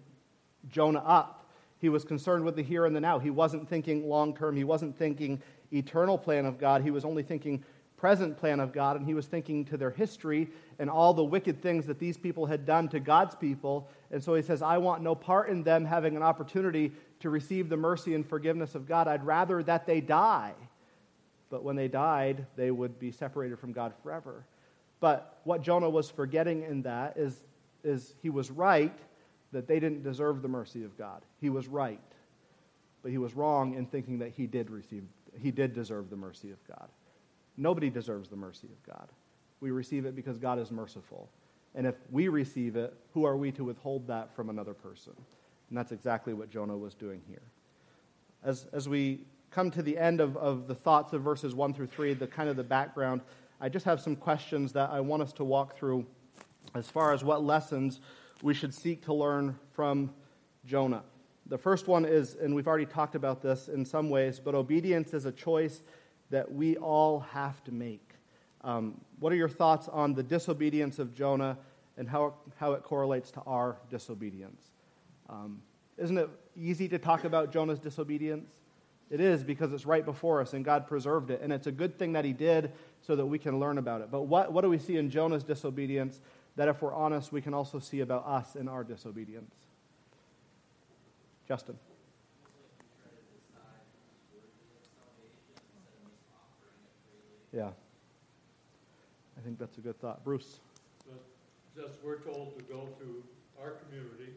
Jonah 0.71 1.03
up. 1.05 1.45
He 1.79 1.89
was 1.89 2.05
concerned 2.05 2.45
with 2.45 2.57
the 2.57 2.63
here 2.63 2.87
and 2.87 2.97
the 2.97 3.01
now. 3.01 3.19
He 3.19 3.31
wasn't 3.31 3.69
thinking 3.69 4.09
long 4.09 4.35
term, 4.35 4.57
he 4.57 4.65
wasn't 4.65 4.97
thinking 4.97 5.43
eternal 5.73 6.17
plan 6.17 6.47
of 6.47 6.59
God. 6.59 6.83
He 6.83 6.91
was 6.91 7.05
only 7.05 7.23
thinking 7.23 7.65
present 7.97 8.37
plan 8.37 8.61
of 8.61 8.73
God, 8.73 8.97
and 8.97 9.07
he 9.07 9.15
was 9.15 9.27
thinking 9.27 9.65
to 9.67 9.77
their 9.77 9.91
history 9.91 10.49
and 10.79 10.91
all 10.91 11.15
the 11.15 11.25
wicked 11.25 11.63
things 11.63 11.87
that 11.87 11.99
these 11.99 12.17
people 12.17 12.47
had 12.47 12.67
done 12.67 12.89
to 12.89 13.01
God's 13.01 13.35
people. 13.35 13.89
And 14.11 14.23
so 14.23 14.35
he 14.35 14.43
says, 14.43 14.63
I 14.63 14.79
want 14.79 15.03
no 15.03 15.15
part 15.15 15.49
in 15.49 15.63
them 15.63 15.85
having 15.85 16.17
an 16.17 16.23
opportunity 16.23 16.93
to 17.21 17.31
receive 17.31 17.69
the 17.69 17.77
mercy 17.77 18.15
and 18.15 18.29
forgiveness 18.29 18.75
of 18.75 18.87
God. 18.87 19.09
I'd 19.09 19.25
rather 19.25 19.63
that 19.63 19.87
they 19.87 20.01
die. 20.01 20.53
But 21.49 21.63
when 21.63 21.77
they 21.77 21.89
died, 21.89 22.47
they 22.57 22.71
would 22.71 22.99
be 22.99 23.11
separated 23.13 23.59
from 23.59 23.73
God 23.73 23.93
forever. 24.03 24.45
But 25.01 25.41
what 25.45 25.63
Jonah 25.63 25.89
was 25.89 26.11
forgetting 26.11 26.63
in 26.65 26.83
that 26.83 27.17
is, 27.17 27.41
is 27.85 28.15
he 28.23 28.31
was 28.31 28.51
right 28.51 28.97
that 29.53 29.69
they 29.69 29.81
didn't 29.81 30.03
deserve 30.03 30.43
the 30.43 30.49
mercy 30.49 30.85
of 30.85 30.99
God. 30.99 31.23
He 31.41 31.49
was 31.49 31.69
right. 31.69 32.01
But 33.03 33.13
he 33.13 33.19
was 33.19 33.35
wrong 33.35 33.75
in 33.75 33.87
thinking 33.87 34.19
that 34.19 34.33
he 34.33 34.47
did 34.47 34.71
receive, 34.71 35.05
he 35.41 35.51
did 35.51 35.73
deserve 35.73 36.11
the 36.11 36.17
mercy 36.17 36.51
of 36.51 36.59
God. 36.67 36.89
Nobody 37.57 37.91
deserves 37.91 38.29
the 38.29 38.37
mercy 38.37 38.69
of 38.69 38.83
God. 38.83 39.09
We 39.61 39.71
receive 39.71 40.05
it 40.05 40.15
because 40.15 40.39
God 40.39 40.59
is 40.59 40.71
merciful. 40.71 41.31
And 41.75 41.87
if 41.87 41.95
we 42.11 42.29
receive 42.29 42.77
it, 42.77 42.95
who 43.13 43.25
are 43.25 43.37
we 43.37 43.53
to 43.53 43.65
withhold 43.65 44.07
that 44.09 44.35
from 44.35 44.51
another 44.51 44.75
person? 44.75 45.13
And 45.69 45.77
that's 45.77 45.93
exactly 45.93 46.33
what 46.33 46.51
Jonah 46.51 46.77
was 46.77 46.95
doing 46.95 47.23
here. 47.29 47.43
As, 48.45 48.67
as 48.73 48.89
we 48.89 49.21
come 49.51 49.71
to 49.71 49.83
the 49.83 49.97
end 49.99 50.21
of, 50.21 50.37
of 50.37 50.69
the 50.69 50.75
thoughts 50.75 51.13
of 51.13 51.23
verses 51.23 51.55
1 51.55 51.75
through 51.75 51.87
3, 51.87 52.15
the 52.15 52.27
kind 52.27 52.49
of 52.49 52.57
the 52.57 52.65
background, 52.65 53.21
I 53.61 53.69
just 53.69 53.85
have 53.87 54.01
some 54.01 54.17
questions 54.17 54.73
that 54.73 54.91
I 54.91 55.01
want 55.01 55.23
us 55.23 55.33
to 55.35 55.45
walk 55.45 55.77
through 55.77 56.07
as 56.75 56.91
far 56.91 57.13
as 57.13 57.25
what 57.25 57.43
lessons 57.43 58.01
we 58.43 58.55
should 58.55 58.75
seek 58.75 59.05
to 59.07 59.15
learn 59.15 59.59
from 59.73 60.13
Jonah. 60.67 61.03
The 61.47 61.59
first 61.59 61.89
one 61.89 62.05
is, 62.05 62.35
and 62.35 62.55
we've 62.55 62.67
already 62.67 62.87
talked 62.87 63.15
about 63.15 63.41
this 63.41 63.69
in 63.69 63.85
some 63.85 64.11
ways, 64.11 64.41
but 64.41 64.55
obedience 64.55 65.15
is 65.15 65.25
a 65.27 65.33
choice 65.33 65.83
that 66.31 66.53
we 66.53 66.77
all 66.77 67.21
have 67.21 67.63
to 67.65 67.73
make. 67.73 68.03
Um, 68.63 69.01
what 69.21 69.33
are 69.33 69.37
your 69.37 69.49
thoughts 69.49 69.89
on 69.89 70.15
the 70.15 70.23
disobedience 70.23 70.99
of 70.99 71.15
Jonah 71.15 71.57
and 71.97 72.09
how, 72.09 72.35
how 72.57 72.73
it 72.73 72.83
correlates 72.83 73.31
to 73.33 73.41
our 73.43 73.77
disobedience? 73.91 74.71
Um, 75.29 75.63
isn't 75.97 76.19
it 76.19 76.29
easy 76.57 76.89
to 76.89 76.99
talk 76.99 77.25
about 77.25 77.53
Jonah's 77.53 77.79
disobedience? 77.79 78.51
It 79.09 79.21
is 79.21 79.45
because 79.45 79.73
it's 79.73 79.87
right 79.87 80.05
before 80.05 80.41
us 80.41 80.53
and 80.53 80.65
God 80.65 80.89
preserved 80.89 81.31
it. 81.31 81.41
And 81.41 81.53
it's 81.53 81.69
a 81.69 81.73
good 81.73 81.99
thing 81.99 82.13
that 82.15 82.25
He 82.25 82.33
did 82.33 82.73
so 83.03 83.15
that 83.15 83.25
we 83.25 83.39
can 83.39 83.61
learn 83.61 83.79
about 83.79 84.01
it. 84.01 84.11
But 84.11 84.23
what, 84.23 84.53
what 84.53 84.63
do 84.63 84.69
we 84.69 84.79
see 84.79 84.97
in 84.97 85.11
Jonah's 85.11 85.45
disobedience 85.45 86.21
that, 86.57 86.69
if 86.69 86.83
we're 86.83 86.95
honest, 86.95 87.33
we 87.33 87.41
can 87.41 87.55
also 87.55 87.79
see 87.79 88.01
about 88.01 88.27
us 88.27 88.57
in 88.57 88.67
our 88.69 88.83
disobedience? 88.83 89.55
Justin. 91.47 91.79
Yeah. 97.57 97.73
I 99.33 99.41
think 99.41 99.57
that's 99.59 99.79
a 99.79 99.81
good 99.81 99.97
thought. 99.99 100.21
Bruce. 100.25 100.61
Just 101.73 101.97
we're 102.05 102.21
told 102.21 102.57
to 102.57 102.65
go 102.69 102.89
to 103.01 103.09
our 103.61 103.81
community, 103.85 104.33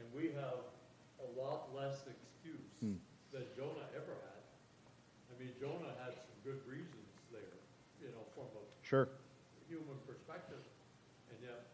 and 0.00 0.04
we 0.16 0.32
have 0.36 0.60
a 1.20 1.28
lot 1.36 1.68
less 1.76 2.04
excuse 2.08 2.64
Hmm. 2.80 2.96
than 3.32 3.44
Jonah 3.56 3.88
ever 3.96 4.12
had. 4.24 4.40
I 5.28 5.32
mean, 5.40 5.52
Jonah 5.60 5.92
had 6.04 6.16
some 6.16 6.36
good 6.44 6.60
reasons 6.68 7.08
there, 7.32 7.56
you 8.00 8.08
know, 8.12 8.24
from 8.36 8.48
a 8.56 8.64
Sure. 8.84 9.08
human 9.68 9.96
perspective, 10.08 10.60
and 11.28 11.36
yet 11.44 11.68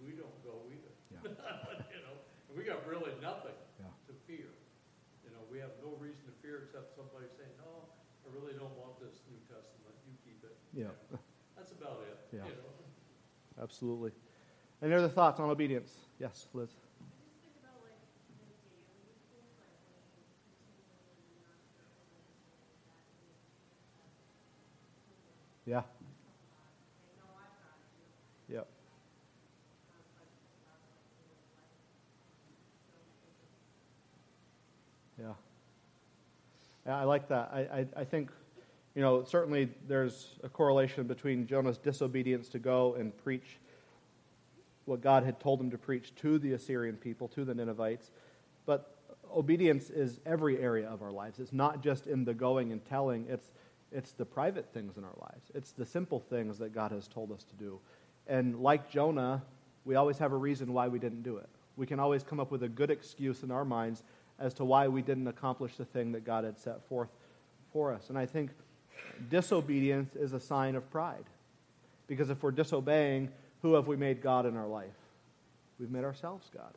we 0.00 0.12
don't 0.16 0.36
go 0.44 0.60
either. 0.68 0.92
Yeah. 1.12 1.20
You 1.92 2.00
know, 2.04 2.16
we 2.56 2.64
got 2.64 2.80
really 2.88 3.12
nothing 3.20 3.56
Yeah. 3.80 3.92
to 4.08 4.12
fear. 4.28 4.48
You 5.24 5.30
know, 5.36 5.44
we 5.52 5.58
have 5.60 5.72
no 5.84 5.92
reason 6.00 6.24
to 6.28 6.32
fear 6.40 6.64
except 6.64 6.96
somebody 6.96 7.28
saying, 7.36 7.52
no, 7.60 7.88
I 8.24 8.32
really 8.32 8.54
don't 8.56 8.72
want 8.80 8.96
this 9.00 9.20
New 9.28 9.38
Testament, 9.52 9.92
you 10.08 10.16
keep 10.24 10.40
it. 10.44 10.56
Yeah. 10.76 10.84
That's 11.56 11.72
about 11.72 12.02
it, 12.06 12.18
you 12.32 12.38
Yeah. 12.38 12.44
know. 12.44 13.62
Absolutely. 13.62 14.12
Any 14.82 14.92
other 14.94 15.08
thoughts 15.08 15.40
on 15.40 15.48
obedience? 15.48 15.90
Yes, 16.20 16.48
Liz. 16.52 16.68
Yeah. 25.64 25.82
Yep. 28.48 28.66
Yeah. 35.18 35.32
Yeah, 36.86 36.98
I 37.00 37.04
like 37.04 37.28
that. 37.28 37.50
I, 37.52 37.60
I, 37.60 37.86
I 37.96 38.04
think, 38.04 38.30
you 38.96 39.02
know, 39.02 39.22
certainly 39.24 39.68
there's 39.86 40.30
a 40.42 40.48
correlation 40.48 41.06
between 41.06 41.46
Jonah's 41.46 41.76
disobedience 41.76 42.48
to 42.48 42.58
go 42.58 42.94
and 42.94 43.14
preach 43.14 43.58
what 44.86 45.02
God 45.02 45.22
had 45.22 45.38
told 45.38 45.60
him 45.60 45.70
to 45.70 45.76
preach 45.76 46.14
to 46.16 46.38
the 46.38 46.54
Assyrian 46.54 46.96
people, 46.96 47.28
to 47.28 47.44
the 47.44 47.54
Ninevites. 47.54 48.10
But 48.64 48.96
obedience 49.30 49.90
is 49.90 50.18
every 50.24 50.58
area 50.58 50.88
of 50.88 51.02
our 51.02 51.12
lives. 51.12 51.38
It's 51.40 51.52
not 51.52 51.82
just 51.82 52.06
in 52.06 52.24
the 52.24 52.32
going 52.32 52.72
and 52.72 52.82
telling, 52.86 53.26
it's, 53.28 53.50
it's 53.92 54.12
the 54.12 54.24
private 54.24 54.72
things 54.72 54.96
in 54.96 55.04
our 55.04 55.16
lives. 55.20 55.50
It's 55.54 55.72
the 55.72 55.84
simple 55.84 56.18
things 56.18 56.56
that 56.58 56.72
God 56.72 56.90
has 56.90 57.06
told 57.06 57.30
us 57.32 57.44
to 57.44 57.54
do. 57.56 57.78
And 58.26 58.60
like 58.60 58.90
Jonah, 58.90 59.42
we 59.84 59.96
always 59.96 60.16
have 60.18 60.32
a 60.32 60.36
reason 60.36 60.72
why 60.72 60.88
we 60.88 60.98
didn't 60.98 61.22
do 61.22 61.36
it. 61.36 61.50
We 61.76 61.86
can 61.86 62.00
always 62.00 62.22
come 62.22 62.40
up 62.40 62.50
with 62.50 62.62
a 62.62 62.68
good 62.68 62.90
excuse 62.90 63.42
in 63.42 63.50
our 63.50 63.66
minds 63.66 64.04
as 64.38 64.54
to 64.54 64.64
why 64.64 64.88
we 64.88 65.02
didn't 65.02 65.28
accomplish 65.28 65.76
the 65.76 65.84
thing 65.84 66.12
that 66.12 66.24
God 66.24 66.44
had 66.44 66.58
set 66.58 66.82
forth 66.88 67.10
for 67.72 67.92
us. 67.92 68.08
And 68.08 68.16
I 68.16 68.24
think 68.24 68.52
disobedience 69.30 70.14
is 70.16 70.32
a 70.32 70.40
sign 70.40 70.76
of 70.76 70.90
pride. 70.90 71.24
Because 72.06 72.30
if 72.30 72.42
we're 72.42 72.50
disobeying, 72.52 73.30
who 73.62 73.74
have 73.74 73.86
we 73.86 73.96
made 73.96 74.22
God 74.22 74.46
in 74.46 74.56
our 74.56 74.66
life? 74.66 74.94
We've 75.78 75.90
made 75.90 76.04
ourselves 76.04 76.48
God. 76.54 76.72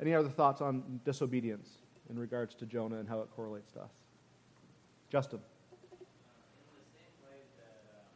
Any 0.00 0.14
other 0.14 0.28
thoughts 0.28 0.60
on 0.60 1.00
disobedience 1.04 1.68
in 2.10 2.18
regards 2.18 2.54
to 2.56 2.66
Jonah 2.66 2.96
and 2.96 3.08
how 3.08 3.20
it 3.20 3.28
correlates 3.34 3.72
to 3.72 3.80
us? 3.80 3.90
Justin. 5.10 5.38
In 5.38 5.98
the 6.74 6.86
same 6.90 7.14
way 7.22 7.46
that 7.54 7.86
um, 7.94 8.10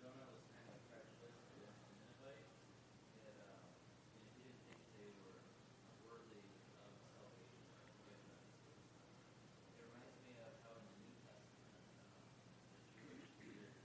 Jonah 0.00 0.24
was 0.32 0.40
kind 0.56 0.64
of 0.72 0.80
prejudiced 0.88 1.44
against 1.52 1.80
the 1.84 1.92
Ninevites, 2.00 2.56
it, 3.20 3.36
um, 3.44 3.60
he 4.16 4.40
didn't 4.40 4.56
think 4.72 4.80
they 4.96 5.12
were 5.20 5.44
worthy 6.08 6.40
of 6.80 6.92
salvation 7.12 7.60
or 7.68 7.84
forgiveness. 7.84 8.40
It 9.68 9.84
reminds 9.84 10.16
me 10.24 10.32
of 10.40 10.56
how 10.64 10.80
in 10.80 10.84
the 10.88 10.96
New 11.04 11.12
Testament, 11.20 11.84
um, 12.00 12.24
the 12.72 12.80
Jewish 12.96 13.28
leaders, 13.36 13.76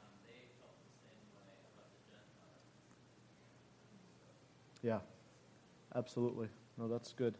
um, 0.00 0.08
they 0.24 0.48
felt 0.56 0.80
the 0.80 0.96
same 1.04 1.28
way 1.36 1.52
about 1.76 1.92
the 1.92 2.00
Gentiles. 2.08 2.64
Yeah, 4.80 5.04
absolutely. 6.00 6.48
No, 6.78 6.88
that's 6.88 7.12
good. 7.12 7.34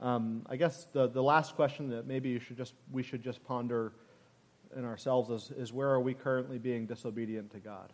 Um, 0.00 0.46
I 0.48 0.56
guess 0.56 0.86
the, 0.92 1.08
the 1.08 1.22
last 1.22 1.54
question 1.54 1.90
that 1.90 2.06
maybe 2.06 2.30
you 2.30 2.40
should 2.40 2.56
just, 2.56 2.74
we 2.90 3.02
should 3.02 3.22
just 3.22 3.44
ponder 3.44 3.92
in 4.74 4.86
ourselves 4.86 5.28
is, 5.30 5.52
is 5.56 5.72
where 5.74 5.90
are 5.90 6.00
we 6.00 6.14
currently 6.14 6.58
being 6.58 6.86
disobedient 6.86 7.52
to 7.52 7.58
God? 7.58 7.92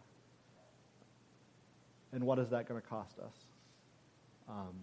And 2.13 2.23
what 2.23 2.39
is 2.39 2.49
that 2.51 2.69
going 2.69 2.81
to 2.81 2.87
cost 2.87 3.19
us? 3.19 3.35
Um, 4.49 4.77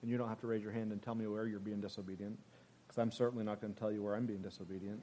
and 0.00 0.10
you 0.10 0.16
don't 0.16 0.30
have 0.30 0.40
to 0.40 0.46
raise 0.46 0.62
your 0.62 0.72
hand 0.72 0.90
and 0.90 1.02
tell 1.02 1.14
me 1.14 1.26
where 1.26 1.46
you're 1.46 1.60
being 1.60 1.82
disobedient, 1.82 2.38
because 2.86 2.98
I'm 2.98 3.12
certainly 3.12 3.44
not 3.44 3.60
going 3.60 3.74
to 3.74 3.78
tell 3.78 3.92
you 3.92 4.02
where 4.02 4.16
I'm 4.16 4.26
being 4.26 4.42
disobedient. 4.42 5.02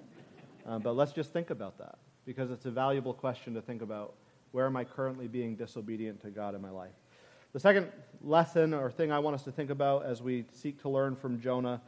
Um, 0.66 0.82
but 0.82 0.94
let's 0.94 1.14
just 1.14 1.32
think 1.32 1.52
about 1.52 1.78
that, 1.78 2.00
because 2.26 2.50
it's 2.50 2.66
a 2.66 2.72
valuable 2.72 3.14
question 3.14 3.54
to 3.54 3.62
think 3.62 3.84
about. 3.84 4.16
Where 4.52 4.66
am 4.66 4.76
I 4.76 4.84
currently 4.84 5.28
being 5.28 5.56
disobedient 5.56 6.22
to 6.24 6.32
God 6.32 6.56
in 6.56 6.62
my 6.62 6.72
life? 6.72 7.01
The 7.54 7.60
second 7.60 7.92
lesson 8.22 8.74
or 8.74 8.90
thing 8.90 9.12
I 9.12 9.20
want 9.20 9.34
us 9.36 9.44
to 9.44 9.52
think 9.52 9.72
about 9.72 10.06
as 10.06 10.22
we 10.22 10.46
seek 10.54 10.82
to 10.84 10.90
learn 10.90 11.18
from 11.18 11.42
Jonah 11.42 11.82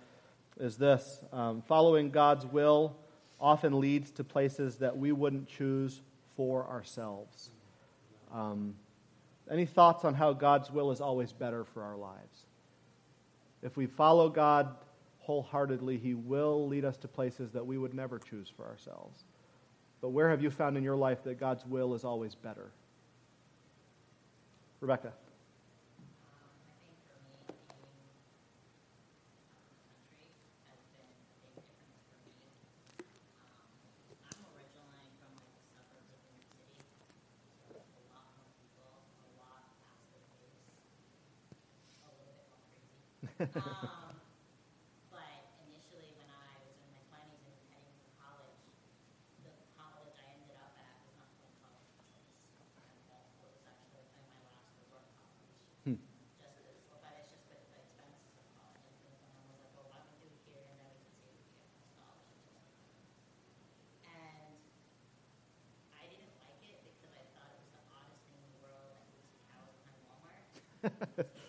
is 0.60 0.76
this 0.76 1.22
um, 1.32 1.62
following 1.62 2.10
God's 2.10 2.46
will 2.46 2.98
often 3.40 3.80
leads 3.80 4.12
to 4.12 4.26
places 4.26 4.78
that 4.78 4.98
we 4.98 5.14
wouldn't 5.14 5.48
choose 5.48 6.02
for 6.36 6.68
ourselves. 6.68 7.52
Um, 8.34 8.76
any 9.50 9.66
thoughts 9.66 10.04
on 10.04 10.14
how 10.14 10.34
God's 10.34 10.70
will 10.70 10.92
is 10.92 11.00
always 11.00 11.32
better 11.32 11.64
for 11.64 11.82
our 11.82 11.96
lives? 11.96 12.46
If 13.62 13.78
we 13.78 13.86
follow 13.86 14.28
God 14.28 14.76
wholeheartedly, 15.20 15.98
He 15.98 16.14
will 16.14 16.68
lead 16.68 16.84
us 16.84 16.98
to 16.98 17.08
places 17.08 17.52
that 17.52 17.66
we 17.66 17.78
would 17.78 17.94
never 17.94 18.20
choose 18.20 18.52
for 18.56 18.66
ourselves. 18.66 19.24
But 20.02 20.10
where 20.10 20.30
have 20.30 20.44
you 20.44 20.50
found 20.50 20.76
in 20.76 20.84
your 20.84 20.98
life 20.98 21.24
that 21.24 21.40
God's 21.40 21.66
will 21.66 21.94
is 21.94 22.04
always 22.04 22.36
better? 22.36 22.72
Rebecca. 24.82 25.14
Um, 26.34 26.52
I 26.68 26.76
think 26.84 27.00
for 27.08 27.16
me, 27.24 27.56
being 30.12 30.36
out 30.68 30.76
of 30.76 30.84
the 30.84 31.00
country 31.00 31.00
has 31.00 31.00
been 31.00 31.16
a 31.16 31.32
big 31.40 31.56
difference 31.64 32.04
for 32.12 32.28
me. 32.28 32.44
Um, 33.40 33.72
I'm 34.28 34.44
originally 34.52 35.08
from 35.24 35.32
like 35.40 35.56
the 35.56 35.64
suburbs 35.72 36.12
of 36.12 36.20
New 36.28 36.36
York 36.36 36.52
City, 36.68 36.84
so 37.64 37.80
a 37.80 38.04
lot 38.12 38.28
more 38.36 38.52
people, 38.60 38.92
a 38.92 39.32
lot 39.40 39.72
faster 39.80 40.20
pace, 40.36 40.68
a 42.04 42.12
little 42.12 42.28
bit 42.28 42.44
more 42.52 42.60
crazy. 42.76 43.33
Um, 43.44 44.16
but 45.12 45.36
initially, 45.68 46.16
when 46.16 46.32
I 46.32 46.56
was 46.64 46.72
in 46.80 46.88
my 46.96 47.02
twenties 47.12 47.44
and 47.44 47.60
heading 47.76 47.92
to 48.00 48.08
college, 48.16 48.64
the 49.44 49.52
college 49.76 50.16
I 50.16 50.32
ended 50.40 50.56
up 50.64 50.72
at 50.80 50.96
was 51.04 51.12
not 51.20 51.28
college. 51.60 51.92
It 52.56 53.44
was, 53.44 53.60
actually 53.68 54.00
like 54.00 54.08
my 54.32 54.40
last 54.48 54.72
resort 54.80 55.04
college 55.20 55.52
Hmm. 55.84 56.00
just 56.40 56.56
as, 56.56 56.72
but 57.04 57.12
it's 57.20 57.36
just 57.36 57.44
with 57.52 57.60
the 57.68 57.84
expenses 57.84 58.32
of 58.40 58.48
college 58.56 58.80
and 59.04 59.12
and 59.28 59.32
I 59.36 59.44
was 59.52 59.60
like, 59.60 59.76
well, 59.76 59.92
why 59.92 60.00
don't 60.00 60.08
we 60.16 60.24
do 60.24 60.32
it 60.32 60.40
here, 60.48 60.64
and 60.72 60.80
then 60.80 60.88
we 60.96 61.04
can 61.04 61.12
see 61.20 61.28
if 61.28 61.36
we 61.36 61.44
can 61.44 61.60
get 61.60 61.68
more 61.76 61.92
scholarships. 62.00 62.48
And 64.08 64.56
I 66.00 66.08
didn't 66.08 66.32
like 66.40 66.64
it 66.64 66.80
because 66.88 67.12
I 67.12 67.28
thought 67.36 67.52
it 67.52 67.60
was 67.60 67.72
the 67.76 67.84
oddest 67.92 68.24
thing 68.32 68.40
in 68.40 68.48
the 68.56 68.60
world 68.64 68.88
that 68.96 69.04
you 69.04 69.20
would 69.20 69.28
see 69.28 69.44
cows 69.52 69.68
behind 69.84 70.00
Walmart. 70.08 71.28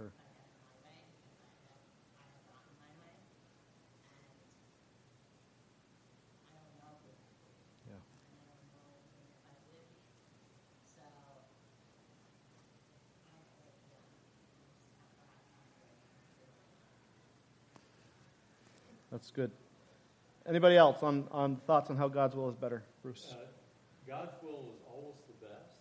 Sure. 0.00 0.12
That's 19.10 19.30
good. 19.32 19.50
Anybody 20.46 20.76
else 20.76 21.02
on, 21.02 21.26
on 21.30 21.56
thoughts 21.66 21.90
on 21.90 21.96
how 21.96 22.08
God's 22.08 22.34
will 22.34 22.48
is 22.48 22.54
better, 22.54 22.82
Bruce? 23.02 23.34
Uh, 23.34 23.44
God's 24.08 24.32
will 24.42 24.72
is 24.72 24.80
always 24.88 25.16
the 25.26 25.46
best, 25.46 25.76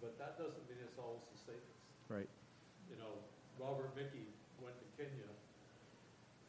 but 0.00 0.16
that 0.18 0.38
does't 0.38 0.52
mean 0.68 0.78
it's 0.80 0.98
always 0.98 1.22
the 1.32 1.52
safest. 1.52 1.80
Right. 2.08 2.28
Robert 3.64 3.96
Mickey 3.96 4.28
went 4.60 4.76
to 4.76 4.86
Kenya 5.00 5.32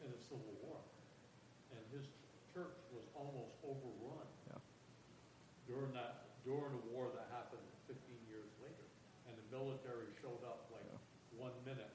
in 0.04 0.12
the 0.12 0.20
Civil 0.20 0.52
War, 0.60 0.76
and 1.72 1.80
his 1.88 2.04
church 2.52 2.76
was 2.92 3.08
almost 3.16 3.56
overrun 3.64 4.28
Yeah. 4.44 4.60
during 5.64 5.96
that, 5.96 6.28
during 6.44 6.76
a 6.76 6.82
war 6.92 7.08
that 7.16 7.32
happened 7.32 7.64
15 7.88 7.96
years 8.28 8.52
later. 8.60 8.84
And 9.26 9.32
the 9.40 9.46
military 9.48 10.12
showed 10.20 10.44
up 10.44 10.68
like 10.70 10.84
one 11.40 11.56
minute 11.64 11.90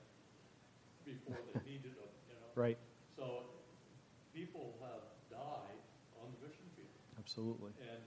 before 1.05 1.38
they 1.53 1.61
needed 1.69 1.93
them, 1.95 2.11
you 2.28 2.36
know? 2.41 2.49
Right. 2.57 2.78
So 3.15 3.45
people 4.34 4.74
have 4.82 5.05
died 5.30 5.80
on 6.17 6.34
the 6.34 6.39
mission 6.49 6.65
field. 6.74 6.91
Absolutely. 7.22 7.72
And, 7.86 8.01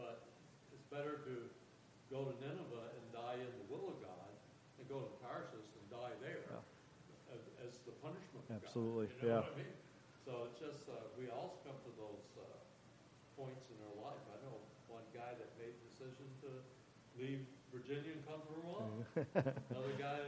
but 0.00 0.24
it's 0.72 0.88
better 0.88 1.20
to 1.28 1.34
go 2.08 2.24
to 2.24 2.32
Nineveh 2.40 2.88
and 2.96 3.04
die 3.12 3.36
in 3.38 3.52
the 3.52 3.66
will 3.68 3.92
of 3.92 4.00
God 4.02 4.32
than 4.80 4.88
go 4.90 5.04
to 5.06 5.10
Tarshish 5.22 5.70
and 5.78 5.86
die 5.88 6.14
there 6.20 6.42
as, 7.32 7.40
as 7.62 7.78
the 7.86 7.94
punishment 8.02 8.42
of 8.42 8.43
Absolutely. 8.54 9.10
You 9.10 9.28
know 9.28 9.28
yeah. 9.28 9.42
what 9.42 9.54
I 9.54 9.58
mean? 9.58 9.76
So 10.24 10.32
it's 10.48 10.58
just, 10.62 10.86
uh, 10.88 10.96
we 11.18 11.28
all 11.28 11.60
come 11.66 11.76
to 11.84 11.92
those, 11.98 12.26
uh, 12.38 12.46
points 13.34 13.66
in 13.68 13.78
our 13.82 13.96
life. 13.98 14.22
I 14.30 14.38
know 14.46 14.62
one 14.86 15.04
guy 15.10 15.34
that 15.34 15.50
made 15.58 15.74
the 15.74 15.84
decision 15.90 16.28
to 16.46 16.50
leave 17.18 17.42
Virginia 17.74 18.14
and 18.14 18.22
come 18.22 18.38
to 18.38 18.50
Vermont. 18.54 18.86
Another 19.74 19.96
guy 19.98 20.22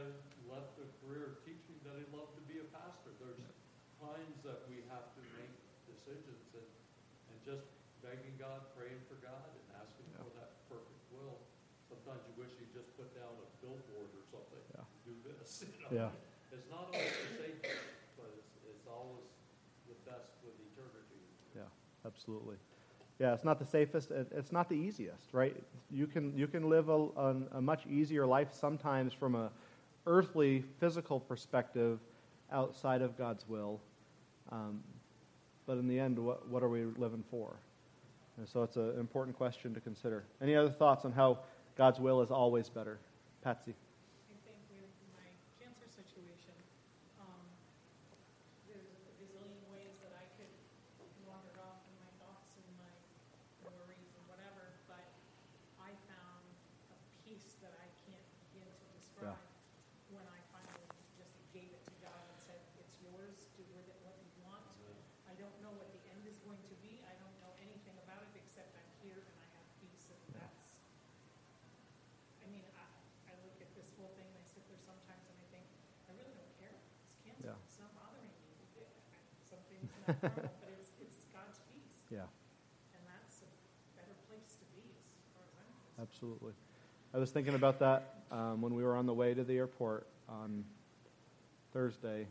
left 0.51 0.75
a 0.83 0.87
career 1.03 1.31
of 1.31 1.35
teaching 1.47 1.79
that 1.87 1.95
he 1.95 2.03
loved 2.11 2.35
to 2.35 2.43
be 2.51 2.59
a 2.59 2.67
pastor. 2.75 3.15
There's 3.23 3.39
times 4.03 4.35
that 4.43 4.67
we 4.67 4.83
have 4.91 5.07
to 5.15 5.21
make 5.39 5.51
decisions 5.87 6.51
and, 6.51 6.69
and 7.31 7.37
just 7.47 7.63
begging 8.03 8.35
God, 8.35 8.67
praying 8.75 8.99
for 9.07 9.15
God, 9.23 9.47
and 9.55 9.65
asking 9.79 10.07
for 10.19 10.27
that 10.35 10.59
perfect 10.67 11.01
will. 11.15 11.39
Sometimes 11.87 12.23
you 12.27 12.35
wish 12.35 12.51
you 12.59 12.67
just 12.75 12.91
put 12.99 13.07
down 13.15 13.31
a 13.39 13.47
billboard 13.63 14.11
or 14.11 14.23
something, 14.27 14.63
Yeah. 14.75 14.83
do 15.07 15.15
this, 15.23 15.63
you 15.63 15.79
know? 15.79 16.11
Yeah. 16.11 16.11
It's 16.51 16.67
not 16.71 16.91
always 16.91 17.15
the 17.23 17.31
safest, 17.39 17.83
but 18.19 18.31
it's, 18.35 18.55
it's 18.67 18.87
always 18.87 19.27
the 19.87 19.95
best 20.07 20.35
with 20.43 20.55
eternity. 20.59 21.23
Yeah, 21.55 21.67
absolutely. 22.07 22.55
Yeah, 23.19 23.33
it's 23.33 23.43
not 23.43 23.59
the 23.59 23.65
safest. 23.65 24.11
It's 24.11 24.51
not 24.51 24.69
the 24.69 24.75
easiest, 24.75 25.33
right? 25.33 25.55
You 25.91 26.07
can 26.07 26.37
you 26.37 26.47
can 26.47 26.69
live 26.69 26.89
a, 26.89 27.07
a, 27.53 27.61
much 27.61 27.85
easier 27.87 28.25
life 28.25 28.49
sometimes 28.51 29.11
from 29.11 29.35
a 29.35 29.49
earthly, 30.05 30.63
physical 30.79 31.19
perspective, 31.19 31.99
outside 32.51 33.01
of 33.01 33.17
God's 33.17 33.47
will. 33.49 33.81
Um, 34.51 34.81
but 35.65 35.77
in 35.77 35.87
the 35.87 35.99
end, 35.99 36.17
what 36.19 36.47
what 36.47 36.63
are 36.63 36.69
we 36.69 36.85
living 36.97 37.23
for? 37.29 37.57
And 38.37 38.47
so 38.47 38.61
it's 38.61 38.77
an 38.77 38.99
important 38.99 39.35
question 39.35 39.73
to 39.73 39.81
consider. 39.81 40.23
Any 40.41 40.55
other 40.55 40.69
thoughts 40.69 41.05
on 41.05 41.11
how 41.11 41.39
God's 41.75 41.99
will 41.99 42.21
is 42.21 42.29
always 42.29 42.69
better, 42.69 42.99
Patsy? 43.41 43.73
I 44.29 44.37
think 44.45 44.61
with 44.69 44.93
my 45.17 45.25
cancer 45.57 45.89
situation, 45.89 46.53
um, 47.17 47.41
there's 48.69 48.85
a 48.85 49.13
gazillion 49.17 49.57
ways 49.73 49.97
that 50.05 50.13
I 50.13 50.25
could 50.37 50.53
wander 51.25 51.57
off 51.65 51.81
in 51.89 51.97
my 51.97 52.09
thoughts 52.21 52.53
and 52.61 52.69
my 52.77 52.93
worries 53.65 54.13
and 54.13 54.25
whatever, 54.29 54.69
but 54.85 55.01
I 55.81 55.89
found 56.05 56.45
a 56.93 56.97
peace 57.37 57.53
that 57.61 57.69
I 57.77 57.85
can't 58.01 58.25
begin 58.49 58.65
to 58.65 58.85
describe 58.97 59.37
when 60.09 60.25
I 60.25 60.41
finally 60.49 60.89
just 61.13 61.37
gave 61.53 61.69
it 61.69 61.85
to 61.85 61.93
God 62.01 62.17
and 62.17 62.37
said, 62.41 62.57
it's 62.81 62.97
yours, 62.97 63.45
do 63.53 63.61
with 63.77 63.85
it 63.85 63.97
what 64.01 64.17
you 64.25 64.33
want. 64.41 64.65
I 65.29 65.37
don't 65.37 65.53
know 65.61 65.69
what 65.77 65.93
the 65.93 66.01
end 66.09 66.25
is 66.25 66.41
going 66.41 66.57
to 66.65 66.73
be, 66.81 66.97
I 67.05 67.13
don't 67.21 67.37
know 67.37 67.53
anything 67.61 67.93
about 68.01 68.25
it 68.25 68.41
except 68.41 68.73
I'm 68.73 68.89
here 69.05 69.21
and 69.21 69.37
I 69.37 69.47
have 69.53 69.69
peace, 69.77 70.09
and 70.09 70.17
that's, 70.33 70.81
I 72.41 72.49
mean, 72.49 72.65
I, 72.73 72.89
I 73.29 73.37
look 73.45 73.61
at 73.61 73.69
this 73.77 73.93
whole 73.93 74.17
thing, 74.17 74.25
and 74.33 74.41
I 74.41 74.45
sit 74.49 74.65
there 74.65 74.81
sometimes 74.81 75.29
and 75.29 75.37
I 75.37 75.45
think, 75.53 75.69
I 76.09 76.17
really 76.17 76.33
don't 76.33 76.55
care. 76.57 76.73
It's 76.73 77.21
cancer. 77.21 77.53
Yeah. 77.53 77.65
It's 77.69 77.77
not 77.77 77.93
bothering 77.93 78.33
me. 78.33 78.49
Something's 79.45 79.93
not 80.09 80.25
normal, 80.25 80.57
but 80.57 80.73
it's, 80.73 80.89
it's 80.97 81.29
God's 81.29 81.61
peace. 81.69 82.01
Yeah. 82.09 82.25
And 82.97 83.01
that's 83.05 83.45
a 83.45 83.49
better 83.93 84.17
place 84.25 84.57
to 84.57 84.65
be 84.73 84.89
as 84.89 85.29
far 85.37 85.45
as 85.45 85.53
I'm 85.61 85.69
concerned. 85.85 86.01
Absolutely. 86.01 86.57
I 87.13 87.19
was 87.19 87.31
thinking 87.31 87.55
about 87.55 87.79
that 87.79 88.15
um, 88.31 88.61
when 88.61 88.75
we 88.75 88.83
were 88.83 88.95
on 88.95 89.05
the 89.05 89.13
way 89.13 89.33
to 89.33 89.43
the 89.43 89.55
airport 89.55 90.07
on 90.27 90.65
Thursday, 91.71 92.27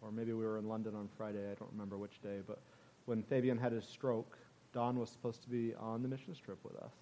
or 0.00 0.12
maybe 0.12 0.32
we 0.32 0.44
were 0.44 0.56
in 0.56 0.68
London 0.68 0.94
on 0.94 1.08
Friday. 1.16 1.40
I 1.50 1.54
don't 1.54 1.70
remember 1.72 1.98
which 1.98 2.22
day. 2.22 2.38
But 2.46 2.60
when 3.06 3.24
Fabian 3.24 3.58
had 3.58 3.72
his 3.72 3.84
stroke, 3.84 4.38
Dawn 4.72 5.00
was 5.00 5.10
supposed 5.10 5.42
to 5.42 5.48
be 5.48 5.74
on 5.80 6.02
the 6.02 6.08
missions 6.08 6.38
trip 6.38 6.58
with 6.62 6.76
us. 6.76 6.92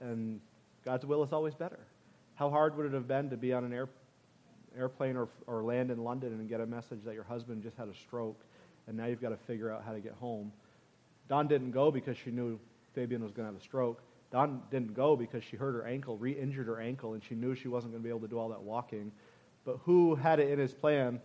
And 0.00 0.40
God's 0.84 1.06
will 1.06 1.22
is 1.22 1.32
always 1.32 1.54
better. 1.54 1.78
How 2.34 2.50
hard 2.50 2.76
would 2.76 2.86
it 2.86 2.92
have 2.92 3.06
been 3.06 3.30
to 3.30 3.36
be 3.36 3.52
on 3.52 3.64
an 3.64 3.72
air, 3.72 3.88
airplane 4.76 5.16
or, 5.16 5.28
or 5.46 5.62
land 5.62 5.92
in 5.92 6.02
London 6.02 6.32
and 6.32 6.48
get 6.48 6.60
a 6.60 6.66
message 6.66 7.04
that 7.04 7.14
your 7.14 7.24
husband 7.24 7.62
just 7.62 7.76
had 7.76 7.88
a 7.88 7.94
stroke, 7.94 8.40
and 8.88 8.96
now 8.96 9.06
you've 9.06 9.22
got 9.22 9.28
to 9.28 9.36
figure 9.36 9.70
out 9.70 9.84
how 9.86 9.92
to 9.92 10.00
get 10.00 10.14
home? 10.14 10.50
Dawn 11.28 11.46
didn't 11.46 11.70
go 11.70 11.92
because 11.92 12.16
she 12.16 12.30
knew 12.30 12.58
Fabian 12.94 13.22
was 13.22 13.30
going 13.30 13.46
to 13.46 13.52
have 13.52 13.60
a 13.60 13.64
stroke. 13.64 14.02
Dawn 14.32 14.62
didn't 14.70 14.94
go 14.94 15.14
because 15.14 15.44
she 15.44 15.56
hurt 15.56 15.74
her 15.74 15.86
ankle, 15.86 16.16
re 16.16 16.32
injured 16.32 16.66
her 16.66 16.80
ankle, 16.80 17.12
and 17.12 17.22
she 17.22 17.34
knew 17.34 17.54
she 17.54 17.68
wasn't 17.68 17.92
going 17.92 18.02
to 18.02 18.06
be 18.06 18.08
able 18.08 18.20
to 18.20 18.28
do 18.28 18.38
all 18.38 18.48
that 18.48 18.62
walking. 18.62 19.12
But 19.64 19.78
who 19.84 20.14
had 20.14 20.40
it 20.40 20.50
in 20.50 20.58
his 20.58 20.72
plan 20.72 21.20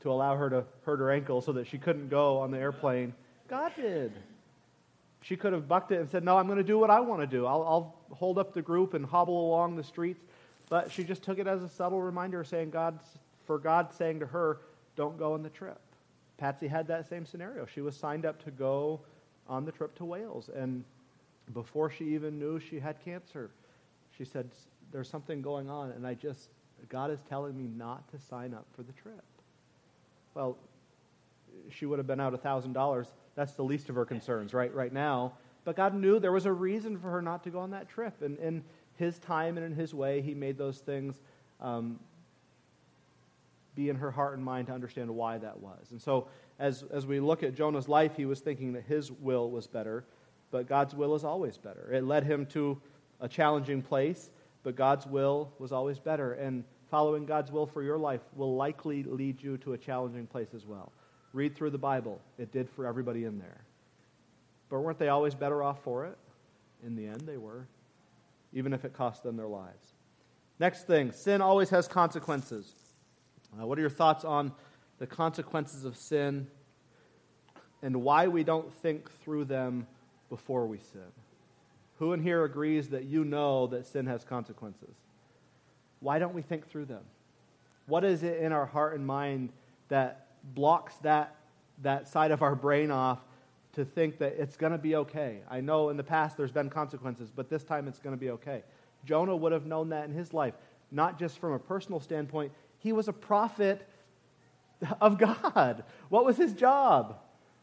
to 0.00 0.10
allow 0.10 0.36
her 0.36 0.50
to 0.50 0.64
hurt 0.84 0.98
her 0.98 1.10
ankle 1.10 1.40
so 1.40 1.52
that 1.52 1.68
she 1.68 1.78
couldn't 1.78 2.08
go 2.08 2.38
on 2.38 2.50
the 2.50 2.58
airplane? 2.58 3.14
God 3.48 3.72
did. 3.76 4.12
She 5.22 5.36
could 5.36 5.52
have 5.52 5.68
bucked 5.68 5.92
it 5.92 6.00
and 6.00 6.10
said, 6.10 6.24
No, 6.24 6.36
I'm 6.36 6.46
going 6.46 6.58
to 6.58 6.64
do 6.64 6.78
what 6.78 6.90
I 6.90 6.98
want 6.98 7.20
to 7.20 7.28
do. 7.28 7.46
I'll, 7.46 7.62
I'll 7.62 7.96
hold 8.10 8.38
up 8.38 8.52
the 8.52 8.62
group 8.62 8.94
and 8.94 9.06
hobble 9.06 9.48
along 9.48 9.76
the 9.76 9.84
streets. 9.84 10.24
But 10.68 10.90
she 10.90 11.04
just 11.04 11.22
took 11.22 11.38
it 11.38 11.46
as 11.46 11.62
a 11.62 11.68
subtle 11.68 12.02
reminder 12.02 12.42
saying, 12.42 12.70
God's, 12.70 13.04
for 13.46 13.58
God 13.58 13.92
saying 13.92 14.18
to 14.18 14.26
her, 14.26 14.58
Don't 14.96 15.16
go 15.16 15.34
on 15.34 15.44
the 15.44 15.50
trip. 15.50 15.80
Patsy 16.38 16.66
had 16.66 16.88
that 16.88 17.08
same 17.08 17.24
scenario. 17.24 17.66
She 17.66 17.80
was 17.80 17.96
signed 17.96 18.26
up 18.26 18.42
to 18.44 18.50
go 18.50 19.00
on 19.48 19.64
the 19.64 19.70
trip 19.70 19.94
to 19.98 20.04
Wales. 20.04 20.50
And 20.52 20.82
before 21.52 21.90
she 21.90 22.14
even 22.14 22.38
knew 22.38 22.58
she 22.58 22.78
had 22.78 23.02
cancer, 23.04 23.50
she 24.16 24.24
said, 24.24 24.50
There's 24.90 25.08
something 25.08 25.42
going 25.42 25.68
on, 25.68 25.90
and 25.90 26.06
I 26.06 26.14
just, 26.14 26.48
God 26.88 27.10
is 27.10 27.20
telling 27.28 27.56
me 27.56 27.68
not 27.76 28.08
to 28.10 28.18
sign 28.18 28.54
up 28.54 28.66
for 28.74 28.82
the 28.82 28.92
trip. 28.92 29.24
Well, 30.34 30.56
she 31.70 31.86
would 31.86 31.98
have 31.98 32.06
been 32.06 32.20
out 32.20 32.32
$1,000. 32.40 33.06
That's 33.34 33.52
the 33.52 33.62
least 33.62 33.88
of 33.88 33.94
her 33.94 34.04
concerns 34.04 34.54
right, 34.54 34.72
right 34.74 34.92
now. 34.92 35.32
But 35.64 35.76
God 35.76 35.94
knew 35.94 36.18
there 36.18 36.32
was 36.32 36.46
a 36.46 36.52
reason 36.52 36.98
for 36.98 37.10
her 37.10 37.22
not 37.22 37.44
to 37.44 37.50
go 37.50 37.60
on 37.60 37.70
that 37.70 37.88
trip. 37.88 38.22
And 38.22 38.38
in 38.38 38.64
His 38.96 39.18
time 39.18 39.56
and 39.56 39.66
in 39.66 39.74
His 39.74 39.94
way, 39.94 40.20
He 40.22 40.34
made 40.34 40.58
those 40.58 40.78
things 40.78 41.20
um, 41.60 41.98
be 43.74 43.88
in 43.88 43.96
her 43.96 44.10
heart 44.10 44.36
and 44.36 44.44
mind 44.44 44.66
to 44.66 44.72
understand 44.72 45.10
why 45.10 45.38
that 45.38 45.60
was. 45.60 45.90
And 45.90 46.00
so, 46.00 46.28
as, 46.58 46.84
as 46.92 47.06
we 47.06 47.20
look 47.20 47.42
at 47.42 47.54
Jonah's 47.54 47.88
life, 47.88 48.16
he 48.16 48.24
was 48.26 48.40
thinking 48.40 48.74
that 48.74 48.84
his 48.84 49.10
will 49.10 49.50
was 49.50 49.66
better, 49.66 50.04
but 50.52 50.68
God's 50.68 50.94
will 50.94 51.16
is 51.16 51.24
always 51.24 51.56
better. 51.56 51.90
It 51.92 52.04
led 52.04 52.22
him 52.22 52.46
to 52.46 52.80
a 53.20 53.26
challenging 53.26 53.82
place, 53.82 54.30
but 54.62 54.76
God's 54.76 55.06
will 55.06 55.50
was 55.58 55.72
always 55.72 55.98
better. 55.98 56.34
And 56.34 56.62
following 56.90 57.24
God's 57.24 57.50
will 57.50 57.66
for 57.66 57.82
your 57.82 57.98
life 57.98 58.20
will 58.36 58.54
likely 58.54 59.02
lead 59.02 59.42
you 59.42 59.56
to 59.58 59.72
a 59.72 59.78
challenging 59.78 60.26
place 60.26 60.54
as 60.54 60.66
well. 60.66 60.92
Read 61.32 61.56
through 61.56 61.70
the 61.70 61.78
Bible, 61.78 62.20
it 62.38 62.52
did 62.52 62.68
for 62.68 62.86
everybody 62.86 63.24
in 63.24 63.38
there. 63.38 63.64
But 64.68 64.80
weren't 64.80 64.98
they 64.98 65.08
always 65.08 65.34
better 65.34 65.62
off 65.62 65.82
for 65.82 66.04
it? 66.04 66.18
In 66.84 66.94
the 66.94 67.06
end, 67.06 67.22
they 67.22 67.38
were, 67.38 67.66
even 68.52 68.74
if 68.74 68.84
it 68.84 68.92
cost 68.92 69.22
them 69.22 69.36
their 69.36 69.48
lives. 69.48 69.94
Next 70.60 70.86
thing 70.86 71.12
sin 71.12 71.40
always 71.40 71.70
has 71.70 71.88
consequences. 71.88 72.74
Uh, 73.58 73.66
what 73.66 73.78
are 73.78 73.80
your 73.80 73.90
thoughts 73.90 74.24
on 74.24 74.52
the 74.98 75.06
consequences 75.06 75.84
of 75.86 75.96
sin 75.96 76.46
and 77.82 78.02
why 78.02 78.28
we 78.28 78.44
don't 78.44 78.72
think 78.74 79.10
through 79.22 79.44
them 79.46 79.86
before 80.32 80.66
we 80.66 80.78
sin? 80.78 81.12
Who 81.98 82.14
in 82.14 82.22
here 82.22 82.44
agrees 82.44 82.88
that 82.88 83.04
you 83.04 83.22
know 83.22 83.66
that 83.66 83.84
sin 83.84 84.06
has 84.06 84.24
consequences? 84.24 84.94
Why 86.00 86.18
don't 86.18 86.32
we 86.32 86.40
think 86.40 86.70
through 86.70 86.86
them? 86.86 87.02
What 87.84 88.02
is 88.02 88.22
it 88.22 88.38
in 88.38 88.50
our 88.50 88.64
heart 88.64 88.94
and 88.94 89.06
mind 89.06 89.50
that 89.90 90.28
blocks 90.54 90.94
that, 91.02 91.36
that 91.82 92.08
side 92.08 92.30
of 92.30 92.40
our 92.40 92.54
brain 92.54 92.90
off 92.90 93.18
to 93.74 93.84
think 93.84 94.16
that 94.20 94.36
it's 94.38 94.56
going 94.56 94.72
to 94.72 94.78
be 94.78 94.96
okay? 94.96 95.40
I 95.50 95.60
know 95.60 95.90
in 95.90 95.98
the 95.98 96.02
past 96.02 96.38
there's 96.38 96.50
been 96.50 96.70
consequences, 96.70 97.30
but 97.30 97.50
this 97.50 97.62
time 97.62 97.86
it's 97.86 97.98
going 97.98 98.16
to 98.16 98.20
be 98.20 98.30
okay. 98.30 98.62
Jonah 99.04 99.36
would 99.36 99.52
have 99.52 99.66
known 99.66 99.90
that 99.90 100.08
in 100.08 100.14
his 100.14 100.32
life, 100.32 100.54
not 100.90 101.18
just 101.18 101.38
from 101.40 101.52
a 101.52 101.58
personal 101.58 102.00
standpoint. 102.00 102.52
He 102.78 102.94
was 102.94 103.06
a 103.06 103.12
prophet 103.12 103.86
of 104.98 105.18
God. 105.18 105.84
What 106.08 106.24
was 106.24 106.38
his 106.38 106.54
job? 106.54 107.18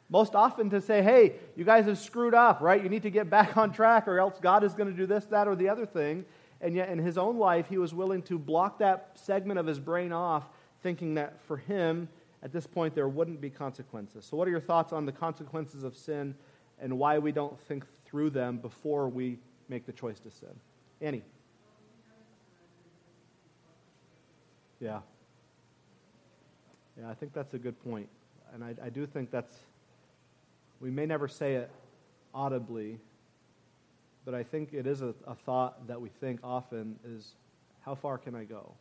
Most 0.10 0.34
often 0.34 0.70
to 0.72 0.82
say, 0.82 1.04
hey, 1.04 1.36
you 1.56 1.64
guys 1.64 1.86
have 1.86 2.00
screwed 2.00 2.34
up, 2.34 2.62
right? 2.62 2.82
You 2.82 2.90
need 2.90 3.04
to 3.04 3.12
get 3.12 3.30
back 3.30 3.58
on 3.58 3.72
track, 3.72 4.08
or 4.08 4.20
else 4.20 4.40
God 4.42 4.64
is 4.64 4.74
going 4.74 4.90
to 4.90 4.96
do 4.96 5.06
this, 5.06 5.26
that, 5.26 5.48
or 5.48 5.56
the 5.56 5.70
other 5.70 5.86
thing. 5.86 6.26
And 6.62 6.76
yet, 6.76 6.90
in 6.90 6.98
his 6.98 7.18
own 7.18 7.38
life, 7.38 7.68
he 7.68 7.78
was 7.78 7.94
willing 7.94 8.22
to 8.24 8.38
block 8.38 8.80
that 8.80 9.12
segment 9.14 9.60
of 9.60 9.66
his 9.66 9.80
brain 9.80 10.12
off, 10.12 10.46
thinking 10.82 11.14
that 11.16 11.40
for 11.44 11.58
him 11.58 12.10
at 12.42 12.52
this 12.52 12.66
point 12.66 12.96
there 12.96 13.08
wouldn't 13.08 13.42
be 13.42 13.50
consequences. 13.50 14.26
So, 14.26 14.38
what 14.38 14.48
are 14.48 14.52
your 14.52 14.60
thoughts 14.60 14.94
on 14.94 15.06
the 15.06 15.12
consequences 15.12 15.84
of 15.84 15.96
sin 15.96 16.36
and 16.80 16.98
why 16.98 17.20
we 17.20 17.32
don't 17.32 17.60
think 17.62 17.86
through 18.06 18.32
them 18.32 18.58
before 18.58 19.10
we 19.10 19.38
make 19.68 19.86
the 19.86 19.94
choice 19.94 20.20
to 20.22 20.32
sin? 20.32 20.50
Annie? 21.02 21.24
Yeah. 24.80 25.00
Yeah, 27.00 27.10
I 27.10 27.14
think 27.14 27.34
that's 27.34 27.54
a 27.54 27.58
good 27.58 27.82
point. 27.84 28.08
And 28.54 28.64
I, 28.64 28.76
I 28.84 28.90
do 28.90 29.06
think 29.06 29.32
that's, 29.32 29.54
we 30.80 30.92
may 30.92 31.06
never 31.06 31.28
say 31.28 31.56
it 31.56 31.72
audibly, 32.34 33.00
but 34.26 34.34
I 34.34 34.44
think 34.44 34.74
it 34.74 34.86
is 34.86 35.02
a, 35.02 35.14
a 35.28 35.36
thought 35.36 35.88
that 35.88 36.00
we 36.00 36.10
think 36.10 36.40
often 36.44 36.98
is, 37.06 37.34
how 37.82 37.96
far 37.96 38.18
can 38.18 38.36
I 38.36 38.44
go? 38.44 38.72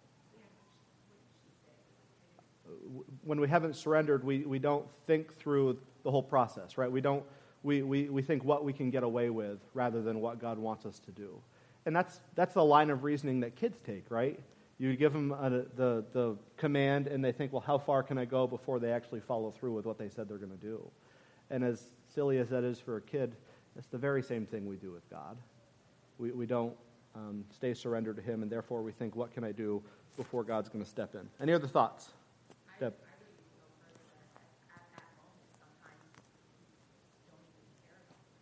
When 3.25 3.41
we 3.41 3.49
haven't 3.49 3.77
surrendered, 3.77 4.25
we, 4.25 4.41
we 4.41 4.59
don't 4.59 4.87
think 5.07 5.35
through 5.35 5.79
the 6.03 6.11
whole 6.11 6.23
process, 6.23 6.77
right? 6.77 6.91
We 6.91 7.01
don't, 7.01 7.25
we, 7.63 7.83
we, 7.83 8.09
we 8.11 8.23
think 8.23 8.45
what 8.45 8.65
we 8.65 8.73
can 8.73 8.91
get 8.91 9.03
away 9.03 9.31
with 9.31 9.59
rather 9.75 10.03
than 10.03 10.21
what 10.21 10.39
God 10.39 10.59
wants 10.59 10.85
us 10.85 10.99
to 11.01 11.11
do. 11.11 11.41
And 11.87 11.97
that's, 11.97 12.21
that's 12.35 12.55
the 12.55 12.65
line 12.65 12.91
of 12.91 13.03
reasoning 13.03 13.41
that 13.41 13.57
kids 13.57 13.81
take, 13.81 14.11
right? 14.11 14.39
You 14.79 14.95
give 14.97 15.13
them 15.13 15.33
a, 15.33 15.51
the, 15.77 16.05
the 16.13 16.37
command, 16.57 17.07
and 17.07 17.25
they 17.25 17.33
think, 17.33 17.53
well, 17.53 17.65
how 17.67 17.79
far 17.79 18.03
can 18.03 18.19
I 18.19 18.27
go 18.27 18.47
before 18.47 18.79
they 18.79 18.93
actually 18.93 19.21
follow 19.21 19.51
through 19.51 19.73
with 19.73 19.87
what 19.87 19.99
they 19.99 20.09
said 20.09 20.29
they're 20.29 20.37
going 20.37 20.51
to 20.53 20.57
do? 20.57 20.81
And 21.51 21.65
as 21.65 21.89
silly 22.15 22.39
as 22.39 22.49
that 22.51 22.65
is 22.65 22.79
for 22.79 22.97
a 22.97 23.01
kid, 23.01 23.35
it's 23.77 23.87
the 23.89 23.99
very 23.99 24.23
same 24.23 24.45
thing 24.47 24.67
we 24.67 24.77
do 24.77 24.91
with 24.93 25.09
God. 25.11 25.37
We, 26.19 26.31
we 26.33 26.47
don't 26.47 26.75
um, 27.15 27.45
stay 27.55 27.75
surrendered 27.75 28.17
to 28.17 28.23
Him, 28.23 28.43
and 28.43 28.51
therefore 28.51 28.83
we 28.83 28.93
think, 28.93 29.17
what 29.17 29.33
can 29.33 29.45
I 29.45 29.53
do 29.53 29.83
before 30.17 30.45
God's 30.45 30.69
going 30.69 30.85
to 30.85 30.91
step 30.91 31.15
in? 31.15 31.29
Any 31.41 31.53
other 31.55 31.69
thoughts? 31.69 32.11
I, 32.69 32.81
Deb. 32.81 32.93
I 33.01 33.15
would 33.19 33.31
even 33.33 33.49
go 33.57 33.65
further 33.81 34.03
that 34.13 34.29
at, 34.35 34.83
at 34.83 34.85
that 34.99 35.09
moment, 35.17 35.47
sometimes 35.57 36.03
you 36.11 37.31
don't 37.31 37.45
even 37.55 37.71
care 37.87 37.97
about 38.03 38.19
it. 38.19 38.35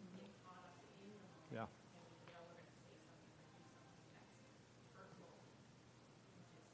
You 0.00 0.06
get 0.16 0.30
caught 0.46 0.62
up 0.64 0.78
in 0.80 0.86
the 1.02 1.18
moment. 1.18 1.50
Yeah. 1.52 1.66
And 1.66 2.06
you 2.22 2.30
know 2.30 2.40
we're 2.46 2.56
gonna 2.62 2.78
say 2.78 2.94
something 3.04 3.42
or 3.42 3.58
do 3.58 3.74
something 3.74 4.06
that's 4.14 4.32
hurtful, 4.94 5.34
which 6.38 6.50
is 6.56 6.66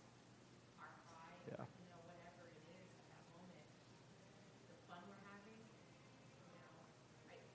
our 0.78 0.92
pride, 1.08 1.40
Yeah. 1.48 1.64
you 1.64 1.84
know, 1.88 2.00
whatever 2.06 2.44
it 2.44 2.60
is 2.76 2.86
at 2.92 3.08
that 3.08 3.24
moment. 3.32 3.64
The 4.68 4.76
fun 4.84 5.00
we're 5.08 5.24
having, 5.32 5.56
you 5.56 6.60
know, 6.60 6.76
I, 7.32 7.40
it 7.40 7.48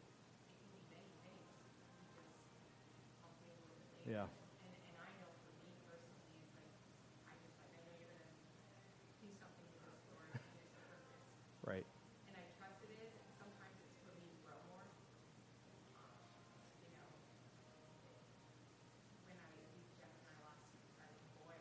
can 0.57 0.65
be 0.73 0.81
many 0.89 1.13
things, 1.21 1.45
because 1.45 2.25
something 3.21 3.49
with 3.53 3.69
the 3.69 3.77
thing. 3.85 4.17
Yeah. 4.17 4.25
And, 4.25 4.73
and 4.87 4.97
I 4.97 5.09
know 5.21 5.29
for 5.41 5.51
me 5.61 5.73
personally, 5.85 6.37
it's 6.41 6.53
like, 6.57 6.73
I 7.27 7.33
just 7.41 7.57
like, 7.59 7.73
I 7.75 7.79
know 7.85 7.93
you're 7.99 8.13
gonna 8.13 8.29
do 9.19 9.29
something 9.35 9.67
with 9.73 9.83
this 9.83 9.97
story, 10.07 10.29
and 10.31 10.39
there's 10.47 10.63
a 10.63 10.79
purpose. 10.79 11.19
Right. 11.67 11.83
And 12.31 12.35
I 12.39 12.43
trust 12.55 12.79
it 12.87 12.95
is, 12.95 13.11
and 13.19 13.27
sometimes 13.35 13.75
it's 13.83 13.99
for 14.07 14.15
me 14.15 14.31
to 14.31 14.37
grow 14.47 14.55
more. 14.71 14.87
Um, 14.87 16.15
You 16.79 16.95
know, 16.95 17.07
when 19.27 19.35
I, 19.35 19.51
Jeff 19.99 20.07
and 20.07 20.23
I 20.31 20.35
lost 20.47 20.63
our 21.03 21.11
little 21.11 21.27
boy, 21.43 21.57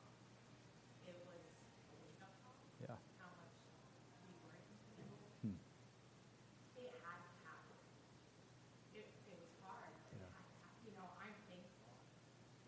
um, 0.00 0.16
it 1.04 1.16
was 1.28 1.44
a 1.44 1.94
wake-up 2.00 2.32
call, 2.40 2.56
Yeah. 2.80 2.96
how 3.20 3.28
much 3.36 3.52
we 4.24 4.32
weren't 4.48 4.64
into 4.72 4.96
Hmm. 5.44 5.60
It 6.80 6.88
had 7.04 7.20
to 7.20 7.32
happen. 7.44 7.76
It, 8.96 9.04
it 9.28 9.36
was 9.36 9.52
hard, 9.60 9.92
but 10.08 10.16
it 10.16 10.24
Yeah. 10.24 10.32
had 10.32 10.48
to 10.48 10.56
happen. 10.64 10.80
You 10.88 10.92
know, 10.96 11.06
I'm 11.20 11.36
thankful, 11.50 11.92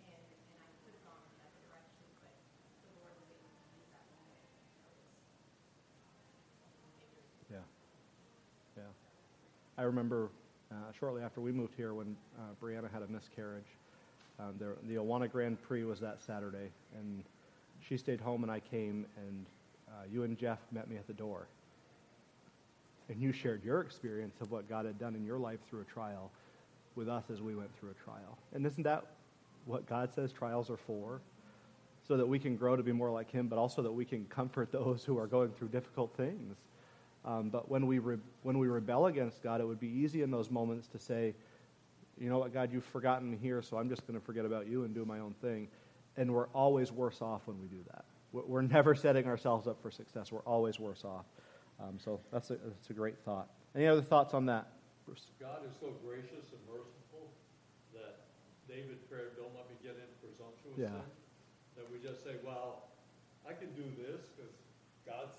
and, 0.05 0.21
and 0.21 0.59
I 0.61 0.69
could 0.85 0.93
have 0.93 1.05
gone 1.09 1.23
in 1.25 1.33
another 1.41 1.61
direction, 1.65 2.05
but 2.21 2.35
the 2.85 2.93
Lord 3.01 3.17
was 3.17 3.29
able 3.33 3.49
to 3.49 3.65
use 3.73 3.89
that 3.97 4.05
moment. 4.13 4.43
It 4.45 4.93
was, 4.93 5.09
um, 6.69 6.77
bigger. 7.01 7.23
Yeah. 7.49 7.65
Yeah. 8.77 8.91
I 9.85 9.87
remember 9.87 10.31
uh, 10.73 10.77
shortly 10.99 11.21
after 11.21 11.43
we 11.43 11.53
moved 11.53 11.75
here 11.77 11.93
when 11.93 12.17
uh, 12.39 12.55
Brianna 12.59 12.91
had 12.91 13.03
a 13.03 13.07
miscarriage. 13.07 13.69
Um, 14.41 14.55
there, 14.59 14.77
the 14.89 14.95
Awana 14.95 15.31
Grand 15.31 15.61
Prix 15.61 15.85
was 15.85 16.01
that 16.01 16.23
Saturday, 16.23 16.71
and 16.99 17.23
she 17.87 17.99
stayed 17.99 18.19
home, 18.19 18.45
and 18.45 18.51
I 18.51 18.61
came, 18.61 19.05
and 19.19 19.45
uh, 19.89 20.05
you 20.11 20.23
and 20.23 20.39
Jeff 20.39 20.59
met 20.73 20.89
me 20.89 20.97
at 20.97 21.07
the 21.07 21.13
door. 21.13 21.49
And 23.11 23.21
you 23.21 23.31
shared 23.31 23.63
your 23.63 23.83
experience 23.83 24.41
of 24.41 24.51
what 24.51 24.71
God 24.71 24.87
had 24.87 24.99
done 24.99 25.15
in 25.15 25.23
your 25.23 25.39
life 25.39 25.59
through 25.69 25.83
a 25.83 25.85
trial 25.85 26.31
with 26.97 27.11
us 27.11 27.25
as 27.31 27.43
we 27.43 27.55
went 27.55 27.69
through 27.79 27.91
a 27.91 28.05
trial. 28.05 28.39
And 28.55 28.65
isn't 28.65 28.85
that 28.85 29.05
what 29.67 29.87
God 29.87 30.15
says 30.15 30.33
trials 30.33 30.71
are 30.71 30.79
for? 30.79 31.21
So 32.09 32.17
that 32.17 32.27
we 32.27 32.39
can 32.39 32.57
grow 32.57 32.75
to 32.75 32.83
be 32.83 32.93
more 32.93 33.11
like 33.11 33.31
Him, 33.31 33.49
but 33.49 33.59
also 33.59 33.83
that 33.83 33.93
we 33.93 34.07
can 34.07 34.25
comfort 34.31 34.73
those 34.73 35.05
who 35.05 35.19
are 35.19 35.27
going 35.27 35.51
through 35.51 35.69
difficult 35.69 36.17
things. 36.17 36.57
Um, 37.25 37.49
but 37.49 37.71
when 37.71 37.87
we, 37.87 37.99
re- 37.99 38.19
when 38.43 38.59
we 38.59 38.69
rebel 38.69 39.07
against 39.07 39.43
God, 39.43 39.61
it 39.61 39.65
would 39.67 39.81
be 39.81 39.89
easy 39.89 40.23
in 40.23 40.31
those 40.31 40.51
moments 40.51 40.89
to 40.89 40.99
say, 40.99 41.35
you 42.19 42.29
know 42.29 42.39
what, 42.39 42.53
God, 42.53 42.71
you've 42.73 42.85
forgotten 42.85 43.31
me 43.31 43.37
here, 43.41 43.63
so 43.63 43.77
I'm 43.79 43.89
just 43.89 44.07
going 44.07 44.19
to 44.19 44.25
forget 44.25 44.45
about 44.45 44.67
you 44.69 44.85
and 44.85 44.95
do 44.95 45.05
my 45.05 45.19
own 45.21 45.35
thing. 45.41 45.69
And 46.17 46.33
we're 46.33 46.49
always 46.49 46.93
worse 46.93 47.21
off 47.23 47.43
when 47.47 47.61
we 47.61 47.67
do 47.67 47.83
that. 47.93 48.05
We're 48.33 48.63
never 48.63 48.95
setting 48.95 49.27
ourselves 49.27 49.67
up 49.67 49.81
for 49.81 49.91
success. 49.91 50.31
We're 50.31 50.41
always 50.47 50.79
worse 50.79 51.05
off. 51.05 51.25
Um, 51.81 51.99
so 51.99 52.21
that's 52.33 52.51
a, 52.51 52.57
that's 52.57 52.91
a 52.91 52.93
great 52.93 53.19
thought. 53.25 53.49
Any 53.75 53.87
other 53.87 54.03
thoughts 54.03 54.35
on 54.35 54.47
that, 54.47 54.69
Bruce? 55.07 55.27
God 55.41 55.67
is 55.69 55.75
so 55.81 55.91
gracious 56.07 56.51
and 56.55 56.61
merciful 56.71 57.31
that 57.95 58.27
David 58.69 59.09
prayed, 59.11 59.35
don't 59.37 59.55
let 59.55 59.67
me 59.71 59.77
get 59.83 59.97
in 59.99 60.07
presumptuous 60.23 60.79
Yeah. 60.79 60.95
sin. 60.95 61.11
That 61.77 61.91
we 61.91 61.99
just 61.99 62.23
say, 62.23 62.37
well, 62.45 62.91
I 63.49 63.53
can 63.53 63.75
do 63.75 63.83
this 63.99 64.23
because 64.37 64.55
God's 65.07 65.35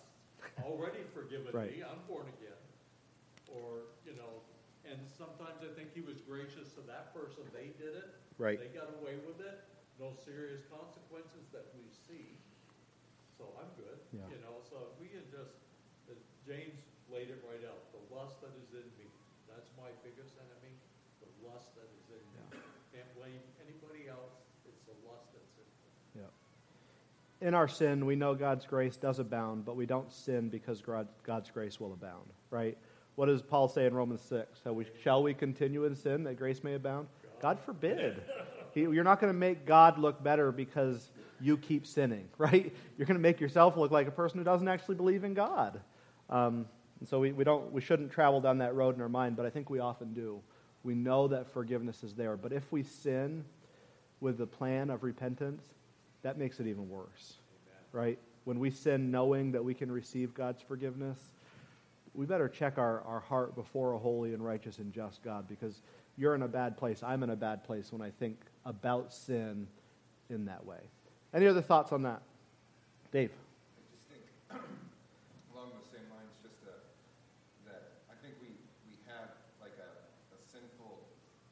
already 0.64 1.04
forgiven 1.14 1.52
Right. 1.54 1.72
me. 1.72 1.84
I'm 1.84 2.02
born 2.08 2.28
again. 2.40 2.60
Or, 3.52 3.92
you 4.06 4.16
know, 4.16 4.44
and 4.86 5.00
sometimes 5.10 5.64
I 5.64 5.72
think 5.74 5.94
he 5.94 6.02
was 6.02 6.22
gracious 6.22 6.72
to 6.78 6.82
that 6.88 7.14
person. 7.14 7.44
They 7.52 7.74
did 7.80 7.96
it. 7.96 8.10
Right. 8.38 8.60
They 8.60 8.70
got 8.70 8.94
away 9.02 9.18
with 9.26 9.42
it. 9.42 9.64
No 10.00 10.12
serious 10.14 10.62
consequences 10.68 11.48
that 11.56 11.72
we 11.76 11.88
see. 11.90 12.38
So 13.38 13.48
I'm 13.60 13.72
good. 13.80 14.00
Yeah. 14.12 14.28
You 14.32 14.40
know, 14.44 14.60
so 14.68 14.96
we 15.00 15.08
can 15.08 15.24
just, 15.32 15.56
James 16.46 16.78
laid 17.12 17.32
it 17.32 17.42
right 17.48 17.64
out, 17.66 17.90
the 17.96 18.04
lust 18.14 18.40
that 18.44 18.54
is 18.60 18.72
in 18.76 18.86
me. 19.00 19.08
That's 19.50 19.72
my 19.80 19.90
biggest 20.04 20.36
enemy, 20.38 20.76
the 21.24 21.30
lust 21.48 21.74
that 21.80 21.88
is 21.90 22.06
in 22.12 22.24
me. 22.36 22.60
Can't 22.94 23.10
blame 23.16 23.42
anybody 23.64 24.08
else. 24.12 24.36
It's 24.68 24.84
the 24.86 24.96
lust 25.08 25.32
that's 25.32 25.56
in 25.58 25.70
me. 25.80 26.24
Yeah. 26.24 26.32
In 27.46 27.54
our 27.54 27.68
sin, 27.68 28.08
we 28.08 28.16
know 28.16 28.34
God's 28.34 28.66
grace 28.66 28.98
does 28.98 29.20
abound, 29.20 29.66
but 29.66 29.76
we 29.76 29.86
don't 29.86 30.12
sin 30.12 30.50
because 30.50 30.82
God's 31.24 31.52
grace 31.52 31.80
will 31.80 31.94
abound, 31.94 32.26
right? 32.50 32.76
What 33.18 33.28
does 33.28 33.44
Paul 33.44 33.68
say 33.68 33.86
in 33.86 33.94
Romans 33.94 34.22
6? 34.22 34.62
Shall 34.64 34.74
we, 34.74 34.88
shall 35.04 35.22
we 35.22 35.36
continue 35.36 35.86
in 35.86 35.96
sin 35.96 36.24
that 36.24 36.40
grace 36.40 36.64
may 36.64 36.74
abound? 36.74 37.08
God 37.40 37.60
forbid. 37.60 38.24
He, 38.74 38.80
you're 38.82 39.04
not 39.04 39.22
going 39.22 39.32
to 39.32 39.38
make 39.38 39.68
God 39.68 40.00
look 40.00 40.24
better 40.24 40.52
because 40.52 41.12
you 41.40 41.56
keep 41.56 41.86
sinning, 41.86 42.28
right? 42.40 42.74
You're 42.98 43.06
going 43.06 43.16
to 43.16 43.22
make 43.22 43.40
yourself 43.40 43.78
look 43.78 43.92
like 43.92 44.08
a 44.08 44.12
person 44.12 44.40
who 44.40 44.44
doesn't 44.44 44.68
actually 44.68 44.96
believe 44.96 45.24
in 45.24 45.36
God. 45.36 45.80
Um, 46.32 46.66
and 47.00 47.08
so 47.08 47.20
we, 47.20 47.32
we, 47.32 47.44
don't, 47.44 47.72
we 47.72 47.80
shouldn't 47.80 48.12
travel 48.12 48.42
down 48.42 48.58
that 48.58 48.74
road 48.74 48.96
in 48.96 49.02
our 49.02 49.08
mind, 49.08 49.36
but 49.36 49.46
I 49.46 49.52
think 49.52 49.70
we 49.70 49.78
often 49.78 50.16
do. 50.16 50.42
We 50.82 50.96
know 50.96 51.28
that 51.28 51.54
forgiveness 51.54 52.04
is 52.04 52.16
there. 52.16 52.38
But 52.38 52.54
if 52.54 52.72
we 52.72 52.82
sin 52.82 53.46
with 54.20 54.40
the 54.40 54.48
plan 54.48 54.90
of 54.90 55.04
repentance, 55.04 55.64
that 56.26 56.40
makes 56.40 56.60
it 56.60 56.66
even 56.66 56.90
worse, 56.90 57.36
right? 57.92 58.18
When 58.46 58.58
we 58.58 58.72
sin 58.72 59.12
knowing 59.12 59.52
that 59.52 59.64
we 59.64 59.76
can 59.76 59.92
receive 59.92 60.34
God's 60.34 60.60
forgiveness, 60.60 61.20
we 62.16 62.26
better 62.26 62.50
check 62.50 62.80
our, 62.80 63.02
our 63.02 63.20
heart 63.20 63.54
before 63.54 63.94
a 63.94 64.00
holy 64.00 64.34
and 64.34 64.44
righteous 64.44 64.80
and 64.80 64.92
just 64.92 65.22
God 65.22 65.48
because 65.48 65.84
you're 66.18 66.34
in 66.34 66.42
a 66.42 66.48
bad 66.48 66.78
place. 66.78 67.04
I'm 67.04 67.22
in 67.22 67.30
a 67.30 67.36
bad 67.36 67.64
place 67.64 67.92
when 67.92 68.02
I 68.02 68.10
think 68.10 68.40
about 68.66 69.14
sin 69.14 69.68
in 70.32 70.46
that 70.46 70.66
way. 70.66 70.80
Any 71.32 71.46
other 71.46 71.62
thoughts 71.62 71.92
on 71.92 72.02
that? 72.02 72.24
Dave? 73.12 73.30
I 73.78 73.86
just 73.94 74.10
think, 74.10 74.26
along 75.54 75.78
the 75.78 75.86
same 75.94 76.10
lines, 76.10 76.34
just 76.42 76.58
uh 76.66 76.74
that 77.70 78.02
I 78.10 78.18
think 78.26 78.34
we, 78.42 78.50
we 78.90 78.98
have 79.06 79.30
like 79.62 79.78
a, 79.78 79.92
a 80.34 80.40
sinful 80.42 81.06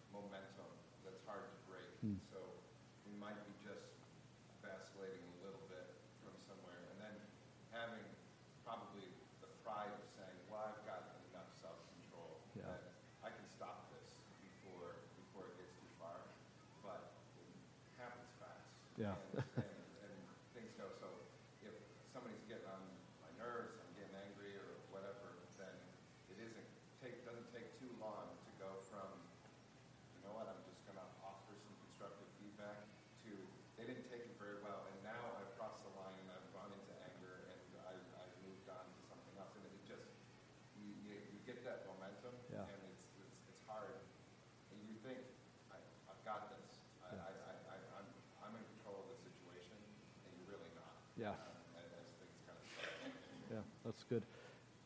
momentum 0.10 0.66
that's 1.06 1.22
hard 1.30 1.46
to 1.46 1.58
break. 1.70 1.86
Hmm. 2.02 2.18
So 2.34 2.42
we 3.06 3.14
might 3.22 3.38
be 3.46 3.54
just 3.62 3.86
vacillating 4.64 5.28
a 5.28 5.40
little 5.44 5.62
bit 5.68 5.92
from 6.24 6.32
somewhere, 6.48 6.80
and 6.96 6.98
then 7.04 7.16
having 7.76 8.08
probably 8.64 9.12
the 9.44 9.52
pride 9.68 9.92
of 9.92 10.04
saying, 10.16 10.40
"Well, 10.48 10.64
I've 10.72 10.80
got 10.88 11.20
enough 11.30 11.52
self-control 11.60 12.40
Yeah. 12.56 12.72
that 12.72 12.82
I 13.20 13.30
can 13.36 13.44
stop 13.52 13.92
this 13.92 14.16
before 14.40 15.04
before 15.20 15.52
it 15.52 15.60
gets 15.60 15.76
too 15.76 15.92
far." 16.00 16.16
But 16.80 17.12
it 17.36 17.52
happens 18.00 18.32
fast. 18.40 18.72
Yeah. 18.96 19.20
And, 19.36 19.44
and, 19.60 19.68
and 20.08 20.16
things 20.56 20.72
go 20.80 20.88
so. 20.96 21.12
If 21.60 21.76
somebody's 22.16 22.44
getting 22.48 22.72
on 22.72 22.82
my 23.20 23.32
nerves, 23.36 23.76
I'm 23.84 23.92
getting 24.00 24.16
angry 24.16 24.56
or 24.56 24.80
whatever, 24.96 25.44
then 25.60 25.76
it 26.32 26.40
isn't 26.40 26.68
take 27.04 27.20
doesn't 27.28 27.52
take 27.52 27.68
too 27.84 27.92
long 28.00 28.32
to 28.32 28.52
go 28.64 28.80
from 28.88 29.12
you 30.16 30.22
know 30.24 30.40
what, 30.40 30.48
I'm 30.48 30.62
just 30.64 30.80
going 30.88 30.96
to 30.96 31.08
offer 31.20 31.52
some 31.60 31.76
constructive 31.84 32.30
feedback 32.40 32.88
to 33.28 33.32
they 33.76 33.84
didn't 33.84 34.08
take 34.08 34.24
it 34.24 34.36
very 34.40 34.62
well, 34.64 34.88
and 34.88 34.96
now 35.04 35.36
I've 35.36 35.52
crossed 35.60 35.84
the 35.84 35.92
line 36.00 36.16
and 36.24 36.32
I've 36.32 36.48
gone 36.56 36.72
into 36.72 36.94
anger 37.04 37.44
and 37.52 37.60
I, 37.84 37.92
I've 38.24 38.36
moved 38.46 38.64
get 41.44 41.60
that 41.68 41.84
momentum, 41.92 42.32
Yeah. 42.48 42.64
and 42.64 42.80
it's, 42.88 43.04
it's, 43.20 43.36
it's 43.52 43.64
hard. 43.68 44.00
And 44.72 44.80
you 44.88 44.96
think, 45.04 45.20
I, 45.68 45.78
I've 46.08 46.24
got 46.24 46.56
this. 46.56 46.80
I, 47.04 47.20
I, 47.20 47.32
I, 47.36 47.54
I, 47.68 47.78
I'm, 48.00 48.08
I'm 48.48 48.54
in 48.56 48.64
control 48.80 49.04
of 49.04 49.08
the 49.12 49.20
situation, 49.28 49.76
and 50.24 50.32
you're 50.40 50.56
really 50.56 50.72
not. 50.72 50.96
Yeah. 51.20 51.36
Um, 51.36 51.76
as, 51.84 51.88
as 52.00 52.08
things 52.16 52.40
kind 52.48 52.56
of 52.56 52.66
start. 52.80 52.96
Yeah, 53.52 53.64
that's 53.84 54.04
good. 54.08 54.24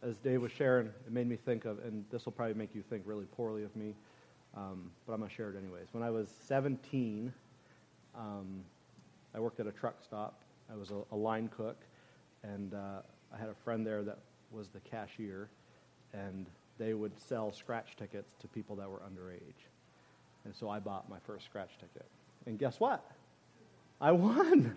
As 0.08 0.16
Dave 0.18 0.42
was 0.42 0.54
sharing, 0.54 0.88
it 0.88 1.12
made 1.12 1.28
me 1.28 1.36
think 1.36 1.66
of, 1.66 1.80
and 1.80 2.06
this 2.10 2.24
will 2.24 2.32
probably 2.32 2.54
make 2.54 2.74
you 2.74 2.82
think 2.82 3.04
really 3.06 3.26
poorly 3.26 3.64
of 3.64 3.76
me, 3.76 3.94
um, 4.56 4.90
but 5.06 5.12
I'm 5.12 5.20
going 5.20 5.30
to 5.30 5.36
share 5.36 5.50
it 5.50 5.58
anyways. 5.58 5.88
When 5.92 6.02
I 6.02 6.10
was 6.10 6.30
17, 6.48 7.34
um, 8.16 8.64
I 9.36 9.40
worked 9.42 9.60
at 9.60 9.68
a 9.68 9.72
truck 9.72 9.96
stop. 10.02 10.40
I 10.72 10.78
was 10.78 10.92
a, 10.92 11.02
a 11.12 11.16
line 11.16 11.50
cook, 11.50 11.76
and 12.44 12.74
uh, 12.74 13.02
I 13.34 13.38
had 13.38 13.50
a 13.50 13.54
friend 13.66 13.86
there 13.86 14.02
that 14.04 14.20
was 14.50 14.70
the 14.70 14.80
cashier, 14.80 15.50
and 16.14 16.46
they 16.78 16.94
would 16.94 17.20
sell 17.20 17.52
scratch 17.52 17.98
tickets 17.98 18.34
to 18.40 18.48
people 18.48 18.78
that 18.78 18.90
were 18.90 19.00
underage. 19.00 19.68
And 20.46 20.56
so 20.56 20.70
I 20.70 20.80
bought 20.80 21.10
my 21.10 21.20
first 21.26 21.44
scratch 21.44 21.72
ticket. 21.82 22.06
And 22.46 22.58
guess 22.58 22.80
what? 22.80 23.04
I 24.00 24.14
won. 24.14 24.74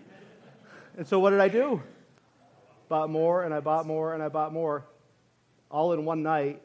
and 0.97 1.07
so 1.07 1.19
what 1.19 1.29
did 1.29 1.39
I 1.39 1.47
do? 1.47 1.81
bought 2.91 3.09
more 3.09 3.43
and 3.43 3.53
I 3.53 3.61
bought 3.61 3.87
more 3.87 4.13
and 4.13 4.21
I 4.21 4.27
bought 4.27 4.51
more 4.51 4.83
all 5.71 5.93
in 5.93 6.05
one 6.05 6.21
night. 6.21 6.61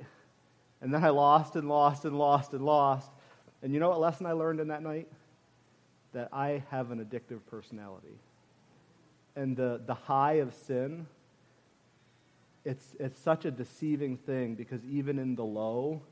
And 0.81 0.93
then 0.93 1.03
I 1.03 1.11
lost 1.11 1.57
and 1.57 1.69
lost 1.69 2.05
and 2.05 2.19
lost 2.19 2.53
and 2.53 2.65
lost. 2.65 3.11
And 3.63 3.73
you 3.73 3.81
know 3.81 3.89
what 3.89 4.01
lesson 4.01 4.27
I 4.27 4.33
learned 4.33 4.61
in 4.61 4.69
that 4.69 4.83
night? 4.83 5.09
That 6.13 6.29
I 6.33 6.63
have 6.71 6.91
an 6.91 7.05
addictive 7.05 7.41
personality. 7.51 8.19
And 9.35 9.57
the, 9.57 9.81
the 9.85 9.95
high 9.95 10.35
of 10.35 10.55
sin, 10.55 11.07
it's, 12.65 12.97
it's 12.99 13.19
such 13.21 13.45
a 13.45 13.51
deceiving 13.51 14.17
thing 14.17 14.55
because 14.55 14.85
even 14.85 15.19
in 15.19 15.35
the 15.35 15.45
low, 15.45 16.03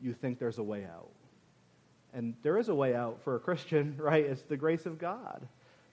you 0.00 0.12
think 0.12 0.38
there's 0.38 0.58
a 0.58 0.62
way 0.62 0.84
out. 0.84 1.10
And 2.12 2.34
there 2.42 2.58
is 2.58 2.68
a 2.68 2.74
way 2.74 2.94
out 2.94 3.20
for 3.24 3.36
a 3.36 3.40
Christian, 3.40 3.96
right? 3.98 4.24
It's 4.24 4.42
the 4.42 4.56
grace 4.56 4.86
of 4.86 4.98
God. 4.98 5.46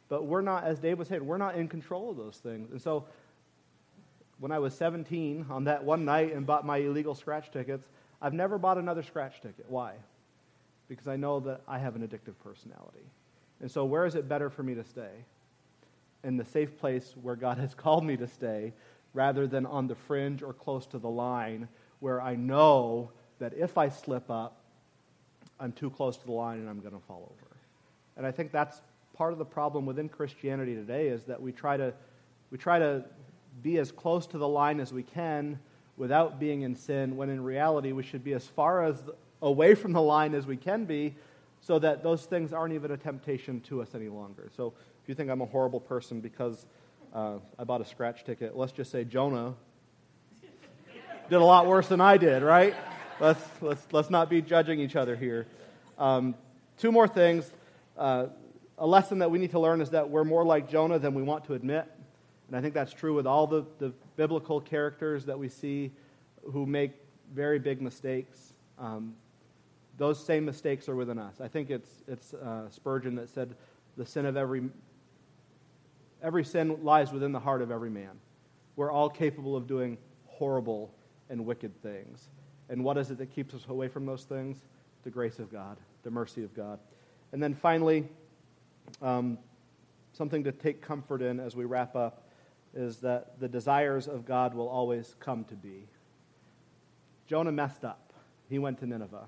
But 0.10 0.26
we're 0.26 0.42
not, 0.42 0.66
as 0.66 0.80
Dave 0.80 1.00
was 1.00 1.08
saying, 1.08 1.26
we're 1.26 1.38
not 1.38 1.56
in 1.56 1.68
control 1.68 2.12
of 2.12 2.18
those 2.18 2.36
things. 2.36 2.72
And 2.72 2.82
so 2.82 3.06
when 4.42 4.52
I 4.52 4.58
was 4.58 4.74
17 4.74 5.46
on 5.52 5.66
that 5.66 5.84
one 5.84 6.04
night 6.04 6.34
and 6.34 6.48
bought 6.48 6.66
my 6.66 6.78
illegal 6.78 7.14
scratch 7.14 7.52
tickets, 7.52 7.88
I've 8.20 8.34
never 8.34 8.58
bought 8.58 8.80
another 8.80 9.04
scratch 9.04 9.40
ticket. 9.40 9.68
Why? 9.70 9.94
Because 10.90 11.08
I 11.08 11.16
know 11.16 11.40
that 11.42 11.62
I 11.68 11.78
have 11.78 11.96
an 11.96 12.02
addictive 12.02 12.34
personality. 12.44 13.06
And 13.62 13.70
so, 13.70 13.86
where 13.86 14.04
is 14.04 14.16
it 14.16 14.28
better 14.28 14.50
for 14.50 14.64
me 14.64 14.74
to 14.74 14.84
stay? 14.84 15.12
In 16.24 16.38
the 16.38 16.46
safe 16.46 16.76
place 16.80 17.14
where 17.22 17.36
God 17.36 17.60
has 17.60 17.76
called 17.76 18.04
me 18.04 18.18
to 18.18 18.28
stay, 18.28 18.74
rather 19.14 19.46
than 19.46 19.68
on 19.68 19.88
the 19.88 19.94
fringe 19.94 20.42
or 20.42 20.54
close 20.54 20.88
to 20.88 20.98
the 20.98 21.10
line 21.10 21.68
where 22.00 22.20
I 22.20 22.36
know 22.36 23.12
that 23.38 23.54
if 23.54 23.78
I 23.78 23.90
slip 23.90 24.32
up, 24.32 24.58
I'm 25.60 25.72
too 25.72 25.92
close 25.92 26.18
to 26.18 26.26
the 26.26 26.32
line 26.32 26.58
and 26.58 26.68
I'm 26.68 26.80
going 26.80 26.96
to 26.96 27.06
fall 27.08 27.32
over. 27.32 27.58
And 28.18 28.26
I 28.26 28.32
think 28.32 28.52
that's 28.52 28.82
part 29.14 29.34
of 29.34 29.38
the 29.38 29.46
problem 29.46 29.86
within 29.86 30.10
Christianity 30.10 30.74
today 30.74 31.10
is 31.10 31.26
that 31.26 31.40
we 31.40 31.52
try 31.52 31.78
to, 31.78 31.94
we 32.50 32.58
try 32.58 32.80
to 32.80 33.06
be 33.62 33.78
as 33.78 33.92
close 33.92 34.28
to 34.28 34.38
the 34.38 34.48
line 34.48 34.80
as 34.80 34.92
we 34.92 35.04
can 35.04 35.60
without 35.98 36.40
being 36.40 36.62
in 36.62 36.76
sin, 36.76 37.16
when 37.16 37.30
in 37.30 37.44
reality 37.44 37.92
we 37.92 38.04
should 38.04 38.24
be 38.24 38.34
as 38.34 38.46
far 38.46 38.84
as 38.84 39.02
away 39.42 39.76
from 39.76 39.94
the 39.94 40.02
line 40.02 40.34
as 40.34 40.46
we 40.46 40.58
can 40.58 40.86
be 40.86 41.16
so 41.62 41.78
that 41.80 42.04
those 42.04 42.26
things 42.26 42.54
aren't 42.54 42.74
even 42.74 42.92
a 42.92 42.98
temptation 42.98 43.62
to 43.62 43.82
us 43.82 43.94
any 43.94 44.10
longer. 44.10 44.50
So 44.56 44.74
if 45.02 45.10
you 45.10 45.16
think 45.16 45.30
I'm 45.30 45.42
a 45.42 45.46
horrible 45.46 45.80
person 45.80 46.20
because 46.20 46.66
uh, 47.14 47.36
I 47.60 47.64
bought 47.64 47.82
a 47.82 47.86
scratch 47.86 48.24
ticket, 48.24 48.58
let's 48.58 48.72
just 48.72 48.92
say 48.92 49.04
Jonah 49.04 49.54
did 51.30 51.40
a 51.40 51.46
lot 51.46 51.68
worse 51.68 51.88
than 51.88 52.02
I 52.02 52.18
did, 52.18 52.44
right? 52.44 52.76
Let's, 53.20 53.42
let's, 53.62 53.86
let's 53.92 54.10
not 54.10 54.30
be 54.30 54.42
judging 54.42 54.80
each 54.80 54.96
other 54.96 55.16
here. 55.16 55.46
Um, 55.98 56.36
two 56.78 56.92
more 56.92 57.08
things. 57.08 57.50
Uh, 57.98 58.28
a 58.78 58.88
lesson 58.88 59.20
that 59.20 59.30
we 59.30 59.38
need 59.38 59.52
to 59.52 59.60
learn 59.60 59.82
is 59.82 59.92
that 59.92 60.10
we're 60.10 60.24
more 60.24 60.44
like 60.44 60.70
Jonah 60.70 60.98
than 60.98 61.14
we 61.14 61.22
want 61.22 61.46
to 61.46 61.54
admit. 61.54 61.86
And 62.52 62.58
I 62.58 62.62
think 62.62 62.74
that's 62.74 62.92
true 62.92 63.16
with 63.16 63.26
all 63.26 63.48
the, 63.48 63.64
the 63.80 63.94
biblical 64.18 64.60
characters 64.60 65.24
that 65.24 65.40
we 65.40 65.48
see 65.48 65.90
who 66.52 66.66
make 66.66 66.92
very 67.34 67.60
big 67.60 67.82
mistakes. 67.82 68.52
Um, 68.78 69.16
those 69.98 70.22
same 70.22 70.44
mistakes 70.44 70.90
are 70.90 70.96
within 70.98 71.18
us. 71.18 71.40
I 71.40 71.48
think 71.48 71.70
it's, 71.70 72.04
it's 72.10 72.34
uh, 72.34 72.70
Spurgeon 72.70 73.16
that 73.16 73.30
said, 73.30 73.56
the 73.96 74.06
sin 74.06 74.26
of 74.26 74.36
every, 74.36 74.64
every 76.22 76.44
sin 76.44 76.84
lies 76.84 77.14
within 77.14 77.32
the 77.32 77.40
heart 77.40 77.62
of 77.62 77.72
every 77.72 77.90
man. 77.90 78.20
We're 78.76 78.92
all 78.92 79.10
capable 79.10 79.56
of 79.56 79.66
doing 79.66 79.98
horrible 80.28 80.94
and 81.30 81.46
wicked 81.46 81.82
things. 81.82 82.28
And 82.68 82.84
what 82.84 82.98
is 82.98 83.12
it 83.12 83.18
that 83.20 83.34
keeps 83.34 83.54
us 83.54 83.66
away 83.70 83.88
from 83.88 84.06
those 84.06 84.26
things? 84.26 84.58
The 85.04 85.10
grace 85.10 85.40
of 85.40 85.50
God, 85.50 85.78
the 86.04 86.12
mercy 86.12 86.44
of 86.44 86.54
God. 86.54 86.80
And 87.32 87.42
then 87.42 87.54
finally, 87.54 88.10
um, 89.02 89.38
something 90.12 90.44
to 90.44 90.52
take 90.52 90.82
comfort 90.82 91.22
in 91.22 91.40
as 91.40 91.56
we 91.56 91.64
wrap 91.64 91.96
up 91.96 92.28
is 92.74 92.98
that 92.98 93.40
the 93.40 93.48
desires 93.48 94.08
of 94.08 94.26
God 94.26 94.54
will 94.54 94.70
always 94.70 95.16
come 95.20 95.44
to 95.46 95.56
be. 95.56 95.88
Jonah 97.28 97.52
messed 97.52 97.84
up. 97.84 98.14
He 98.50 98.60
went 98.60 98.80
to 98.80 98.86
Nineveh. 98.86 99.28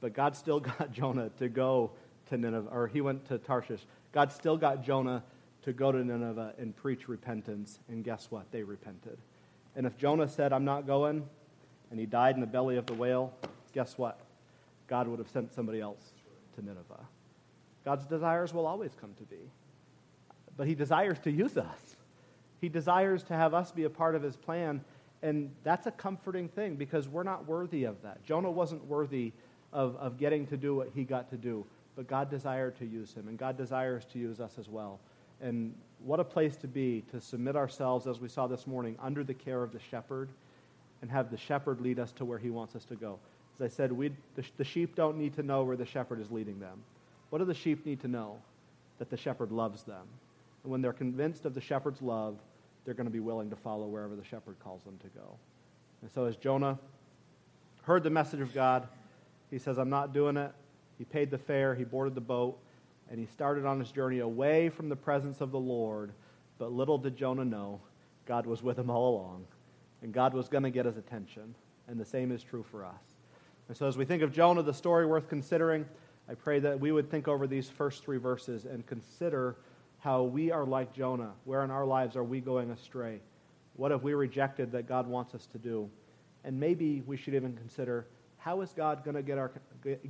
But 0.00 0.14
God 0.14 0.36
still 0.36 0.60
got 0.78 0.92
Jonah 0.92 1.30
to 1.38 1.48
go 1.48 1.92
to 2.28 2.36
Nineveh, 2.36 2.68
or 2.70 2.86
he 2.86 3.00
went 3.00 3.26
to 3.26 3.38
Tarshish. 3.38 3.80
God 4.12 4.32
still 4.32 4.56
got 4.56 4.82
Jonah 4.82 5.22
to 5.62 5.72
go 5.72 5.92
to 5.92 5.98
Nineveh 5.98 6.54
and 6.58 6.76
preach 6.76 7.08
repentance. 7.08 7.78
And 7.88 8.02
guess 8.04 8.26
what? 8.30 8.50
They 8.50 8.62
repented. 8.62 9.18
And 9.76 9.86
if 9.86 9.96
Jonah 9.96 10.28
said, 10.28 10.52
I'm 10.52 10.64
not 10.64 10.86
going, 10.86 11.26
and 11.90 12.00
he 12.00 12.06
died 12.06 12.34
in 12.34 12.40
the 12.40 12.46
belly 12.46 12.76
of 12.76 12.86
the 12.86 12.94
whale, 12.94 13.32
guess 13.72 13.96
what? 13.96 14.20
God 14.88 15.08
would 15.08 15.18
have 15.18 15.28
sent 15.28 15.52
somebody 15.52 15.80
else 15.80 16.12
to 16.56 16.64
Nineveh. 16.64 17.06
God's 17.84 18.06
desires 18.06 18.52
will 18.52 18.66
always 18.66 18.92
come 19.00 19.14
to 19.18 19.24
be 19.24 19.50
but 20.56 20.66
he 20.66 20.74
desires 20.74 21.18
to 21.20 21.30
use 21.30 21.56
us. 21.56 21.96
He 22.60 22.68
desires 22.68 23.22
to 23.24 23.34
have 23.34 23.54
us 23.54 23.72
be 23.72 23.84
a 23.84 23.90
part 23.90 24.14
of 24.14 24.22
his 24.22 24.36
plan. 24.36 24.84
And 25.22 25.50
that's 25.64 25.86
a 25.86 25.90
comforting 25.90 26.48
thing 26.48 26.76
because 26.76 27.08
we're 27.08 27.22
not 27.22 27.46
worthy 27.46 27.84
of 27.84 28.00
that. 28.02 28.24
Jonah 28.24 28.50
wasn't 28.50 28.84
worthy 28.86 29.32
of, 29.72 29.96
of 29.96 30.18
getting 30.18 30.46
to 30.48 30.56
do 30.56 30.74
what 30.74 30.90
he 30.94 31.04
got 31.04 31.30
to 31.30 31.36
do, 31.36 31.64
but 31.96 32.06
God 32.06 32.30
desired 32.30 32.76
to 32.78 32.86
use 32.86 33.14
him, 33.14 33.28
and 33.28 33.38
God 33.38 33.56
desires 33.56 34.04
to 34.12 34.18
use 34.18 34.40
us 34.40 34.52
as 34.58 34.68
well. 34.68 35.00
And 35.40 35.74
what 36.04 36.20
a 36.20 36.24
place 36.24 36.56
to 36.56 36.68
be 36.68 37.02
to 37.10 37.20
submit 37.20 37.56
ourselves, 37.56 38.06
as 38.06 38.20
we 38.20 38.28
saw 38.28 38.46
this 38.46 38.66
morning, 38.66 38.96
under 39.00 39.24
the 39.24 39.34
care 39.34 39.62
of 39.62 39.72
the 39.72 39.80
shepherd 39.90 40.28
and 41.00 41.10
have 41.10 41.30
the 41.30 41.36
shepherd 41.36 41.80
lead 41.80 41.98
us 41.98 42.12
to 42.12 42.24
where 42.24 42.38
he 42.38 42.50
wants 42.50 42.76
us 42.76 42.84
to 42.86 42.94
go. 42.94 43.18
As 43.56 43.72
I 43.72 43.74
said, 43.74 43.92
we, 43.92 44.12
the, 44.36 44.44
the 44.56 44.64
sheep 44.64 44.94
don't 44.94 45.18
need 45.18 45.34
to 45.34 45.42
know 45.42 45.64
where 45.64 45.76
the 45.76 45.86
shepherd 45.86 46.20
is 46.20 46.30
leading 46.30 46.60
them. 46.60 46.82
What 47.30 47.38
do 47.38 47.44
the 47.44 47.54
sheep 47.54 47.84
need 47.86 48.00
to 48.02 48.08
know? 48.08 48.38
That 48.98 49.10
the 49.10 49.16
shepherd 49.16 49.50
loves 49.50 49.82
them 49.82 50.06
and 50.62 50.70
when 50.72 50.80
they're 50.80 50.92
convinced 50.92 51.44
of 51.44 51.54
the 51.54 51.60
shepherd's 51.60 52.02
love, 52.02 52.38
they're 52.84 52.94
going 52.94 53.06
to 53.06 53.12
be 53.12 53.20
willing 53.20 53.50
to 53.50 53.56
follow 53.56 53.86
wherever 53.86 54.16
the 54.16 54.24
shepherd 54.24 54.56
calls 54.62 54.82
them 54.82 54.98
to 54.98 55.08
go. 55.08 55.36
And 56.02 56.10
so, 56.10 56.24
as 56.24 56.36
Jonah 56.36 56.78
heard 57.82 58.02
the 58.02 58.10
message 58.10 58.40
of 58.40 58.52
God, 58.54 58.88
he 59.50 59.58
says, 59.58 59.78
I'm 59.78 59.90
not 59.90 60.12
doing 60.12 60.36
it. 60.36 60.52
He 60.98 61.04
paid 61.04 61.30
the 61.30 61.38
fare, 61.38 61.74
he 61.74 61.84
boarded 61.84 62.14
the 62.14 62.20
boat, 62.20 62.58
and 63.10 63.18
he 63.18 63.26
started 63.26 63.66
on 63.66 63.78
his 63.78 63.90
journey 63.90 64.20
away 64.20 64.68
from 64.68 64.88
the 64.88 64.96
presence 64.96 65.40
of 65.40 65.50
the 65.50 65.58
Lord. 65.58 66.12
But 66.58 66.72
little 66.72 66.98
did 66.98 67.16
Jonah 67.16 67.44
know, 67.44 67.80
God 68.26 68.46
was 68.46 68.62
with 68.62 68.78
him 68.78 68.90
all 68.90 69.16
along, 69.16 69.46
and 70.02 70.12
God 70.12 70.32
was 70.34 70.48
going 70.48 70.64
to 70.64 70.70
get 70.70 70.86
his 70.86 70.96
attention. 70.96 71.54
And 71.88 71.98
the 71.98 72.04
same 72.04 72.30
is 72.30 72.42
true 72.42 72.64
for 72.70 72.84
us. 72.84 73.02
And 73.68 73.76
so, 73.76 73.86
as 73.86 73.96
we 73.96 74.04
think 74.04 74.22
of 74.22 74.32
Jonah, 74.32 74.62
the 74.62 74.74
story 74.74 75.06
worth 75.06 75.28
considering, 75.28 75.86
I 76.28 76.34
pray 76.34 76.60
that 76.60 76.78
we 76.78 76.92
would 76.92 77.10
think 77.10 77.26
over 77.26 77.46
these 77.46 77.68
first 77.68 78.04
three 78.04 78.18
verses 78.18 78.64
and 78.64 78.86
consider 78.86 79.56
how 80.02 80.24
we 80.24 80.50
are 80.50 80.66
like 80.66 80.92
Jonah. 80.92 81.30
Where 81.44 81.62
in 81.62 81.70
our 81.70 81.86
lives 81.86 82.16
are 82.16 82.24
we 82.24 82.40
going 82.40 82.70
astray? 82.72 83.20
What 83.76 83.92
have 83.92 84.02
we 84.02 84.14
rejected 84.14 84.72
that 84.72 84.88
God 84.88 85.06
wants 85.06 85.32
us 85.34 85.46
to 85.52 85.58
do? 85.58 85.88
And 86.44 86.58
maybe 86.58 87.02
we 87.06 87.16
should 87.16 87.34
even 87.34 87.56
consider 87.56 88.06
how 88.36 88.60
is 88.62 88.72
God 88.76 89.04
going 89.04 89.14
to 89.14 89.22
get 89.22 89.38
our, 89.38 89.52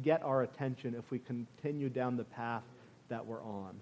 get 0.00 0.22
our 0.22 0.42
attention 0.42 0.94
if 0.98 1.10
we 1.10 1.18
continue 1.18 1.90
down 1.90 2.16
the 2.16 2.24
path 2.24 2.62
that 3.10 3.24
we're 3.24 3.42
on? 3.42 3.74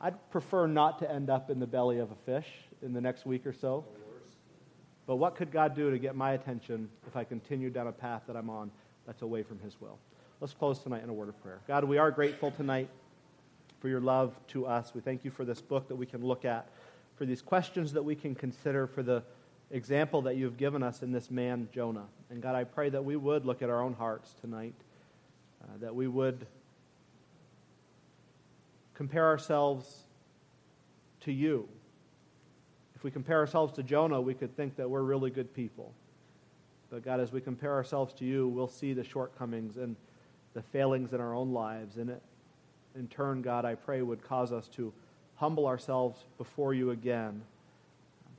I'd 0.00 0.30
prefer 0.32 0.66
not 0.66 0.98
to 1.00 1.10
end 1.10 1.30
up 1.30 1.50
in 1.50 1.60
the 1.60 1.66
belly 1.66 2.00
of 2.00 2.10
a 2.10 2.16
fish 2.26 2.48
in 2.82 2.92
the 2.92 3.00
next 3.00 3.24
week 3.24 3.46
or 3.46 3.52
so. 3.52 3.84
But 5.06 5.16
what 5.16 5.36
could 5.36 5.52
God 5.52 5.76
do 5.76 5.92
to 5.92 5.98
get 5.98 6.16
my 6.16 6.32
attention 6.32 6.88
if 7.06 7.16
I 7.16 7.22
continue 7.22 7.70
down 7.70 7.86
a 7.86 7.92
path 7.92 8.22
that 8.26 8.36
I'm 8.36 8.50
on 8.50 8.72
that's 9.06 9.22
away 9.22 9.44
from 9.44 9.60
His 9.60 9.80
will? 9.80 9.98
Let's 10.40 10.52
close 10.52 10.80
tonight 10.80 11.04
in 11.04 11.08
a 11.08 11.12
word 11.12 11.28
of 11.28 11.40
prayer. 11.40 11.60
God, 11.68 11.84
we 11.84 11.98
are 11.98 12.10
grateful 12.10 12.50
tonight 12.50 12.88
for 13.80 13.88
your 13.88 14.00
love 14.00 14.34
to 14.48 14.66
us. 14.66 14.92
We 14.94 15.00
thank 15.00 15.24
you 15.24 15.30
for 15.30 15.44
this 15.44 15.60
book 15.60 15.88
that 15.88 15.96
we 15.96 16.06
can 16.06 16.24
look 16.24 16.44
at, 16.44 16.68
for 17.16 17.26
these 17.26 17.42
questions 17.42 17.92
that 17.92 18.02
we 18.02 18.14
can 18.14 18.34
consider, 18.34 18.86
for 18.86 19.02
the 19.02 19.22
example 19.70 20.22
that 20.22 20.36
you've 20.36 20.56
given 20.56 20.82
us 20.82 21.02
in 21.02 21.12
this 21.12 21.30
man, 21.30 21.68
Jonah. 21.72 22.06
And 22.30 22.42
God, 22.42 22.54
I 22.54 22.64
pray 22.64 22.88
that 22.90 23.04
we 23.04 23.16
would 23.16 23.44
look 23.44 23.62
at 23.62 23.70
our 23.70 23.82
own 23.82 23.94
hearts 23.94 24.34
tonight, 24.40 24.74
uh, 25.62 25.66
that 25.80 25.94
we 25.94 26.08
would 26.08 26.46
compare 28.94 29.26
ourselves 29.26 30.02
to 31.20 31.32
you. 31.32 31.68
If 32.96 33.04
we 33.04 33.10
compare 33.12 33.38
ourselves 33.38 33.74
to 33.74 33.82
Jonah, 33.84 34.20
we 34.20 34.34
could 34.34 34.56
think 34.56 34.76
that 34.76 34.90
we're 34.90 35.02
really 35.02 35.30
good 35.30 35.54
people. 35.54 35.92
But 36.90 37.04
God, 37.04 37.20
as 37.20 37.30
we 37.30 37.40
compare 37.40 37.74
ourselves 37.74 38.14
to 38.14 38.24
you, 38.24 38.48
we'll 38.48 38.66
see 38.66 38.92
the 38.92 39.04
shortcomings 39.04 39.76
and 39.76 39.94
the 40.54 40.62
failings 40.62 41.12
in 41.12 41.20
our 41.20 41.34
own 41.34 41.52
lives. 41.52 41.96
And 41.98 42.10
it, 42.10 42.22
in 42.98 43.08
turn, 43.08 43.42
God, 43.42 43.64
I 43.64 43.74
pray 43.74 44.02
would 44.02 44.22
cause 44.22 44.52
us 44.52 44.68
to 44.68 44.92
humble 45.36 45.66
ourselves 45.66 46.24
before 46.36 46.74
you 46.74 46.90
again 46.90 47.42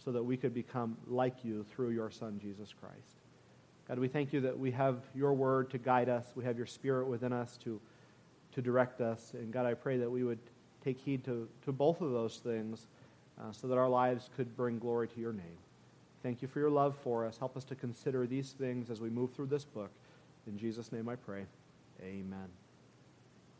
so 0.03 0.11
that 0.11 0.23
we 0.23 0.37
could 0.37 0.53
become 0.53 0.97
like 1.07 1.43
you 1.43 1.65
through 1.71 1.91
your 1.91 2.11
Son, 2.11 2.39
Jesus 2.41 2.73
Christ. 2.79 3.21
God, 3.87 3.99
we 3.99 4.07
thank 4.07 4.33
you 4.33 4.41
that 4.41 4.57
we 4.57 4.71
have 4.71 4.97
your 5.15 5.33
word 5.33 5.71
to 5.71 5.77
guide 5.77 6.09
us. 6.09 6.25
We 6.35 6.43
have 6.43 6.57
your 6.57 6.67
spirit 6.67 7.07
within 7.07 7.33
us 7.33 7.57
to, 7.63 7.79
to 8.53 8.61
direct 8.61 9.01
us. 9.01 9.31
And 9.33 9.51
God, 9.51 9.65
I 9.65 9.73
pray 9.73 9.97
that 9.97 10.09
we 10.09 10.23
would 10.23 10.39
take 10.83 10.99
heed 10.99 11.23
to, 11.25 11.47
to 11.65 11.71
both 11.71 12.01
of 12.01 12.11
those 12.11 12.37
things 12.37 12.85
uh, 13.39 13.51
so 13.51 13.67
that 13.67 13.77
our 13.77 13.89
lives 13.89 14.29
could 14.35 14.55
bring 14.55 14.77
glory 14.77 15.07
to 15.07 15.19
your 15.19 15.33
name. 15.33 15.57
Thank 16.21 16.41
you 16.41 16.47
for 16.47 16.59
your 16.59 16.69
love 16.69 16.95
for 17.03 17.25
us. 17.25 17.37
Help 17.37 17.55
us 17.55 17.63
to 17.65 17.75
consider 17.75 18.27
these 18.27 18.51
things 18.51 18.89
as 18.89 18.99
we 18.99 19.09
move 19.09 19.33
through 19.33 19.47
this 19.47 19.63
book. 19.63 19.91
In 20.47 20.57
Jesus' 20.57 20.91
name 20.91 21.07
I 21.07 21.15
pray. 21.15 21.45
Amen. 22.03 22.68